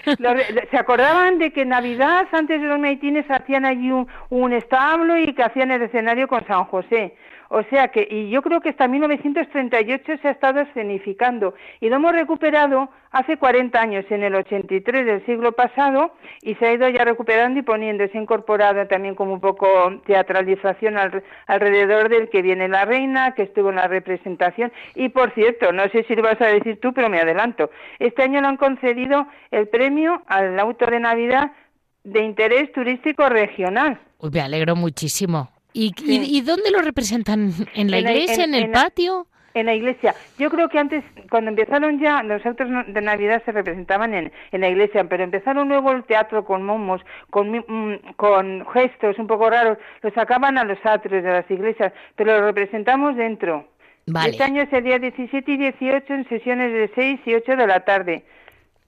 se 0.71 0.77
acordaban 0.77 1.37
de 1.37 1.51
que 1.51 1.63
en 1.63 1.69
Navidad, 1.69 2.27
antes 2.31 2.61
de 2.61 2.67
los 2.67 2.79
maitines, 2.79 3.29
hacían 3.29 3.65
allí 3.65 3.91
un, 3.91 4.07
un 4.29 4.53
establo 4.53 5.17
y 5.17 5.33
que 5.33 5.43
hacían 5.43 5.71
el 5.71 5.81
escenario 5.81 6.27
con 6.27 6.45
San 6.47 6.63
José. 6.65 7.15
O 7.49 7.63
sea 7.63 7.89
que, 7.89 8.07
y 8.09 8.29
yo 8.29 8.41
creo 8.41 8.61
que 8.61 8.69
hasta 8.69 8.87
1938 8.87 10.17
se 10.21 10.27
ha 10.27 10.31
estado 10.31 10.61
escenificando 10.61 11.53
y 11.79 11.89
lo 11.89 11.95
hemos 11.97 12.11
recuperado 12.11 12.89
hace 13.11 13.37
40 13.37 13.79
años, 13.79 14.05
en 14.09 14.23
el 14.23 14.35
83 14.35 15.05
del 15.05 15.25
siglo 15.25 15.53
pasado, 15.53 16.13
y 16.41 16.55
se 16.55 16.67
ha 16.67 16.73
ido 16.73 16.87
ya 16.89 17.03
recuperando 17.05 17.59
y 17.59 17.63
poniendo, 17.63 18.07
se 18.07 18.17
ha 18.17 18.21
incorporado 18.21 18.85
también 18.87 19.15
como 19.15 19.33
un 19.33 19.39
poco 19.39 19.67
teatralización 20.05 20.97
alrededor 21.47 22.09
del 22.09 22.29
que 22.29 22.41
viene 22.41 22.67
la 22.67 22.85
reina, 22.85 23.33
que 23.33 23.43
estuvo 23.43 23.69
en 23.69 23.77
la 23.77 23.87
representación. 23.87 24.71
Y 24.95 25.09
por 25.09 25.33
cierto, 25.33 25.71
no 25.71 25.83
sé 25.89 26.03
si 26.03 26.15
lo 26.15 26.23
vas 26.23 26.39
a 26.41 26.47
decir 26.47 26.79
tú, 26.79 26.93
pero 26.93 27.09
me 27.09 27.19
adelanto. 27.19 27.71
Este 27.99 28.23
año 28.23 28.41
le 28.41 28.47
han 28.47 28.57
concedido 28.57 29.27
el 29.51 29.67
premio 29.67 30.21
al 30.27 30.59
auto 30.59 30.85
de 30.85 30.99
Navidad 30.99 31.51
de 32.03 32.23
interés 32.23 32.71
turístico 32.71 33.27
regional. 33.29 33.99
Me 34.31 34.41
alegro 34.41 34.75
muchísimo. 34.75 35.49
¿Y, 35.79 36.41
dónde 36.41 36.71
lo 36.71 36.81
representan? 36.81 37.51
¿En 37.75 37.91
la 37.91 37.99
iglesia? 37.99 38.43
¿En, 38.43 38.55
el 38.55 38.71
patio? 38.71 39.27
En 39.53 39.67
la 39.67 39.75
iglesia. 39.75 40.15
Yo 40.39 40.49
creo 40.49 40.69
que 40.69 40.79
antes, 40.79 41.03
cuando 41.29 41.51
empezaron 41.51 41.99
ya, 41.99 42.23
los 42.23 42.43
autos 42.45 42.67
de 42.87 43.01
Navidad 43.01 43.43
se 43.45 43.51
representaban 43.51 44.13
en, 44.15 44.31
en 44.51 44.61
la 44.61 44.69
iglesia, 44.69 45.03
pero 45.03 45.23
empezaron 45.23 45.67
luego 45.67 45.91
el 45.91 46.03
teatro 46.03 46.45
con 46.45 46.63
momos, 46.63 47.01
con, 47.29 47.51
mm, 47.51 48.13
con 48.15 48.65
gestos 48.73 49.19
un 49.19 49.27
poco 49.27 49.51
raros, 49.51 49.77
lo 50.01 50.11
sacaban 50.11 50.57
a 50.57 50.63
los 50.63 50.83
atrios 50.83 51.23
de 51.23 51.31
las 51.31 51.51
iglesias, 51.51 51.93
pero 52.15 52.39
lo 52.39 52.47
representamos 52.47 53.15
dentro. 53.15 53.67
Este 54.25 54.43
año 54.43 54.65
día 54.65 54.99
17 54.99 55.51
y 55.51 55.57
18 55.57 56.13
en 56.13 56.29
sesiones 56.29 56.71
de 56.71 56.89
6 56.95 57.19
y 57.25 57.35
8 57.35 57.55
de 57.55 57.67
la 57.67 57.81
tarde. 57.81 58.23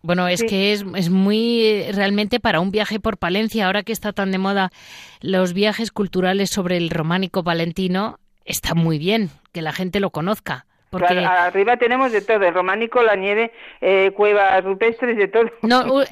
Bueno, 0.02 0.28
es 0.30 0.44
que 0.44 0.72
es, 0.72 0.86
es 0.96 1.10
muy 1.10 1.84
realmente 1.92 2.40
para 2.40 2.62
un 2.62 2.72
viaje 2.72 3.00
por 3.00 3.18
Palencia, 3.18 3.66
ahora 3.66 3.84
que 3.84 3.92
está 3.92 4.14
tan 4.14 4.32
de 4.32 4.38
moda 4.38 4.72
los 5.20 5.54
viajes 5.54 5.92
culturales 5.92 6.50
sobre 6.50 6.78
el 6.78 6.90
románico 6.90 7.44
palentino, 7.44 8.18
está 8.46 8.76
muy 8.76 8.98
bien 8.98 9.30
que 9.52 9.62
la 9.62 9.74
gente 9.74 10.00
lo 10.00 10.12
conozca. 10.12 10.66
Porque... 10.90 11.20
arriba 11.20 11.78
tenemos 11.78 12.12
de 12.12 12.22
todo, 12.22 12.44
el 12.44 12.54
románico, 12.54 13.02
la 13.04 13.16
nieve, 13.16 13.52
eh, 13.82 14.12
cuevas 14.16 14.64
rupestres, 14.64 15.18
de 15.18 15.28
todo. 15.28 15.52
No, 15.62 16.02
eh, 16.02 16.08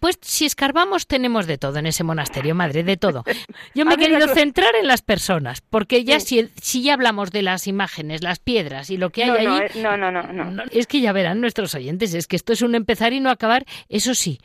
pues 0.00 0.18
si 0.20 0.46
escarbamos 0.46 1.06
tenemos 1.06 1.46
de 1.46 1.58
todo 1.58 1.78
en 1.78 1.86
ese 1.86 2.04
monasterio, 2.04 2.54
madre, 2.54 2.82
de 2.82 2.96
todo. 2.96 3.24
Yo 3.74 3.84
me 3.84 3.94
he 3.94 3.96
querido 3.96 4.28
centrar 4.28 4.74
en 4.74 4.86
las 4.86 5.02
personas, 5.02 5.60
porque 5.60 6.04
ya 6.04 6.20
si, 6.20 6.50
si 6.60 6.82
ya 6.82 6.94
hablamos 6.94 7.30
de 7.30 7.42
las 7.42 7.66
imágenes, 7.66 8.22
las 8.22 8.38
piedras 8.38 8.90
y 8.90 8.96
lo 8.96 9.10
que 9.10 9.24
hay 9.24 9.30
no, 9.44 9.54
ahí... 9.54 9.68
No, 9.76 9.96
no, 9.96 10.10
no, 10.10 10.22
no, 10.22 10.62
Es 10.70 10.86
que 10.86 11.00
ya 11.00 11.12
verán 11.12 11.40
nuestros 11.40 11.74
oyentes, 11.74 12.14
es 12.14 12.26
que 12.26 12.36
esto 12.36 12.52
es 12.52 12.62
un 12.62 12.74
empezar 12.74 13.12
y 13.12 13.20
no 13.20 13.30
acabar. 13.30 13.64
Eso 13.88 14.14
sí, 14.14 14.38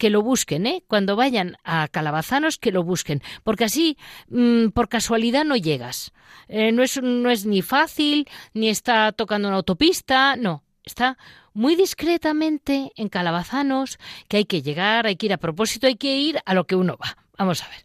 que 0.00 0.10
lo 0.10 0.22
busquen, 0.22 0.66
¿eh? 0.66 0.82
Cuando 0.88 1.14
vayan 1.14 1.58
a 1.62 1.86
Calabazanos, 1.86 2.56
que 2.56 2.72
lo 2.72 2.82
busquen, 2.82 3.22
porque 3.44 3.64
así, 3.64 3.98
mm, 4.28 4.68
por 4.68 4.88
casualidad, 4.88 5.44
no 5.44 5.56
llegas. 5.56 6.12
Eh, 6.48 6.72
no, 6.72 6.82
es, 6.82 7.00
no 7.02 7.30
es 7.30 7.44
ni 7.44 7.60
fácil, 7.60 8.26
ni 8.54 8.70
está 8.70 9.12
tocando 9.12 9.48
una 9.48 9.58
autopista, 9.58 10.36
no. 10.36 10.64
Está 10.84 11.18
muy 11.52 11.76
discretamente 11.76 12.92
en 12.96 13.10
Calabazanos, 13.10 13.98
que 14.26 14.38
hay 14.38 14.46
que 14.46 14.62
llegar, 14.62 15.06
hay 15.06 15.16
que 15.16 15.26
ir 15.26 15.34
a 15.34 15.36
propósito, 15.36 15.86
hay 15.86 15.96
que 15.96 16.16
ir 16.16 16.40
a 16.46 16.54
lo 16.54 16.66
que 16.66 16.76
uno 16.76 16.96
va. 16.96 17.18
Vamos 17.36 17.62
a 17.62 17.68
ver. 17.68 17.84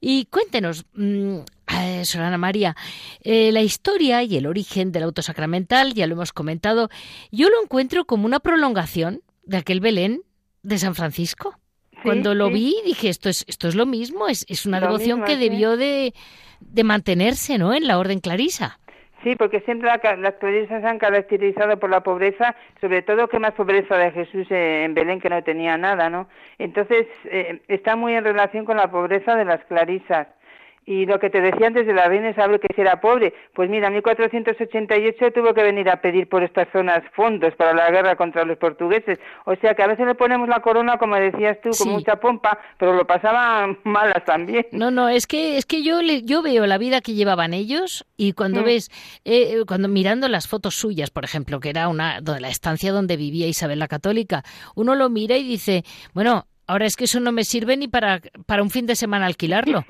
Y 0.00 0.24
cuéntenos, 0.26 0.84
mmm, 0.94 1.38
Solana 2.02 2.38
María, 2.38 2.74
eh, 3.20 3.52
la 3.52 3.62
historia 3.62 4.24
y 4.24 4.36
el 4.36 4.46
origen 4.46 4.90
del 4.90 5.04
auto 5.04 5.22
sacramental, 5.22 5.94
ya 5.94 6.08
lo 6.08 6.14
hemos 6.14 6.32
comentado, 6.32 6.90
yo 7.30 7.48
lo 7.50 7.62
encuentro 7.62 8.04
como 8.04 8.26
una 8.26 8.40
prolongación 8.40 9.22
de 9.44 9.58
aquel 9.58 9.78
Belén 9.78 10.22
de 10.66 10.78
San 10.78 10.94
Francisco. 10.94 11.54
Cuando 12.02 12.34
lo 12.34 12.50
vi 12.50 12.76
dije, 12.84 13.08
esto 13.08 13.28
es, 13.28 13.44
esto 13.48 13.68
es 13.68 13.74
lo 13.74 13.86
mismo, 13.86 14.28
es, 14.28 14.44
es 14.48 14.66
una 14.66 14.80
devoción 14.80 15.24
que 15.24 15.36
debió 15.36 15.76
de, 15.76 16.12
de, 16.60 16.84
mantenerse 16.84 17.58
¿no? 17.58 17.72
en 17.72 17.86
la 17.86 17.98
orden 17.98 18.20
clarisa. 18.20 18.78
Sí, 19.24 19.34
porque 19.34 19.60
siempre 19.60 19.88
las 19.88 20.34
clarisas 20.34 20.82
se 20.82 20.86
han 20.86 20.98
caracterizado 20.98 21.78
por 21.78 21.90
la 21.90 22.02
pobreza, 22.02 22.54
sobre 22.80 23.02
todo 23.02 23.28
que 23.28 23.40
más 23.40 23.52
pobreza 23.54 23.96
de 23.96 24.12
Jesús 24.12 24.46
en 24.50 24.94
Belén, 24.94 25.20
que 25.20 25.30
no 25.30 25.42
tenía 25.42 25.76
nada, 25.76 26.10
¿no? 26.10 26.28
Entonces, 26.58 27.06
eh, 27.24 27.60
está 27.66 27.96
muy 27.96 28.14
en 28.14 28.22
relación 28.22 28.64
con 28.64 28.76
la 28.76 28.88
pobreza 28.88 29.34
de 29.34 29.44
las 29.44 29.64
clarisas. 29.64 30.28
Y 30.88 31.04
lo 31.04 31.18
que 31.18 31.30
te 31.30 31.40
decía 31.40 31.66
antes 31.66 31.84
de 31.84 31.92
la 31.92 32.06
reina 32.06 32.30
Isabel 32.30 32.60
que 32.60 32.72
si 32.72 32.80
era 32.80 33.00
pobre, 33.00 33.34
pues 33.54 33.68
mira, 33.68 33.88
en 33.88 33.94
1488 33.94 35.32
tuvo 35.32 35.52
que 35.52 35.64
venir 35.64 35.90
a 35.90 36.00
pedir 36.00 36.28
por 36.28 36.44
estas 36.44 36.68
zonas 36.72 37.02
fondos 37.12 37.52
para 37.56 37.74
la 37.74 37.90
guerra 37.90 38.14
contra 38.14 38.44
los 38.44 38.56
portugueses. 38.56 39.18
O 39.46 39.56
sea 39.56 39.74
que 39.74 39.82
a 39.82 39.88
veces 39.88 40.06
le 40.06 40.14
ponemos 40.14 40.48
la 40.48 40.60
corona, 40.60 40.96
como 40.96 41.16
decías 41.16 41.58
tú, 41.60 41.70
con 41.76 41.88
mucha 41.88 42.16
pompa, 42.16 42.60
pero 42.78 42.94
lo 42.94 43.04
pasaban 43.04 43.78
malas 43.84 44.24
también. 44.24 44.64
No, 44.70 44.92
no, 44.92 45.08
es 45.08 45.26
que 45.26 45.56
es 45.56 45.66
que 45.66 45.82
yo 45.82 46.00
yo 46.00 46.40
veo 46.40 46.66
la 46.66 46.78
vida 46.78 47.00
que 47.00 47.14
llevaban 47.14 47.52
ellos 47.52 48.06
y 48.16 48.32
cuando 48.32 48.60
mm. 48.60 48.64
ves 48.64 48.90
eh, 49.24 49.64
cuando 49.66 49.88
mirando 49.88 50.28
las 50.28 50.46
fotos 50.46 50.76
suyas, 50.76 51.10
por 51.10 51.24
ejemplo, 51.24 51.58
que 51.58 51.70
era 51.70 51.88
una 51.88 52.20
la 52.20 52.48
estancia 52.48 52.92
donde 52.92 53.16
vivía 53.16 53.48
Isabel 53.48 53.80
la 53.80 53.88
Católica, 53.88 54.44
uno 54.76 54.94
lo 54.94 55.10
mira 55.10 55.36
y 55.36 55.42
dice, 55.42 55.82
bueno, 56.14 56.46
Ahora 56.66 56.86
es 56.86 56.96
que 56.96 57.04
eso 57.04 57.20
no 57.20 57.32
me 57.32 57.44
sirve 57.44 57.76
ni 57.76 57.88
para, 57.88 58.20
para 58.46 58.62
un 58.62 58.70
fin 58.70 58.86
de 58.86 58.96
semana 58.96 59.26
alquilarlo. 59.26 59.84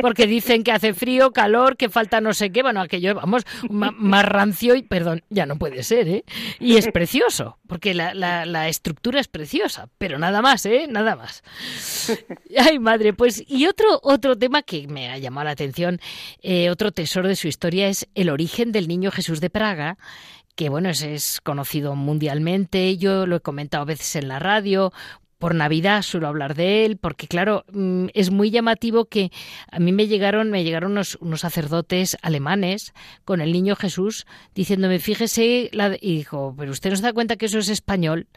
Porque 0.00 0.26
dicen 0.26 0.62
que 0.62 0.72
hace 0.72 0.94
frío, 0.94 1.32
calor, 1.32 1.76
que 1.76 1.88
falta 1.88 2.20
no 2.20 2.34
sé 2.34 2.50
qué. 2.50 2.62
Bueno, 2.62 2.80
aquello, 2.80 3.14
vamos, 3.14 3.44
más 3.70 4.24
rancio 4.24 4.74
y, 4.74 4.82
perdón, 4.82 5.22
ya 5.30 5.46
no 5.46 5.56
puede 5.56 5.82
ser, 5.82 6.08
¿eh? 6.08 6.24
Y 6.60 6.76
es 6.76 6.88
precioso, 6.88 7.58
porque 7.66 7.94
la, 7.94 8.14
la, 8.14 8.68
estructura 8.68 9.20
es 9.20 9.28
preciosa, 9.28 9.88
pero 9.98 10.18
nada 10.18 10.42
más, 10.42 10.66
¿eh? 10.66 10.86
Nada 10.88 11.16
más. 11.16 11.42
Ay, 12.58 12.78
madre, 12.78 13.12
pues, 13.14 13.42
y 13.46 13.66
otro, 13.66 14.00
otro 14.02 14.36
tema 14.36 14.62
que 14.62 14.86
me 14.86 15.10
ha 15.10 15.18
llamado 15.18 15.46
la 15.46 15.52
atención, 15.52 16.00
eh, 16.42 16.68
otro 16.70 16.92
tesoro 16.92 17.28
de 17.28 17.36
su 17.36 17.48
historia 17.48 17.88
es 17.88 18.08
el 18.14 18.28
origen 18.28 18.72
del 18.72 18.88
niño 18.88 19.10
Jesús 19.10 19.40
de 19.40 19.50
Praga, 19.50 19.98
que 20.56 20.68
bueno, 20.68 20.88
es, 20.88 21.02
es, 21.02 21.40
conocido 21.42 21.94
mundialmente, 21.94 22.96
yo 22.96 23.26
lo 23.26 23.36
he 23.36 23.40
comentado 23.40 23.82
a 23.82 23.86
veces 23.86 24.16
en 24.16 24.28
la 24.28 24.38
radio, 24.38 24.92
por 25.38 25.54
Navidad 25.54 26.02
suelo 26.02 26.28
hablar 26.28 26.54
de 26.54 26.84
él, 26.84 26.96
porque 26.96 27.28
claro, 27.28 27.64
mm, 27.72 28.06
es 28.14 28.30
muy 28.30 28.50
llamativo 28.50 29.06
que 29.06 29.30
a 29.70 29.78
mí 29.78 29.92
me 29.92 30.06
llegaron, 30.06 30.50
me 30.50 30.64
llegaron 30.64 30.92
unos, 30.92 31.16
unos 31.20 31.40
sacerdotes 31.40 32.16
alemanes 32.22 32.94
con 33.24 33.40
el 33.40 33.52
niño 33.52 33.76
Jesús 33.76 34.26
diciéndome, 34.54 34.98
fíjese, 34.98 35.70
la 35.72 35.96
y 36.00 36.16
dijo, 36.16 36.54
pero 36.56 36.72
usted 36.72 36.90
no 36.90 36.96
se 36.96 37.02
da 37.02 37.12
cuenta 37.12 37.36
que 37.36 37.46
eso 37.46 37.58
es 37.58 37.68
español. 37.68 38.28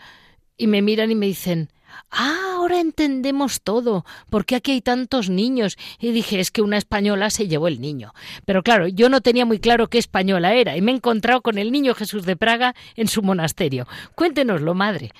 Y 0.57 0.67
me 0.67 0.81
miran 0.81 1.09
y 1.09 1.15
me 1.15 1.25
dicen, 1.25 1.69
Ah, 2.11 2.49
ahora 2.55 2.81
entendemos 2.81 3.61
todo. 3.61 4.05
¿Por 4.29 4.45
qué 4.45 4.55
aquí 4.55 4.71
hay 4.71 4.81
tantos 4.81 5.29
niños? 5.29 5.77
Y 5.99 6.11
dije, 6.11 6.39
es 6.39 6.51
que 6.51 6.61
una 6.61 6.77
española 6.77 7.29
se 7.29 7.47
llevó 7.47 7.67
el 7.67 7.79
niño. 7.79 8.13
Pero 8.45 8.63
claro, 8.63 8.87
yo 8.87 9.09
no 9.09 9.21
tenía 9.21 9.45
muy 9.45 9.59
claro 9.59 9.87
qué 9.87 9.97
española 9.97 10.53
era 10.53 10.75
y 10.75 10.81
me 10.81 10.91
he 10.91 10.95
encontrado 10.95 11.41
con 11.41 11.57
el 11.57 11.71
niño 11.71 11.95
Jesús 11.95 12.25
de 12.25 12.35
Praga 12.35 12.75
en 12.95 13.07
su 13.07 13.21
monasterio. 13.21 13.87
Cuéntenoslo, 14.15 14.73
madre. 14.73 15.11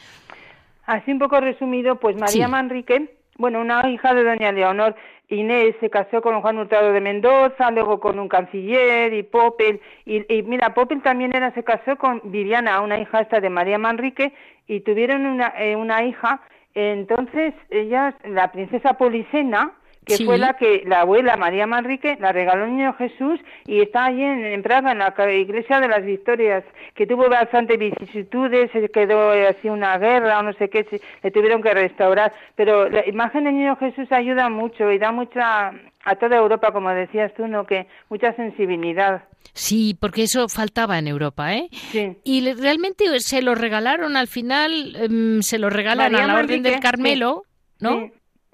Así 0.89 1.12
un 1.12 1.19
poco 1.19 1.39
resumido, 1.39 1.99
pues 1.99 2.19
María 2.19 2.47
Manrique, 2.47 3.13
bueno, 3.38 3.62
una 3.62 3.88
hija 3.88 4.12
de 4.15 4.23
doña 4.23 4.52
Leonor 4.52 4.95
Inés 5.28 5.75
se 5.80 5.91
casó 5.91 6.19
con 6.19 6.41
Juan 6.41 6.58
Hurtado 6.58 6.91
de 6.91 6.99
Mendoza, 6.99 7.69
luego 7.69 7.99
con 7.99 8.17
un 8.17 8.28
canciller 8.28 9.13
y 9.13 9.21
Popel, 9.21 9.82
y, 10.08 10.41
mira, 10.41 10.73
Popel 10.73 11.04
también 11.04 11.36
era, 11.36 11.54
se 11.54 11.63
casó 11.63 11.95
con 11.97 12.23
Viviana, 12.23 12.82
una 12.82 12.97
hija 12.97 13.21
esta 13.21 13.39
de 13.39 13.52
María 13.52 13.78
Manrique, 13.78 14.34
y 14.65 14.80
tuvieron 14.80 15.28
una, 15.28 15.54
eh, 15.60 15.75
una 15.75 16.04
hija, 16.06 16.41
entonces 16.73 17.54
ella, 17.69 18.15
la 18.23 18.52
princesa 18.52 18.93
Policena, 18.93 19.73
que 20.17 20.26
fue 20.26 20.38
la 20.38 20.54
que 20.54 20.84
la 20.86 21.02
abuela 21.02 21.38
María 21.38 21.67
Manrique 21.67 22.17
la 22.19 22.32
regaló 22.32 22.63
al 22.63 22.76
niño 22.76 22.93
Jesús 22.93 23.39
y 23.65 23.82
está 23.82 24.06
allí 24.06 24.24
en, 24.24 24.62
Praga, 24.63 24.91
en 24.91 25.00
la 25.00 25.34
iglesia 25.34 25.80
de 25.80 25.88
las 25.88 26.04
Victorias, 26.04 26.63
que 26.95 27.06
tuvo 27.06 27.30
bastantes 27.30 27.78
vicisitudes, 27.78 28.72
se 28.72 28.89
quedó 28.89 29.32
así 29.32 29.69
una 29.69 29.98
guerra 29.98 30.39
o 30.39 30.43
no 30.43 30.54
sé 30.54 30.69
qué, 30.69 30.84
se, 30.86 31.02
le 31.24 31.32
tuvieron 31.32 31.62
que 31.62 31.74
restaurar, 31.74 32.34
pero 32.56 32.89
la 32.89 33.08
imagen 33.08 33.43
del 33.43 33.56
niño 33.56 33.76
Jesús 33.76 34.12
ayuda 34.12 34.50
mucho 34.50 34.91
y 34.91 34.98
da 34.98 35.12
mucha 35.12 35.72
a 36.06 36.15
toda 36.15 36.38
Europa, 36.38 36.72
como 36.72 36.89
decías 36.89 37.34
tú, 37.36 37.48
¿no? 37.48 37.65
Que 37.65 37.88
mucha 38.10 38.34
sensibilidad. 38.34 39.24
Sí, 39.54 39.95
porque 40.00 40.24
eso 40.24 40.48
faltaba 40.48 40.98
en 40.98 41.08
Europa, 41.08 41.54
¿eh? 41.54 41.67
Sí. 41.72 42.17
Y 42.24 42.54
realmente 42.54 43.06
se 43.19 43.41
lo 43.41 43.56
regalaron 43.56 44.15
al 44.15 44.28
final, 44.28 44.95
em, 44.95 45.41
se 45.41 45.60
lo 45.60 45.69
regalan 45.69 46.15
a 46.15 46.28
la 46.28 46.36
Orden 46.36 46.63
del 46.63 46.80
Carmelo, 46.80 47.43
¿no? 47.80 48.10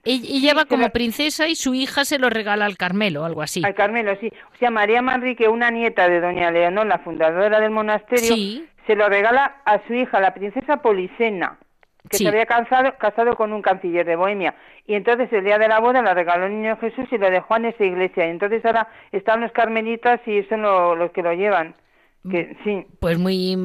Y 0.06 0.40
lleva 0.40 0.66
como 0.66 0.90
princesa 0.90 1.48
y 1.48 1.56
su 1.56 1.74
hija 1.74 2.06
se 2.06 2.20
lo 2.20 2.30
regala 2.30 2.66
al 2.66 2.78
Carmelo, 2.78 3.26
algo 3.26 3.42
así. 3.42 3.64
Al 3.66 3.74
Carmelo, 3.74 4.16
sí. 4.22 4.32
O 4.54 4.58
sea, 4.58 4.70
María 4.70 5.02
Manrique, 5.02 5.48
una 5.48 5.72
nieta 5.72 6.08
de 6.08 6.22
doña 6.22 6.52
Leonor, 6.52 6.86
la 6.86 7.00
fundadora 7.00 7.60
del 7.60 7.72
monasterio, 7.72 8.64
se 8.86 8.96
lo 8.96 9.10
regala 9.10 9.58
a 9.66 9.80
su 9.88 9.94
hija, 9.96 10.20
la 10.20 10.34
princesa 10.34 10.78
Policena, 10.78 11.58
que 12.10 12.18
se 12.18 12.28
había 12.28 12.46
casado, 12.46 12.94
casado 13.00 13.36
con 13.36 13.52
un 13.52 13.64
canciller 13.64 14.06
de 14.06 14.16
Bohemia. 14.16 14.54
Y 14.86 14.94
entonces 14.94 15.34
el 15.34 15.44
día 15.44 15.58
de 15.58 15.68
la 15.68 15.80
boda 15.80 16.04
la 16.04 16.14
regaló 16.14 16.46
el 16.46 16.54
niño 16.54 16.78
Jesús 16.78 17.08
y 17.12 17.18
lo 17.18 17.32
dejó 17.32 17.56
en 17.58 17.66
esa 17.66 17.84
iglesia. 17.84 18.28
Y 18.28 18.30
entonces 18.30 18.64
ahora 18.64 18.88
están 19.12 19.42
los 19.42 19.52
carmelitas 19.52 20.22
y 20.28 20.44
son 20.44 20.62
los 20.62 21.12
que 21.12 21.24
lo 21.24 21.34
llevan 21.34 21.74
sí. 22.64 22.86
Pues 23.00 23.18
muy 23.18 23.58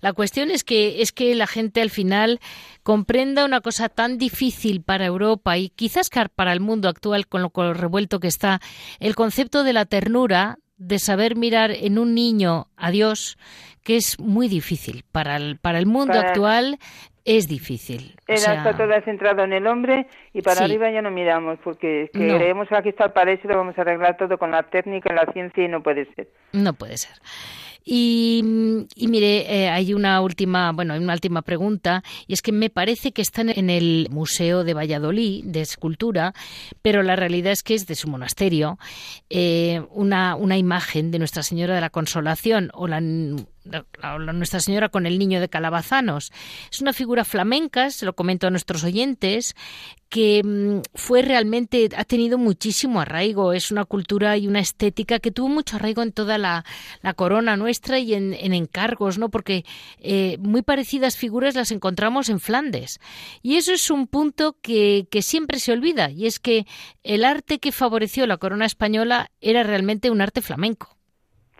la 0.00 0.12
cuestión 0.12 0.50
es 0.50 0.64
que 0.64 1.02
es 1.02 1.12
que 1.12 1.34
la 1.34 1.46
gente 1.46 1.80
al 1.80 1.90
final 1.90 2.40
comprenda 2.82 3.44
una 3.44 3.60
cosa 3.60 3.88
tan 3.88 4.18
difícil 4.18 4.82
para 4.82 5.06
Europa 5.06 5.56
y 5.56 5.70
quizás 5.70 6.10
para 6.34 6.52
el 6.52 6.60
mundo 6.60 6.88
actual 6.88 7.26
con 7.26 7.42
lo, 7.42 7.74
revuelto 7.74 8.20
que 8.20 8.28
está, 8.28 8.60
el 8.98 9.14
concepto 9.14 9.64
de 9.64 9.72
la 9.72 9.84
ternura, 9.84 10.58
de 10.76 10.98
saber 10.98 11.36
mirar 11.36 11.70
en 11.70 11.98
un 11.98 12.14
niño 12.14 12.68
a 12.76 12.90
Dios, 12.90 13.38
que 13.82 13.96
es 13.96 14.18
muy 14.18 14.48
difícil 14.48 15.04
para 15.12 15.36
el, 15.36 15.58
para 15.58 15.78
el 15.78 15.86
mundo 15.86 16.18
actual 16.18 16.78
es 17.24 17.48
difícil. 17.48 18.16
está 18.26 18.76
todo 18.76 18.88
centrado 19.04 19.44
en 19.44 19.52
el 19.52 19.66
hombre 19.66 20.06
y 20.32 20.42
para 20.42 20.64
arriba 20.64 20.90
ya 20.90 21.02
no 21.02 21.10
miramos 21.10 21.58
porque 21.62 22.10
creemos 22.12 22.68
que 22.68 22.76
aquí 22.76 22.88
está 22.88 23.04
el 23.04 23.12
paraíso 23.12 23.42
y 23.44 23.48
lo 23.48 23.58
vamos 23.58 23.76
a 23.78 23.82
arreglar 23.82 24.16
todo 24.16 24.38
con 24.38 24.50
la 24.50 24.62
técnica, 24.64 25.12
la 25.14 25.30
ciencia 25.32 25.64
y 25.64 25.68
no 25.68 25.82
puede 25.82 26.06
ser. 26.14 26.28
No 26.52 26.72
puede 26.72 26.96
ser. 26.96 27.12
Y, 27.84 28.42
mire, 28.96 29.64
eh, 29.64 29.68
hay 29.68 29.94
una 29.94 30.20
última, 30.20 30.72
bueno, 30.72 30.94
hay 30.94 31.00
una 31.00 31.14
última 31.14 31.42
pregunta, 31.42 32.02
y 32.26 32.34
es 32.34 32.42
que 32.42 32.52
me 32.52 32.70
parece 32.70 33.12
que 33.12 33.22
están 33.22 33.50
en 33.50 33.70
el 33.70 34.08
Museo 34.10 34.64
de 34.64 34.74
Valladolid 34.74 35.44
de 35.44 35.60
Escultura, 35.60 36.34
pero 36.82 37.02
la 37.02 37.16
realidad 37.16 37.52
es 37.52 37.62
que 37.62 37.74
es 37.74 37.86
de 37.86 37.94
su 37.94 38.08
monasterio, 38.08 38.78
eh, 39.28 39.82
una, 39.90 40.36
una 40.36 40.58
imagen 40.58 41.10
de 41.10 41.18
Nuestra 41.18 41.42
Señora 41.42 41.74
de 41.74 41.80
la 41.80 41.90
Consolación 41.90 42.70
o 42.74 42.86
la 42.86 43.00
nuestra 44.32 44.60
Señora 44.60 44.88
con 44.88 45.06
el 45.06 45.18
niño 45.18 45.40
de 45.40 45.48
Calabazanos. 45.48 46.32
Es 46.70 46.80
una 46.80 46.92
figura 46.92 47.24
flamenca, 47.24 47.90
se 47.90 48.06
lo 48.06 48.14
comento 48.14 48.46
a 48.46 48.50
nuestros 48.50 48.84
oyentes, 48.84 49.54
que 50.08 50.42
mm, 50.44 50.80
fue 50.94 51.22
realmente, 51.22 51.88
ha 51.96 52.04
tenido 52.04 52.36
muchísimo 52.36 53.00
arraigo, 53.00 53.52
es 53.52 53.70
una 53.70 53.84
cultura 53.84 54.36
y 54.36 54.48
una 54.48 54.60
estética 54.60 55.20
que 55.20 55.30
tuvo 55.30 55.48
mucho 55.48 55.76
arraigo 55.76 56.02
en 56.02 56.12
toda 56.12 56.36
la, 56.36 56.64
corona 57.16 57.56
nuestra 57.56 57.98
y 57.98 58.14
en, 58.14 58.34
encargos, 58.34 59.18
¿no? 59.18 59.30
Porque 59.30 59.64
eh, 59.98 60.36
muy 60.40 60.62
parecidas 60.62 61.16
figuras 61.16 61.54
las 61.54 61.70
encontramos 61.70 62.28
en 62.28 62.40
Flandes. 62.40 63.00
Y 63.42 63.56
eso 63.56 63.72
es 63.72 63.90
un 63.90 64.06
punto 64.06 64.56
que, 64.60 65.06
que 65.10 65.22
siempre 65.22 65.60
se 65.60 65.72
olvida, 65.72 66.10
y 66.10 66.26
es 66.26 66.40
que 66.40 66.66
el 67.02 67.24
arte 67.24 67.58
que 67.58 67.72
favoreció 67.72 68.26
la 68.26 68.38
corona 68.38 68.66
española 68.66 69.30
era 69.40 69.62
realmente 69.62 70.10
un 70.10 70.20
arte 70.20 70.42
flamenco. 70.42 70.99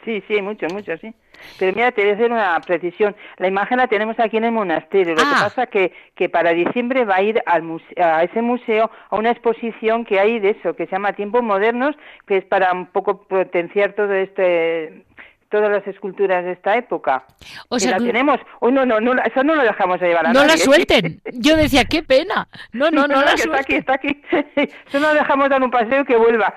Sí, 0.05 0.23
sí, 0.29 0.41
mucho, 0.41 0.67
mucho, 0.73 0.97
sí. 0.99 1.13
Pero 1.59 1.75
mira, 1.75 1.91
te 1.93 2.03
voy 2.03 2.11
a 2.11 2.15
hacer 2.15 2.31
una 2.33 2.61
precisión. 2.61 3.15
La 3.39 3.49
imagen 3.49 3.79
la 3.79 3.87
tenemos 3.87 4.19
aquí 4.21 4.37
en 4.37 4.45
el 4.45 4.53
monasterio. 4.53 5.15
Lo 5.15 5.23
que 5.23 5.29
Ah. 5.35 5.41
pasa 5.45 5.67
que 5.67 5.93
que 6.15 6.29
para 6.29 6.53
diciembre 6.53 7.05
va 7.07 7.17
a 7.17 7.23
ir 7.23 7.43
al 7.47 7.63
muse- 7.63 7.99
a 7.99 8.23
ese 8.25 8.43
museo 8.43 8.91
a 9.09 9.17
una 9.17 9.31
exposición 9.31 10.05
que 10.05 10.21
hay 10.21 10.39
de 10.39 10.51
eso, 10.51 10.75
que 10.75 10.85
se 10.87 10.93
llama 10.93 11.15
Tiempos 11.15 11.43
Modernos, 11.43 11.97
que 12.27 12.37
es 12.39 12.45
para 12.45 12.73
un 12.73 12.87
poco 12.87 13.23
potenciar 13.23 13.95
todo 13.95 14.13
este 14.13 15.05
todas 15.51 15.71
las 15.71 15.87
esculturas 15.87 16.45
de 16.45 16.53
esta 16.53 16.77
época. 16.77 17.25
O 17.69 17.79
sea, 17.79 17.93
la 17.93 17.99
que- 17.99 18.05
tenemos. 18.07 18.39
Hoy 18.61 18.73
no, 18.73 18.87
no, 18.87 19.01
no, 19.01 19.15
la- 19.15 19.23
eso 19.23 19.43
no 19.43 19.55
lo 19.55 19.63
dejamos 19.63 20.01
de 20.01 20.09
llevar 20.09 20.27
a 20.29 20.33
no 20.33 20.45
la 20.45 20.57
suelten. 20.57 21.21
Yo 21.35 21.57
decía, 21.57 21.85
qué 21.85 22.03
pena. 22.03 22.49
No, 22.73 22.91
no, 22.91 23.07
no 23.07 23.21
la 23.23 23.35
que 23.35 23.43
está 23.43 23.59
aquí, 23.61 23.75
está 23.77 23.95
aquí. 23.95 24.23
Eso 24.89 25.01
no 25.01 25.09
lo 25.09 25.15
dejamos 25.15 25.49
dar 25.51 25.63
un 25.63 25.71
paseo 25.71 26.05
que 26.05 26.17
vuelva. 26.17 26.55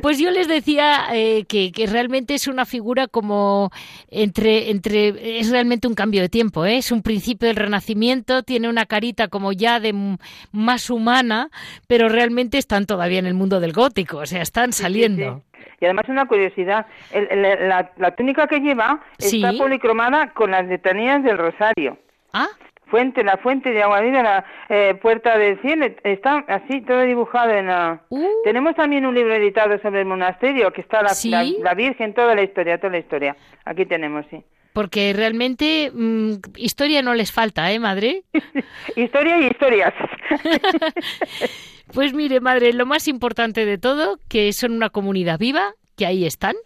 Pues 0.00 0.18
yo 0.18 0.30
les 0.30 0.48
decía 0.48 1.06
eh, 1.12 1.44
que, 1.44 1.70
que 1.72 1.86
realmente 1.86 2.34
es 2.34 2.48
una 2.48 2.64
figura 2.64 3.06
como 3.08 3.70
entre, 4.08 4.70
entre, 4.70 5.38
es 5.40 5.50
realmente 5.50 5.86
un 5.86 5.94
cambio 5.94 6.20
de 6.22 6.28
tiempo, 6.28 6.64
¿eh? 6.64 6.78
es 6.78 6.90
un 6.92 7.02
principio 7.02 7.48
del 7.48 7.56
renacimiento, 7.56 8.42
tiene 8.42 8.68
una 8.68 8.86
carita 8.86 9.28
como 9.28 9.52
ya 9.52 9.80
de 9.80 10.16
más 10.50 10.90
humana, 10.90 11.50
pero 11.86 12.08
realmente 12.08 12.58
están 12.58 12.86
todavía 12.86 13.18
en 13.18 13.26
el 13.26 13.34
mundo 13.34 13.60
del 13.60 13.72
gótico, 13.72 14.18
o 14.18 14.26
sea, 14.26 14.42
están 14.42 14.72
saliendo. 14.72 15.36
Sí, 15.36 15.42
sí. 15.51 15.51
Y 15.80 15.84
además 15.84 16.08
una 16.08 16.26
curiosidad, 16.26 16.86
el- 17.12 17.28
el- 17.30 17.68
la, 17.68 17.90
la 17.96 18.10
túnica 18.14 18.46
que 18.46 18.60
lleva 18.60 19.00
está 19.18 19.52
policromada 19.58 20.32
con 20.32 20.50
las 20.50 20.66
letanías 20.66 21.22
del 21.22 21.38
Rosario. 21.38 21.98
Ah, 22.32 22.48
Fuente, 22.86 23.24
la 23.24 23.38
fuente 23.38 23.70
de 23.70 23.82
agua 23.82 24.00
viva, 24.02 24.22
la 24.22 24.44
eh, 24.68 24.94
puerta 25.00 25.38
del 25.38 25.58
cielo, 25.62 25.86
está 26.04 26.44
así 26.46 26.82
todo 26.82 27.00
dibujado 27.00 27.50
en 27.50 27.68
la... 27.68 28.02
Uh. 28.10 28.28
Tenemos 28.44 28.74
también 28.74 29.06
un 29.06 29.14
libro 29.14 29.32
editado 29.32 29.78
sobre 29.78 30.00
el 30.00 30.06
monasterio, 30.06 30.70
que 30.74 30.82
está 30.82 31.00
la, 31.02 31.08
¿Sí? 31.08 31.30
la, 31.30 31.42
la 31.42 31.72
Virgen, 31.74 32.12
toda 32.12 32.34
la 32.34 32.42
historia, 32.42 32.76
toda 32.76 32.90
la 32.92 32.98
historia. 32.98 33.34
Aquí 33.64 33.86
tenemos, 33.86 34.26
sí. 34.28 34.44
Porque 34.72 35.12
realmente 35.12 35.90
mm, 35.92 36.34
historia 36.56 37.02
no 37.02 37.14
les 37.14 37.32
falta, 37.32 37.70
¿eh, 37.72 37.78
madre? 37.78 38.24
Historia 38.96 39.38
y 39.40 39.46
historias. 39.46 39.94
Pues 41.92 42.14
mire, 42.14 42.40
madre, 42.40 42.72
lo 42.72 42.86
más 42.86 43.06
importante 43.06 43.66
de 43.66 43.76
todo, 43.76 44.18
que 44.28 44.50
son 44.54 44.72
una 44.72 44.88
comunidad 44.88 45.38
viva, 45.38 45.74
que 45.94 46.06
ahí 46.06 46.24
están, 46.24 46.56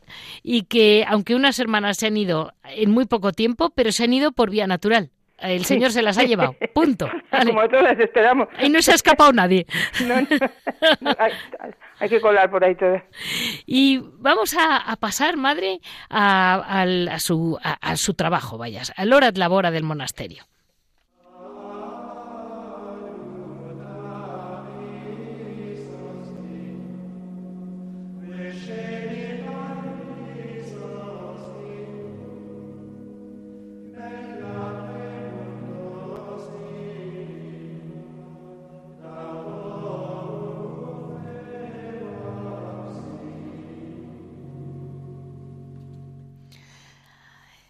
y 0.45 0.63
que 0.65 1.05
aunque 1.09 1.35
unas 1.35 1.59
hermanas 1.59 1.97
se 1.97 2.07
han 2.07 2.17
ido 2.17 2.53
en 2.65 2.93
muy 2.93 3.07
poco 3.07 3.33
tiempo, 3.33 3.71
pero 3.71 3.91
se 3.91 4.05
han 4.05 4.13
ido 4.13 4.31
por 4.31 4.51
vía 4.51 4.69
natural. 4.69 5.11
El 5.39 5.65
Señor 5.65 5.93
se 5.93 6.03
las 6.03 6.17
ha 6.19 6.25
llevado. 6.25 6.57
Punto. 6.75 7.11
Vale. 7.31 7.51
Como 7.53 7.69
todas 7.69 7.99
esperamos. 7.99 8.49
Ahí 8.57 8.71
no 8.71 8.81
se 8.81 8.93
ha 8.93 8.95
escapado 8.95 9.33
nadie. 9.33 9.67
No, 10.07 10.21
no, 10.21 10.27
no, 11.01 11.17
hay, 11.19 11.33
hay 11.99 12.09
que 12.09 12.21
colar 12.21 12.51
por 12.51 12.65
ahí 12.65 12.75
todo. 12.75 13.03
Y 13.67 13.99
vamos 14.19 14.55
a, 14.55 14.77
a 14.77 14.97
pasar, 14.97 15.37
madre, 15.37 15.81
a, 16.11 16.83
a 17.11 17.19
su, 17.19 17.59
a, 17.63 17.73
a 17.91 17.97
su 17.97 18.15
trabajo, 18.15 18.59
vayas, 18.59 18.93
al 18.97 19.13
hora 19.13 19.31
labora 19.35 19.71
del 19.71 19.85
monasterio. 19.85 20.45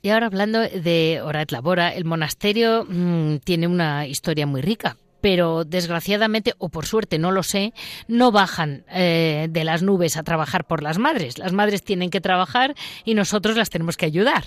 Y 0.06 0.10
ahora 0.10 0.26
hablando 0.26 0.60
de 0.60 1.20
Orat 1.20 1.50
Labora, 1.50 1.92
el 1.92 2.04
monasterio 2.04 2.86
mm, 2.88 3.38
tiene 3.38 3.66
una 3.66 4.06
historia 4.06 4.46
muy 4.46 4.60
rica, 4.60 4.96
pero 5.26 5.64
desgraciadamente, 5.64 6.52
o 6.58 6.68
por 6.68 6.86
suerte, 6.86 7.18
no 7.18 7.32
lo 7.32 7.42
sé, 7.42 7.72
no 8.06 8.30
bajan 8.30 8.84
eh, 8.94 9.48
de 9.50 9.64
las 9.64 9.82
nubes 9.82 10.16
a 10.16 10.22
trabajar 10.22 10.62
por 10.66 10.84
las 10.84 11.00
madres. 11.00 11.36
Las 11.36 11.52
madres 11.52 11.82
tienen 11.82 12.10
que 12.10 12.20
trabajar 12.20 12.76
y 13.04 13.14
nosotros 13.14 13.56
las 13.56 13.68
tenemos 13.68 13.96
que 13.96 14.06
ayudar. 14.06 14.44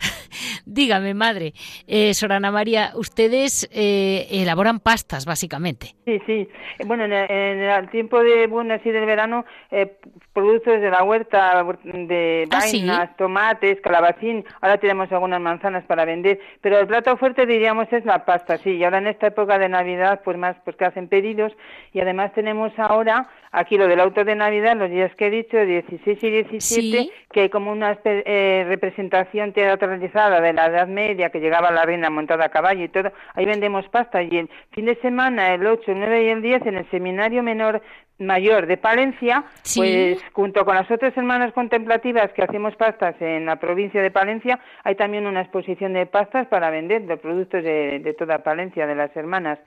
Dígame, 0.64 1.12
madre, 1.12 1.52
eh, 1.86 2.14
Sorana 2.14 2.50
María, 2.50 2.92
ustedes 2.94 3.68
eh, 3.70 4.26
elaboran 4.30 4.80
pastas, 4.80 5.26
básicamente. 5.26 5.94
Sí, 6.06 6.18
sí. 6.24 6.48
Eh, 6.78 6.84
Bueno, 6.86 7.04
en 7.04 7.12
el, 7.12 7.30
en 7.30 7.60
el 7.60 7.90
tiempo 7.90 8.22
de, 8.22 8.46
bueno, 8.46 8.72
así 8.72 8.90
del 8.90 9.04
verano, 9.04 9.44
eh, 9.70 9.98
productos 10.32 10.80
de 10.80 10.90
la 10.90 11.02
huerta, 11.04 11.62
de 11.84 12.48
¿Ah, 12.50 12.62
sí? 12.62 12.78
vainas, 12.78 13.14
tomates, 13.18 13.78
calabacín, 13.82 14.42
ahora 14.62 14.78
tenemos 14.78 15.12
algunas 15.12 15.40
manzanas 15.40 15.84
para 15.84 16.06
vender, 16.06 16.40
pero 16.62 16.78
el 16.78 16.86
plato 16.86 17.14
fuerte 17.18 17.44
diríamos 17.44 17.92
es 17.92 18.06
la 18.06 18.24
pasta, 18.24 18.56
sí, 18.56 18.70
y 18.70 18.84
ahora 18.84 18.98
en 18.98 19.08
esta 19.08 19.26
época 19.26 19.58
de 19.58 19.68
Navidad, 19.68 20.13
pues 20.22 20.36
más, 20.38 20.56
pues 20.64 20.76
que 20.76 20.84
hacen 20.84 21.08
pedidos, 21.08 21.52
y 21.92 22.00
además 22.00 22.32
tenemos 22.34 22.72
ahora, 22.78 23.28
aquí 23.52 23.76
lo 23.78 23.88
del 23.88 24.00
auto 24.00 24.24
de 24.24 24.34
Navidad, 24.34 24.76
los 24.76 24.90
días 24.90 25.14
que 25.16 25.26
he 25.26 25.30
dicho, 25.30 25.56
16 25.58 26.22
y 26.22 26.30
17, 26.30 26.60
Sí. 26.60 27.12
que 27.32 27.40
hay 27.42 27.48
como 27.48 27.72
una 27.72 27.98
eh, 28.04 28.64
representación 28.68 29.52
teatralizada 29.52 30.40
de 30.40 30.52
la 30.52 30.66
Edad 30.66 30.88
Media, 30.88 31.30
que 31.30 31.40
llegaba 31.40 31.70
la 31.70 31.84
reina 31.84 32.10
montada 32.10 32.46
a 32.46 32.48
caballo 32.50 32.84
y 32.84 32.88
todo, 32.88 33.12
ahí 33.34 33.44
vendemos 33.46 33.88
pasta, 33.88 34.22
y 34.22 34.36
el 34.38 34.50
fin 34.72 34.84
de 34.86 34.96
semana, 34.96 35.54
el 35.54 35.66
8, 35.66 35.92
el 35.92 35.98
9 36.00 36.24
y 36.24 36.28
el 36.28 36.42
10, 36.42 36.66
en 36.66 36.76
el 36.76 36.90
Seminario 36.90 37.42
Menor 37.42 37.82
Mayor 38.16 38.66
de 38.66 38.76
Palencia, 38.76 39.42
Sí. 39.62 39.80
pues 39.80 40.24
junto 40.32 40.64
con 40.64 40.76
las 40.76 40.88
otras 40.88 41.16
hermanas 41.16 41.52
contemplativas 41.52 42.30
que 42.32 42.42
hacemos 42.44 42.76
pastas 42.76 43.16
en 43.20 43.44
la 43.44 43.56
provincia 43.56 44.00
de 44.00 44.12
Palencia, 44.12 44.60
hay 44.84 44.94
también 44.94 45.26
una 45.26 45.40
exposición 45.40 45.94
de 45.94 46.06
pastas 46.06 46.46
para 46.46 46.70
vender 46.70 47.02
de 47.02 47.16
productos 47.16 47.64
de, 47.64 47.98
de 47.98 48.14
toda 48.14 48.38
Palencia, 48.44 48.86
de 48.86 48.94
las 48.94 49.14
hermanas. 49.16 49.58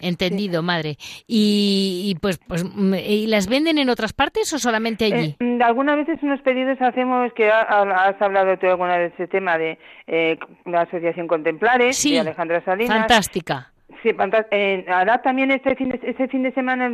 Entendido, 0.00 0.62
madre. 0.62 0.96
Y, 1.26 2.04
y, 2.06 2.14
pues, 2.20 2.38
pues, 2.46 2.64
mm, 2.64 2.94
¿y 2.94 3.26
las 3.26 3.48
venden 3.48 3.78
en 3.78 3.88
otras 3.90 4.12
partes 4.12 4.52
o 4.52 4.58
solamente 4.58 5.04
allí? 5.06 5.36
Eh, 5.38 5.44
mm, 5.44 5.62
algunas 5.62 5.96
veces 5.96 6.18
unos 6.22 6.40
pedidos 6.42 6.80
hacemos 6.80 7.32
que 7.34 7.50
ha- 7.50 7.62
ha- 7.62 8.08
has 8.08 8.20
hablado 8.22 8.56
tú 8.58 8.66
alguna 8.66 8.96
vez 8.98 9.10
de 9.16 9.24
ese 9.24 9.28
tema 9.28 9.58
de 9.58 9.78
eh, 10.06 10.38
la 10.64 10.82
Asociación 10.82 11.26
Contemplares 11.26 11.96
sí, 11.96 12.12
de 12.12 12.20
Alejandra 12.20 12.64
Salinas. 12.64 12.96
fantástica. 12.98 13.72
Sí, 14.02 14.10
eh, 14.50 14.84
hará 14.88 15.22
también 15.22 15.50
este 15.50 15.74
fin 15.74 15.88
de, 15.88 16.00
este 16.02 16.28
fin 16.28 16.42
de 16.42 16.52
semana 16.52 16.90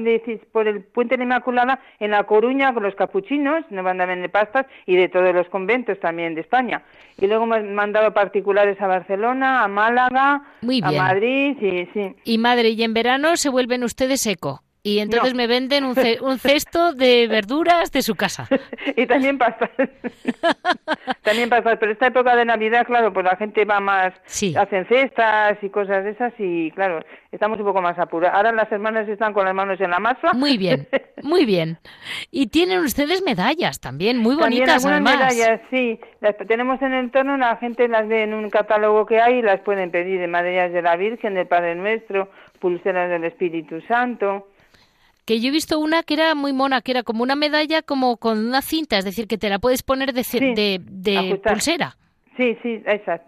por 0.53 0.69
el 0.69 0.83
Puente 0.83 1.15
de 1.15 1.19
la 1.19 1.25
Inmaculada 1.25 1.81
en 1.99 2.13
La 2.13 2.25
Coruña 2.25 2.73
con 2.73 2.83
los 2.83 2.95
capuchinos, 2.95 3.65
nos 3.71 3.85
van 3.85 4.01
a 4.01 4.07
vender 4.07 4.31
pastas 4.31 4.67
y 4.87 4.97
de 4.97 5.09
todos 5.09 5.35
los 5.35 5.49
conventos 5.49 5.99
también 6.01 6.35
de 6.35 6.41
España. 6.41 6.83
Y 7.21 7.27
luego 7.27 7.45
hemos 7.45 7.65
mandado 7.65 8.15
particulares 8.15 8.81
a 8.81 8.87
Barcelona, 8.87 9.65
a 9.65 9.69
Málaga, 9.69 10.43
a. 10.83 10.93
Madrid, 10.93 11.57
y 11.61 11.87
sí. 11.93 12.15
Y 12.25 12.39
madre, 12.39 12.71
y 12.71 12.83
en 12.83 12.95
verano 12.95 13.37
se 13.37 13.51
vuelven 13.51 13.83
ustedes 13.83 14.27
eco. 14.27 14.64
Y 14.87 14.99
entonces 14.99 15.32
No. 15.32 15.39
me 15.39 15.47
venden 15.47 15.82
un, 15.85 15.95
ce- 15.95 16.18
un 16.20 16.39
cesto 16.39 16.93
de 16.93 17.26
verduras 17.26 17.91
de 17.91 18.03
su 18.03 18.14
casa. 18.16 18.47
y 18.97 19.07
también 19.07 19.39
pastas. 19.39 19.70
también 21.22 21.49
pastas, 21.49 21.78
pero 21.80 21.93
esta 21.93 22.09
época 22.09 22.37
de 22.37 22.45
Navidad, 22.45 22.85
claro, 22.87 23.12
pues 23.12 23.24
la 23.24 23.37
gente 23.37 23.64
va 23.64 23.80
más, 23.80 24.12
Sí. 24.26 24.55
hacen 24.57 24.87
cestas 24.87 25.57
y 25.62 25.70
cosas 25.70 26.05
de 26.05 26.11
esas 26.11 26.32
y 26.39 26.70
claro, 26.72 27.01
estamos 27.32 27.59
un 27.59 27.64
poco 27.64 27.80
más 27.80 27.99
apurados. 27.99 28.37
Ahora 28.37 28.53
las 28.53 28.70
hermanas 28.70 29.09
están 29.09 29.32
con 29.32 29.47
las 29.47 29.55
manos 29.55 29.80
en 29.80 29.91
la 29.91 29.99
masa. 29.99 30.32
Muy 30.35 30.59
bien, 30.59 30.87
muy 31.22 31.45
bien. 31.47 31.78
Y 32.30 32.49
tienen 32.49 32.80
ustedes 32.80 33.22
medallas 33.24 33.80
también, 33.80 34.18
muy 34.18 34.37
También 34.37 34.64
bonitas 34.64 34.85
algunas 34.85 35.14
además. 35.14 35.35
medallas, 35.35 35.61
sí, 35.70 35.99
las 36.20 36.37
tenemos 36.47 36.80
en 36.82 36.93
el 36.93 37.05
entorno, 37.05 37.37
la 37.39 37.57
gente 37.57 37.89
las 37.89 38.07
ve 38.07 38.24
en 38.24 38.35
un 38.35 38.51
catálogo 38.51 39.07
que 39.07 39.18
hay 39.20 39.37
y 39.39 39.43
las 39.43 39.61
pueden 39.61 39.91
pedir 39.91 40.20
de 40.20 40.26
medallas 40.26 40.72
de 40.72 40.82
la 40.82 40.97
Virgen, 40.97 41.35
del 41.35 41.47
Padre 41.47 41.74
Nuestro, 41.74 42.28
pulseras 42.61 43.09
del 43.09 43.24
Espíritu 43.24 43.80
Santo. 43.89 44.49
Que 45.25 45.41
yo 45.41 45.49
he 45.49 45.53
visto 45.53 45.79
una 45.79 46.03
que 46.03 46.14
era 46.14 46.35
muy 46.35 46.53
mona, 46.53 46.83
que 46.83 46.91
era 46.93 47.03
como 47.03 47.22
una 47.22 47.35
medalla 47.37 47.83
como 47.83 48.16
con 48.18 48.47
una 48.47 48.61
cinta, 48.62 48.99
es 48.99 49.05
decir, 49.05 49.27
que 49.27 49.39
te 49.39 49.49
la 49.49 49.59
puedes 49.59 49.83
poner 49.83 50.12
de, 50.12 50.22
Sí, 50.25 50.39
de, 50.55 51.41
pulsera. 51.43 51.97
Sí, 52.37 52.59
sí, 52.62 52.83
esas. 52.87 53.20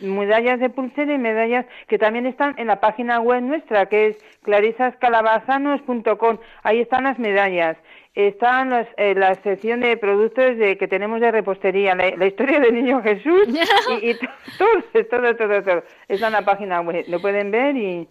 Medallas 0.00 0.60
de 0.60 0.68
pulsera 0.68 1.14
y 1.14 1.18
medallas 1.18 1.64
que 1.88 1.98
también 1.98 2.26
están 2.26 2.54
en 2.58 2.66
la 2.66 2.80
página 2.80 3.20
web 3.20 3.42
nuestra, 3.42 3.86
que 3.86 4.08
es 4.08 4.16
clarisascalabazanos.com. 4.42 6.38
Ahí 6.62 6.80
están 6.80 7.04
las 7.04 7.18
medallas. 7.18 7.76
Están 8.14 8.68
las, 8.70 8.86
eh, 8.98 9.14
la 9.14 9.34
sección 9.42 9.80
de 9.80 9.96
productos 9.96 10.58
de, 10.58 10.76
que 10.76 10.86
tenemos 10.86 11.20
de 11.20 11.30
repostería, 11.30 11.94
la, 11.94 12.10
la 12.16 12.26
historia 12.26 12.60
del 12.60 12.74
niño 12.74 13.00
Jesús 13.02 13.48
y, 13.48 14.10
y 14.10 14.14
todo, 14.58 14.68
todo, 15.10 15.34
todo, 15.36 15.62
todo. 15.62 15.82
Está 16.08 16.26
en 16.26 16.32
la 16.34 16.42
página 16.44 16.80
web. 16.82 17.04
Lo 17.08 17.20
pueden 17.22 17.50
ver 17.50 17.74
y, 17.76 18.06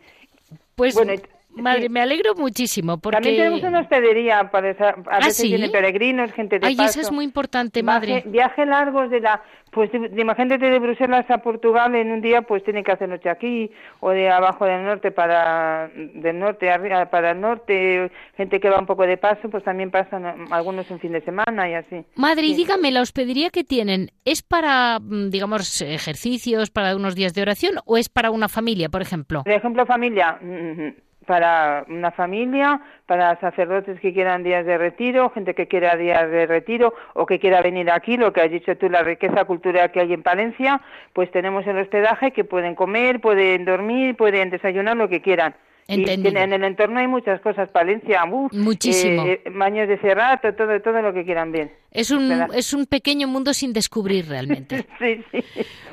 Pues 0.75 0.95
Bueno, 0.95 1.13
y- 1.13 1.21
Madre, 1.55 1.89
me 1.89 2.01
alegro 2.01 2.33
muchísimo 2.35 2.97
porque... 2.97 3.17
También 3.17 3.35
tenemos 3.35 3.63
una 3.63 3.79
hospedería, 3.81 4.49
para 4.51 4.71
a 4.71 4.95
¿Ah, 5.09 5.19
veces 5.19 5.43
vienen 5.43 5.71
peregrinos, 5.71 6.31
gente 6.31 6.59
de 6.59 6.67
Ay, 6.67 6.75
paso. 6.75 6.99
eso 6.99 7.01
es 7.01 7.11
muy 7.11 7.25
importante, 7.25 7.83
madre. 7.83 8.23
Viaje, 8.25 8.65
largos 8.65 9.09
de 9.09 9.19
la... 9.19 9.41
Pues 9.71 9.89
imagínate 9.93 10.69
de 10.69 10.79
Bruselas 10.79 11.25
a 11.29 11.37
Portugal 11.37 11.95
en 11.95 12.11
un 12.11 12.19
día, 12.19 12.41
pues 12.41 12.61
tienen 12.63 12.83
que 12.83 12.91
hacer 12.91 13.07
noche 13.07 13.29
aquí, 13.29 13.71
o 14.01 14.09
de 14.09 14.29
abajo 14.29 14.65
del 14.65 14.83
norte 14.83 15.11
para... 15.11 15.89
del 15.95 16.39
norte 16.39 16.69
arriba 16.69 17.05
para 17.05 17.31
el 17.31 17.41
norte, 17.41 18.11
gente 18.35 18.59
que 18.59 18.69
va 18.69 18.79
un 18.79 18.85
poco 18.85 19.03
de 19.03 19.17
paso, 19.17 19.49
pues 19.49 19.63
también 19.63 19.91
pasan 19.91 20.51
algunos 20.51 20.89
un 20.91 20.99
fin 20.99 21.13
de 21.13 21.21
semana 21.21 21.69
y 21.69 21.73
así. 21.73 22.05
Madre, 22.15 22.47
y 22.47 22.55
dígame, 22.55 22.91
¿la 22.91 23.01
hospedería 23.01 23.49
que 23.49 23.63
tienen 23.63 24.11
es 24.25 24.41
para, 24.41 24.99
mm, 24.99 25.29
digamos, 25.29 25.81
ejercicios, 25.81 26.69
para 26.69 26.95
unos 26.95 27.15
días 27.15 27.33
de 27.33 27.41
oración, 27.41 27.75
o 27.85 27.97
es 27.97 28.09
para 28.09 28.31
una 28.31 28.49
familia, 28.49 28.89
por 28.89 29.01
ejemplo? 29.01 29.43
Por 29.43 29.53
ejemplo, 29.53 29.85
familia... 29.85 30.37
Mm, 30.41 30.81
mm, 30.87 30.93
para 31.31 31.85
una 31.87 32.11
familia, 32.11 32.81
para 33.05 33.39
sacerdotes 33.39 34.01
que 34.01 34.11
quieran 34.11 34.43
días 34.43 34.65
de 34.65 34.77
retiro, 34.77 35.29
gente 35.29 35.55
que 35.55 35.65
quiera 35.65 35.95
días 35.95 36.29
de 36.29 36.45
retiro 36.45 36.93
o 37.13 37.25
que 37.25 37.39
quiera 37.39 37.61
venir 37.61 37.89
aquí, 37.89 38.17
lo 38.17 38.33
que 38.33 38.41
has 38.41 38.51
dicho 38.51 38.75
tú, 38.75 38.89
la 38.89 39.01
riqueza 39.01 39.45
cultural 39.45 39.93
que 39.93 40.01
hay 40.01 40.11
en 40.11 40.23
Palencia, 40.23 40.81
pues 41.13 41.31
tenemos 41.31 41.65
el 41.67 41.77
hospedaje 41.77 42.31
que 42.31 42.43
pueden 42.43 42.75
comer, 42.75 43.21
pueden 43.21 43.63
dormir, 43.63 44.17
pueden 44.17 44.49
desayunar 44.49 44.97
lo 44.97 45.07
que 45.07 45.21
quieran. 45.21 45.55
Y 45.87 46.09
en 46.09 46.53
el 46.53 46.63
entorno 46.63 46.99
hay 46.99 47.07
muchas 47.07 47.41
cosas, 47.41 47.69
Palencia, 47.69 48.25
muchísimo. 48.25 49.25
Eh, 49.25 49.41
baños 49.53 49.87
de 49.87 49.97
cerrato, 49.97 50.53
todo, 50.53 50.81
todo 50.81 51.01
lo 51.01 51.13
que 51.13 51.25
quieran 51.25 51.51
bien. 51.51 51.71
Es 51.91 52.09
un, 52.09 52.31
es 52.53 52.73
un 52.73 52.85
pequeño 52.85 53.27
mundo 53.27 53.53
sin 53.53 53.73
descubrir 53.73 54.27
realmente. 54.27 54.87
sí, 54.99 55.23
sí. 55.31 55.43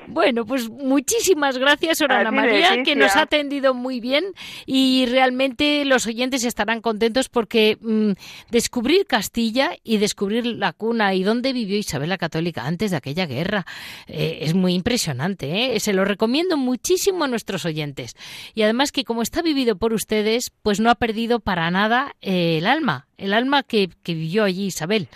Bueno, 0.06 0.46
pues 0.46 0.70
muchísimas 0.70 1.58
gracias, 1.58 2.00
Orana 2.00 2.30
María, 2.30 2.82
que 2.82 2.96
nos 2.96 3.14
ha 3.16 3.22
atendido 3.22 3.74
muy 3.74 4.00
bien 4.00 4.24
y 4.64 5.06
realmente 5.06 5.84
los 5.84 6.06
oyentes 6.06 6.44
estarán 6.44 6.80
contentos 6.80 7.28
porque 7.28 7.76
mm, 7.80 8.12
descubrir 8.50 9.06
Castilla 9.06 9.72
y 9.84 9.98
descubrir 9.98 10.46
la 10.46 10.72
cuna 10.72 11.14
y 11.14 11.24
dónde 11.24 11.52
vivió 11.52 11.76
Isabel 11.76 12.08
la 12.08 12.16
Católica 12.16 12.64
antes 12.64 12.90
de 12.90 12.96
aquella 12.96 13.26
guerra 13.26 13.66
eh, 14.06 14.38
es 14.42 14.54
muy 14.54 14.72
impresionante. 14.74 15.74
¿eh? 15.74 15.80
Se 15.80 15.92
lo 15.92 16.06
recomiendo 16.06 16.56
muchísimo 16.56 17.24
a 17.24 17.28
nuestros 17.28 17.66
oyentes. 17.66 18.16
Y 18.54 18.62
además 18.62 18.92
que 18.92 19.04
como 19.04 19.20
está 19.20 19.42
vivido 19.42 19.76
por 19.78 19.92
ustedes, 19.92 20.50
pues 20.62 20.80
no 20.80 20.90
ha 20.90 20.94
perdido 20.96 21.40
para 21.40 21.70
nada 21.70 22.14
eh, 22.20 22.58
el 22.58 22.66
alma, 22.66 23.06
el 23.16 23.32
alma 23.32 23.62
que, 23.62 23.90
que 24.02 24.14
vivió 24.14 24.44
allí 24.44 24.66
Isabel 24.66 25.08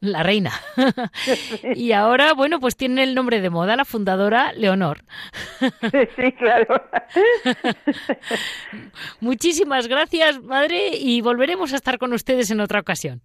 la 0.00 0.22
reina. 0.22 0.52
y 1.74 1.92
ahora, 1.92 2.32
bueno, 2.32 2.58
pues 2.58 2.76
tiene 2.76 3.02
el 3.02 3.14
nombre 3.14 3.40
de 3.40 3.50
moda, 3.50 3.76
la 3.76 3.84
fundadora 3.84 4.52
Leonor. 4.52 5.04
sí, 6.16 6.32
claro. 6.32 6.82
Muchísimas 9.20 9.88
gracias, 9.88 10.42
madre, 10.42 10.96
y 10.96 11.20
volveremos 11.20 11.72
a 11.72 11.76
estar 11.76 11.98
con 11.98 12.12
ustedes 12.12 12.50
en 12.50 12.60
otra 12.60 12.80
ocasión. 12.80 13.22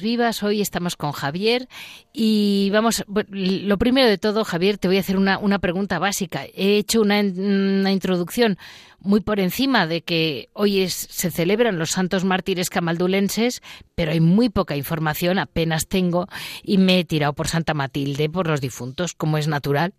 Vivas 0.00 0.42
hoy 0.42 0.60
estamos 0.60 0.96
con 0.96 1.12
Javier 1.12 1.68
y 2.12 2.70
vamos, 2.72 3.04
lo 3.06 3.78
primero 3.78 4.08
de 4.08 4.18
todo, 4.18 4.44
Javier, 4.44 4.78
te 4.78 4.88
voy 4.88 4.96
a 4.96 5.00
hacer 5.00 5.16
una, 5.16 5.38
una 5.38 5.58
pregunta 5.58 5.98
básica. 5.98 6.44
He 6.54 6.78
hecho 6.78 7.00
una, 7.00 7.20
una 7.20 7.92
introducción 7.92 8.56
muy 9.04 9.20
por 9.20 9.40
encima 9.40 9.86
de 9.86 10.02
que 10.02 10.48
hoy 10.52 10.82
es, 10.82 10.94
se 10.94 11.30
celebran 11.30 11.78
los 11.78 11.90
santos 11.90 12.24
mártires 12.24 12.70
camaldulenses, 12.70 13.62
pero 13.94 14.12
hay 14.12 14.20
muy 14.20 14.48
poca 14.48 14.76
información, 14.76 15.38
apenas 15.38 15.88
tengo, 15.88 16.26
y 16.62 16.78
me 16.78 16.98
he 16.98 17.04
tirado 17.04 17.32
por 17.32 17.48
Santa 17.48 17.74
Matilde, 17.74 18.28
por 18.28 18.46
los 18.46 18.60
difuntos, 18.60 19.14
como 19.14 19.38
es 19.38 19.48
natural. 19.48 19.92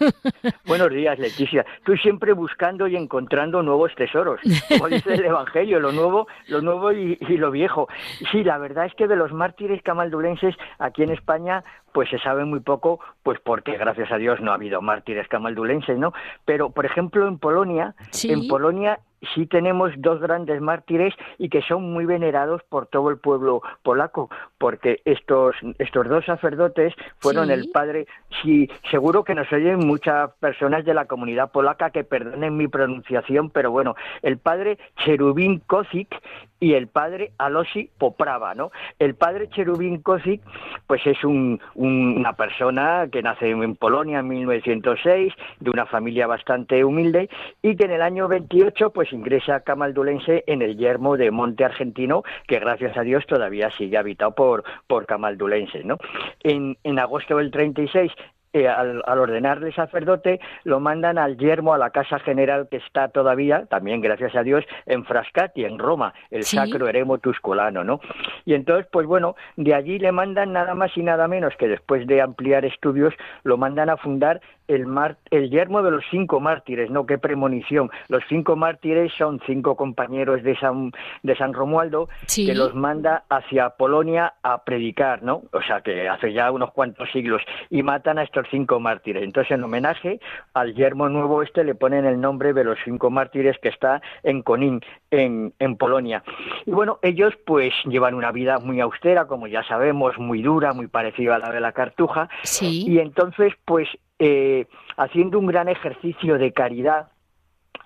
Buenos 0.66 0.90
días, 0.90 1.18
Leticia. 1.18 1.64
Tú 1.84 1.96
siempre 1.96 2.32
buscando 2.32 2.86
y 2.86 2.96
encontrando 2.96 3.62
nuevos 3.62 3.94
tesoros, 3.94 4.40
como 4.68 4.88
dice 4.88 5.14
el 5.14 5.24
Evangelio, 5.26 5.80
lo 5.80 5.92
nuevo, 5.92 6.26
lo 6.48 6.60
nuevo 6.60 6.92
y, 6.92 7.18
y 7.20 7.36
lo 7.36 7.50
viejo. 7.50 7.88
Sí, 8.32 8.44
la 8.44 8.58
verdad 8.58 8.86
es 8.86 8.94
que 8.94 9.06
de 9.06 9.16
los 9.16 9.32
mártires 9.32 9.82
camaldulenses 9.82 10.54
aquí 10.78 11.02
en 11.02 11.10
España 11.10 11.62
pues 11.92 12.08
se 12.10 12.18
sabe 12.18 12.44
muy 12.44 12.60
poco, 12.60 13.00
pues 13.22 13.40
porque 13.40 13.76
gracias 13.76 14.10
a 14.12 14.16
Dios 14.16 14.40
no 14.40 14.52
ha 14.52 14.54
habido 14.54 14.80
mártires 14.80 15.28
camaldulenses, 15.28 15.98
¿no? 15.98 16.12
Pero, 16.44 16.70
por 16.70 16.86
ejemplo, 16.86 17.26
en 17.26 17.38
Polonia, 17.38 17.94
en 18.22 18.48
Polonia 18.48 19.00
sí 19.34 19.46
tenemos 19.46 19.92
dos 19.98 20.20
grandes 20.20 20.60
mártires 20.60 21.14
y 21.38 21.48
que 21.48 21.62
son 21.62 21.92
muy 21.92 22.04
venerados 22.04 22.62
por 22.68 22.86
todo 22.86 23.10
el 23.10 23.18
pueblo 23.18 23.62
polaco, 23.82 24.30
porque 24.58 25.00
estos, 25.04 25.54
estos 25.78 26.08
dos 26.08 26.24
sacerdotes 26.24 26.94
fueron 27.18 27.50
el 27.50 27.70
padre, 27.70 28.06
sí, 28.42 28.68
seguro 28.90 29.24
que 29.24 29.34
nos 29.34 29.50
oyen 29.52 29.86
muchas 29.86 30.30
personas 30.40 30.84
de 30.84 30.94
la 30.94 31.06
comunidad 31.06 31.50
polaca 31.50 31.90
que 31.90 32.04
perdonen 32.04 32.56
mi 32.56 32.68
pronunciación, 32.68 33.50
pero 33.50 33.70
bueno, 33.70 33.94
el 34.22 34.38
padre 34.38 34.78
Cherubín 35.04 35.60
Kozik 35.66 36.14
y 36.60 36.74
el 36.74 36.88
padre 36.88 37.32
Alosi 37.38 37.90
Poprava, 37.98 38.54
¿no? 38.54 38.70
El 38.98 39.14
padre 39.14 39.48
Cherubín 39.48 40.02
Kozik, 40.02 40.42
pues 40.86 41.06
es 41.06 41.24
un, 41.24 41.60
una 41.74 42.34
persona 42.34 43.08
que 43.10 43.22
nace 43.22 43.50
en 43.50 43.76
Polonia 43.76 44.18
en 44.18 44.28
1906, 44.28 45.32
de 45.58 45.70
una 45.70 45.86
familia 45.86 46.26
bastante 46.26 46.84
humilde, 46.84 47.30
y 47.62 47.76
que 47.76 47.84
en 47.86 47.92
el 47.92 48.02
año 48.02 48.28
28, 48.28 48.90
pues 48.90 49.09
ingresa 49.12 49.60
camaldulense 49.60 50.44
en 50.46 50.62
el 50.62 50.76
yermo 50.76 51.16
de 51.16 51.30
Monte 51.30 51.64
Argentino, 51.64 52.22
que 52.46 52.58
gracias 52.58 52.96
a 52.96 53.02
Dios 53.02 53.26
todavía 53.26 53.70
sigue 53.76 53.98
habitado 53.98 54.34
por, 54.34 54.64
por 54.86 55.06
camaldulenses, 55.06 55.84
¿no? 55.84 55.98
En, 56.42 56.76
en 56.84 56.98
agosto 56.98 57.36
del 57.36 57.50
36 57.50 58.12
eh, 58.52 58.66
al, 58.66 59.00
ordenarle 59.06 59.72
sacerdote, 59.72 60.40
lo 60.64 60.80
mandan 60.80 61.18
al 61.18 61.38
yermo, 61.38 61.72
a 61.72 61.78
la 61.78 61.90
casa 61.90 62.18
general 62.18 62.66
que 62.68 62.78
está 62.78 63.06
todavía, 63.06 63.66
también 63.66 64.00
gracias 64.00 64.34
a 64.34 64.42
Dios, 64.42 64.64
en 64.86 65.04
Frascati, 65.04 65.64
en 65.64 65.78
Roma, 65.78 66.14
el 66.32 66.42
Sacro 66.42 66.88
Eremo 66.88 67.18
Tuscolano, 67.18 67.84
¿no? 67.84 68.00
Y 68.44 68.54
entonces, 68.54 68.88
pues 68.90 69.06
bueno, 69.06 69.36
de 69.56 69.72
allí 69.72 70.00
le 70.00 70.10
mandan 70.10 70.52
nada 70.52 70.74
más 70.74 70.96
y 70.96 71.02
nada 71.04 71.28
menos 71.28 71.54
que 71.60 71.68
después 71.68 72.08
de 72.08 72.22
ampliar 72.22 72.64
estudios, 72.64 73.14
lo 73.44 73.56
mandan 73.56 73.88
a 73.88 73.96
fundar 73.96 74.40
el, 74.70 74.86
mar, 74.86 75.18
el 75.30 75.50
yermo 75.50 75.82
de 75.82 75.90
los 75.90 76.04
cinco 76.10 76.40
mártires, 76.40 76.90
¿no? 76.90 77.06
Qué 77.06 77.18
premonición. 77.18 77.90
Los 78.08 78.22
cinco 78.28 78.56
mártires 78.56 79.12
son 79.18 79.40
cinco 79.46 79.76
compañeros 79.76 80.42
de 80.42 80.56
San, 80.56 80.92
de 81.22 81.36
San 81.36 81.52
Romualdo 81.52 82.08
que 82.34 82.54
los 82.54 82.74
manda 82.74 83.24
hacia 83.28 83.70
Polonia 83.70 84.34
a 84.42 84.64
predicar, 84.64 85.22
¿no? 85.22 85.42
O 85.52 85.62
sea, 85.62 85.80
que 85.80 86.08
hace 86.08 86.32
ya 86.32 86.50
unos 86.50 86.70
cuantos 86.72 87.10
siglos, 87.10 87.42
y 87.68 87.82
matan 87.82 88.18
a 88.18 88.22
estos 88.22 88.46
cinco 88.50 88.80
mártires. 88.80 89.22
Entonces, 89.22 89.52
en 89.52 89.64
homenaje 89.64 90.20
al 90.54 90.74
yermo 90.74 91.08
nuevo 91.08 91.42
este, 91.42 91.64
le 91.64 91.74
ponen 91.74 92.04
el 92.04 92.20
nombre 92.20 92.52
de 92.52 92.64
los 92.64 92.78
cinco 92.84 93.10
mártires 93.10 93.58
que 93.58 93.68
está 93.68 94.00
en 94.22 94.42
Konin, 94.42 94.80
en, 95.10 95.52
en 95.58 95.76
Polonia. 95.76 96.22
Y 96.64 96.70
bueno, 96.70 96.98
ellos 97.02 97.34
pues 97.44 97.74
llevan 97.84 98.14
una 98.14 98.32
vida 98.32 98.58
muy 98.58 98.80
austera, 98.80 99.26
como 99.26 99.46
ya 99.46 99.62
sabemos, 99.64 100.18
muy 100.18 100.42
dura, 100.42 100.72
muy 100.72 100.86
parecida 100.86 101.36
a 101.36 101.38
la 101.38 101.50
de 101.50 101.60
la 101.60 101.72
cartuja. 101.72 102.28
Sí. 102.42 102.84
Y 102.86 102.98
entonces, 102.98 103.52
pues 103.64 103.88
eh, 104.20 104.66
haciendo 104.98 105.38
un 105.38 105.46
gran 105.46 105.68
ejercicio 105.68 106.36
de 106.36 106.52
caridad, 106.52 107.08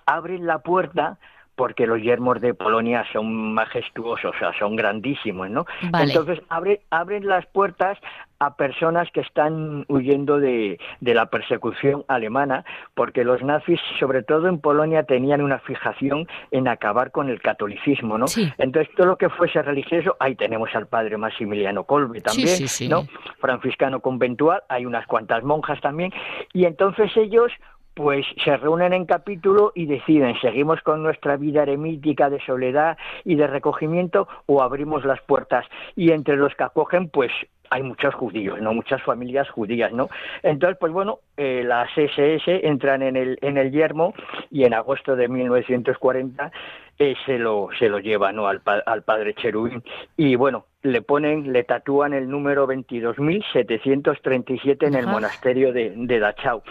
abren 0.05 0.45
la 0.45 0.59
puerta 0.59 1.17
porque 1.55 1.87
los 1.87 2.01
yermos 2.01 2.41
de 2.41 2.53
Polonia 2.53 3.05
son 3.13 3.53
majestuosos, 3.53 4.35
o 4.35 4.39
sea, 4.39 4.51
son 4.59 4.75
grandísimos, 4.75 5.49
¿no? 5.49 5.65
Entonces 5.81 6.41
abre, 6.49 6.81
abren 6.89 7.27
las 7.27 7.45
puertas 7.47 7.97
a 8.39 8.55
personas 8.55 9.09
que 9.11 9.21
están 9.21 9.85
huyendo 9.87 10.39
de, 10.39 10.77
de, 10.99 11.13
la 11.13 11.27
persecución 11.27 12.03
alemana, 12.09 12.65
porque 12.93 13.23
los 13.23 13.41
nazis, 13.41 13.79
sobre 13.97 14.23
todo 14.23 14.49
en 14.49 14.59
Polonia, 14.59 15.03
tenían 15.03 15.41
una 15.41 15.59
fijación 15.59 16.27
en 16.51 16.67
acabar 16.67 17.11
con 17.11 17.29
el 17.29 17.41
catolicismo, 17.41 18.17
¿no? 18.17 18.25
Entonces, 18.57 18.93
todo 18.95 19.07
lo 19.07 19.17
que 19.17 19.29
fuese 19.29 19.61
religioso, 19.61 20.17
ahí 20.19 20.35
tenemos 20.35 20.69
al 20.75 20.87
padre 20.87 21.17
Maximiliano 21.17 21.85
Kolbe 21.85 22.19
también, 22.21 22.59
¿no? 22.89 23.07
Franciscano 23.39 24.01
conventual, 24.01 24.61
hay 24.67 24.85
unas 24.85 25.07
cuantas 25.07 25.43
monjas 25.43 25.79
también, 25.79 26.11
y 26.51 26.65
entonces 26.65 27.15
ellos 27.15 27.51
pues 27.95 28.25
se 28.43 28.55
reúnen 28.57 28.93
en 28.93 29.05
capítulo 29.05 29.71
y 29.73 29.85
deciden, 29.85 30.35
¿seguimos 30.41 30.81
con 30.81 31.01
nuestra 31.01 31.37
vida 31.37 31.63
eremítica 31.63 32.29
de 32.29 32.39
soledad 32.45 32.97
y 33.23 33.35
de 33.35 33.47
recogimiento 33.47 34.27
o 34.45 34.61
abrimos 34.61 35.05
las 35.05 35.21
puertas? 35.21 35.65
Y 35.95 36.11
entre 36.11 36.35
los 36.35 36.53
que 36.55 36.65
acogen, 36.65 37.09
pues 37.09 37.31
hay 37.69 37.83
muchos 37.83 38.13
judíos, 38.13 38.61
¿no? 38.61 38.73
Muchas 38.73 39.01
familias 39.01 39.49
judías, 39.49 39.91
¿no? 39.91 40.09
Entonces, 40.43 40.77
pues 40.79 40.91
bueno, 40.91 41.19
eh, 41.37 41.63
las 41.65 41.89
SS 41.97 42.67
entran 42.67 43.01
en 43.01 43.15
el, 43.15 43.37
en 43.41 43.57
el 43.57 43.71
yermo 43.71 44.13
y 44.51 44.65
en 44.65 44.73
agosto 44.73 45.15
de 45.15 45.27
1940 45.27 46.51
eh, 46.99 47.15
se 47.25 47.37
lo 47.37 47.69
se 47.77 47.89
lo 47.89 47.99
lleva 47.99 48.31
no 48.31 48.47
al, 48.47 48.61
al 48.85 49.03
padre 49.03 49.35
Cherubín 49.35 49.83
y 50.17 50.35
bueno 50.35 50.65
le 50.85 51.01
ponen, 51.01 51.51
le 51.51 51.63
tatúan 51.63 52.13
el 52.13 52.29
número 52.29 52.67
22.737 52.67 54.87
en 54.87 54.93
el 54.93 55.07
monasterio 55.07 55.73
de, 55.73 55.91
de, 55.95 56.19
Dachau. 56.19 56.61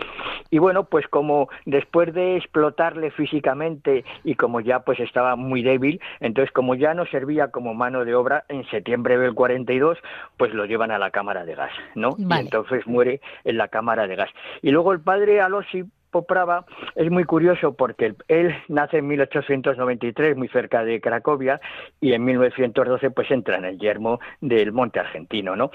Y 0.51 0.59
bueno, 0.59 0.85
pues 0.85 1.09
como 1.09 1.49
después 1.67 2.15
de 2.15 2.37
explotarle 2.37 3.11
físicamente 3.11 4.05
y 4.23 4.37
como 4.37 4.61
ya 4.61 4.79
pues 4.81 5.01
estaba 5.01 5.35
muy 5.35 5.65
débil, 5.65 6.01
entonces 6.21 6.53
como 6.53 6.77
ya 6.77 6.95
no 6.95 7.07
servía 7.07 7.49
como 7.49 7.75
mano 7.75 8.05
de 8.05 8.15
obra, 8.15 8.45
en 8.49 8.65
septiembre 8.71 9.19
del 9.19 9.35
42, 9.35 9.99
pues 10.37 10.55
lo 10.55 10.65
llevan 10.65 10.93
a 10.93 10.99
la 10.99 11.11
cámara 11.11 11.45
de 11.45 11.57
gas, 11.57 11.73
¿no? 11.97 12.11
Y 12.17 12.33
entonces 12.33 12.87
muere 12.87 13.21
en 13.43 13.59
la 13.59 13.67
cámara 13.67 14.07
de 14.07 14.15
gas. 14.15 14.31
Y 14.63 14.71
luego 14.71 14.93
el 14.93 15.01
padre 15.01 15.41
Alosi 15.41 15.87
Poprava 16.15 16.65
es 16.95 17.11
muy 17.11 17.25
curioso 17.25 17.75
porque 17.75 18.15
él 18.29 18.55
nace 18.69 18.99
en 18.99 19.09
1893 19.09 20.37
muy 20.37 20.47
cerca 20.47 20.85
de 20.85 21.01
Cracovia 21.01 21.61
y 22.01 22.13
en 22.13 22.25
1912 22.25 23.11
pues 23.11 23.29
entra 23.33 23.57
en 23.57 23.65
el 23.65 23.81
yermo 23.81 24.21
del 24.41 24.71
Monte 24.71 25.01
Argentino, 25.01 25.57
¿no? 25.57 25.73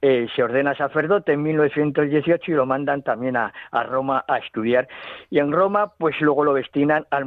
Eh, 0.00 0.28
se 0.34 0.42
ordena 0.42 0.74
sacerdote 0.74 1.32
en 1.32 1.42
1918 1.42 2.52
y 2.52 2.54
lo 2.54 2.64
mandan 2.64 3.02
también 3.02 3.36
a, 3.36 3.52
Roma 3.84 4.24
a 4.26 4.38
estudiar. 4.38 4.88
Y 5.28 5.40
en 5.40 5.52
Roma 5.52 5.92
pues 5.98 6.18
luego 6.22 6.42
lo 6.42 6.54
destinan 6.54 7.06
al 7.10 7.26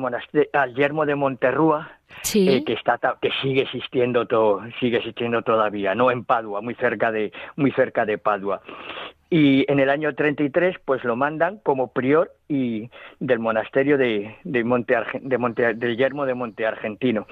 al 0.54 0.74
yermo 0.74 1.06
de 1.06 1.14
Monterrúa 1.16 2.00
eh, 2.34 2.64
que 2.66 2.74
está 2.74 2.98
que 3.22 3.30
sigue 3.42 3.64
existiendo 3.64 4.26
todo 4.26 4.62
sigue 4.80 4.98
existiendo 4.98 5.42
todavía 5.42 5.96
no 5.96 6.12
en 6.12 6.24
Padua 6.24 6.62
muy 6.62 6.76
cerca 6.76 7.12
de 7.12 7.32
muy 7.56 7.72
cerca 7.72 8.06
de 8.06 8.18
Padua 8.18 8.62
y 9.30 9.70
en 9.72 9.80
el 9.80 9.90
año 9.90 10.14
33 10.14 10.78
pues 10.86 11.04
lo 11.04 11.16
mandan 11.16 11.60
como 11.60 11.92
prior 11.92 12.32
y 12.48 12.90
del 13.20 13.40
monasterio 13.40 13.98
de, 13.98 14.36
de 14.44 14.64
Monte, 14.64 14.96
de 15.22 15.38
Monte 15.38 15.74
del 15.74 15.98
Yermo 15.98 16.26
de 16.26 16.34
Monte 16.34 16.66
Argentino. 16.66 17.28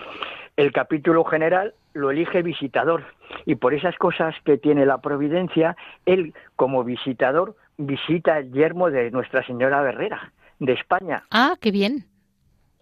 El 0.56 0.72
capítulo 0.72 1.24
general 1.24 1.74
lo 1.94 2.12
elige 2.12 2.42
visitador 2.42 3.04
y 3.46 3.56
por 3.56 3.74
esas 3.74 3.96
cosas 3.98 4.36
que 4.46 4.58
tiene 4.58 4.86
la 4.86 5.00
providencia, 5.00 5.76
él 6.06 6.34
como 6.56 6.84
visitador 6.84 7.56
visita 7.78 8.38
el 8.38 8.52
yermo 8.52 8.90
de 8.90 9.12
Nuestra 9.12 9.46
Señora 9.46 9.88
Herrera 9.88 10.32
de 10.60 10.74
España. 10.74 11.24
Ah, 11.32 11.56
qué 11.60 11.72
bien. 11.72 12.06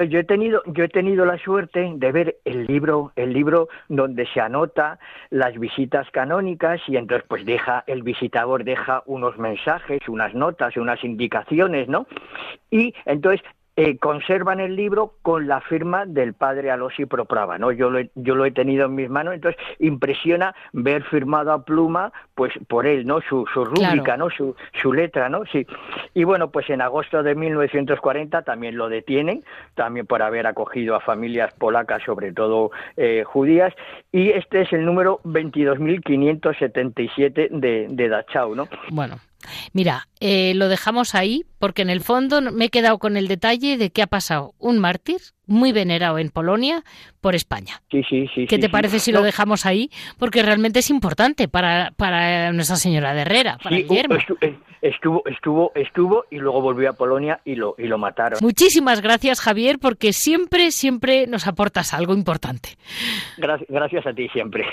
Yo 0.03 0.19
he 0.19 0.23
tenido, 0.23 0.61
yo 0.67 0.83
he 0.83 0.89
tenido 0.89 1.25
la 1.25 1.37
suerte 1.37 1.93
de 1.95 2.11
ver 2.11 2.37
el 2.45 2.65
libro, 2.65 3.11
el 3.15 3.33
libro 3.33 3.69
donde 3.89 4.25
se 4.27 4.41
anota 4.41 4.99
las 5.29 5.57
visitas 5.59 6.09
canónicas 6.11 6.81
y 6.87 6.97
entonces 6.97 7.25
pues 7.27 7.45
deja, 7.45 7.83
el 7.87 8.03
visitador 8.03 8.63
deja 8.63 9.03
unos 9.05 9.37
mensajes, 9.37 10.01
unas 10.07 10.33
notas, 10.33 10.77
unas 10.77 11.03
indicaciones, 11.03 11.87
¿no? 11.87 12.07
Y 12.69 12.93
entonces 13.05 13.41
eh, 13.83 13.97
conservan 13.97 14.59
el 14.59 14.75
libro 14.75 15.15
con 15.23 15.47
la 15.47 15.59
firma 15.61 16.05
del 16.05 16.35
padre 16.35 16.69
Alosi 16.69 17.07
Proprava, 17.07 17.57
¿no? 17.57 17.71
Yo 17.71 17.89
lo, 17.89 17.97
he, 17.97 18.11
yo 18.13 18.35
lo 18.35 18.45
he 18.45 18.51
tenido 18.51 18.85
en 18.85 18.93
mis 18.93 19.09
manos, 19.09 19.33
entonces 19.33 19.59
impresiona 19.79 20.53
ver 20.71 21.01
firmado 21.03 21.51
a 21.51 21.65
pluma, 21.65 22.13
pues 22.35 22.53
por 22.67 22.85
él, 22.85 23.07
¿no? 23.07 23.21
Su, 23.21 23.47
su 23.51 23.65
rúbrica, 23.65 24.17
¿no? 24.17 24.29
Su, 24.29 24.55
su 24.79 24.93
letra, 24.93 25.29
¿no? 25.29 25.45
Sí. 25.45 25.65
Y 26.13 26.25
bueno, 26.25 26.51
pues 26.51 26.69
en 26.69 26.81
agosto 26.81 27.23
de 27.23 27.33
1940 27.33 28.43
también 28.43 28.77
lo 28.77 28.87
detienen, 28.87 29.43
también 29.73 30.05
por 30.05 30.21
haber 30.21 30.45
acogido 30.45 30.95
a 30.95 30.99
familias 30.99 31.51
polacas, 31.55 32.03
sobre 32.03 32.33
todo 32.33 32.69
eh, 32.97 33.23
judías, 33.25 33.73
y 34.11 34.29
este 34.29 34.61
es 34.61 34.71
el 34.73 34.85
número 34.85 35.21
22.577 35.23 37.49
de, 37.49 37.87
de 37.89 38.09
Dachau, 38.09 38.53
¿no? 38.53 38.67
Bueno, 38.91 39.15
Mira, 39.73 40.07
eh, 40.19 40.53
lo 40.55 40.67
dejamos 40.67 41.15
ahí 41.15 41.43
porque 41.59 41.81
en 41.81 41.89
el 41.89 42.01
fondo 42.01 42.41
me 42.41 42.65
he 42.65 42.69
quedado 42.69 42.97
con 42.99 43.17
el 43.17 43.27
detalle 43.27 43.77
de 43.77 43.91
que 43.91 44.01
ha 44.01 44.07
pasado 44.07 44.53
un 44.59 44.79
mártir 44.79 45.17
muy 45.47 45.71
venerado 45.71 46.17
en 46.17 46.29
Polonia 46.29 46.83
por 47.19 47.35
España. 47.35 47.81
Sí, 47.91 48.01
sí, 48.09 48.27
sí. 48.33 48.47
¿Qué 48.47 48.57
te 48.57 48.69
parece 48.69 48.99
si 48.99 49.11
lo 49.11 49.21
dejamos 49.21 49.65
ahí? 49.65 49.89
Porque 50.17 50.41
realmente 50.41 50.79
es 50.79 50.89
importante 50.89 51.47
para, 51.47 51.91
para 51.97 52.51
Nuestra 52.53 52.77
Señora 52.77 53.13
de 53.13 53.21
Herrera, 53.21 53.57
para 53.61 53.75
Guillermo. 53.75 54.15
Eh, 54.41 54.57
estuvo, 54.81 55.23
estuvo, 55.25 55.71
estuvo 55.75 56.25
y 56.31 56.37
luego 56.37 56.61
volvió 56.61 56.89
a 56.89 56.93
Polonia 56.93 57.39
y 57.45 57.55
lo, 57.55 57.75
y 57.77 57.87
lo 57.87 57.97
mataron. 57.97 58.39
Muchísimas 58.41 59.01
gracias, 59.01 59.41
Javier, 59.41 59.77
porque 59.79 60.13
siempre, 60.13 60.71
siempre 60.71 61.27
nos 61.27 61.47
aportas 61.47 61.93
algo 61.93 62.13
importante. 62.13 62.77
gracias 63.37 64.07
a 64.07 64.13
ti 64.13 64.27
siempre. 64.29 64.65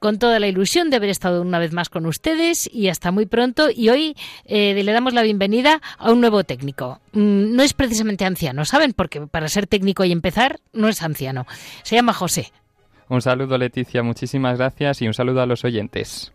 Con 0.00 0.18
toda 0.18 0.38
la 0.38 0.46
ilusión 0.46 0.90
de 0.90 0.96
haber 0.96 1.08
estado 1.08 1.40
una 1.40 1.58
vez 1.58 1.72
más 1.72 1.88
con 1.88 2.04
ustedes 2.04 2.68
y 2.72 2.88
hasta 2.88 3.10
muy 3.10 3.24
pronto. 3.24 3.68
Y 3.74 3.88
hoy 3.88 4.14
eh, 4.44 4.74
le 4.82 4.92
damos 4.92 5.14
la 5.14 5.22
bienvenida 5.22 5.80
a 5.96 6.12
un 6.12 6.20
nuevo 6.20 6.44
técnico. 6.44 7.00
Mm, 7.12 7.56
no 7.56 7.62
es 7.62 7.72
precisamente 7.72 8.26
anciano, 8.26 8.66
¿saben? 8.66 8.92
Porque 8.92 9.26
para 9.26 9.48
ser 9.48 9.66
técnico 9.66 10.04
y 10.04 10.12
empezar 10.12 10.60
no 10.74 10.88
es 10.88 11.02
anciano. 11.02 11.46
Se 11.82 11.96
llama 11.96 12.12
José. 12.12 12.52
Un 13.08 13.22
saludo 13.22 13.56
Leticia, 13.56 14.02
muchísimas 14.02 14.58
gracias 14.58 15.00
y 15.00 15.06
un 15.06 15.14
saludo 15.14 15.40
a 15.40 15.46
los 15.46 15.64
oyentes. 15.64 16.34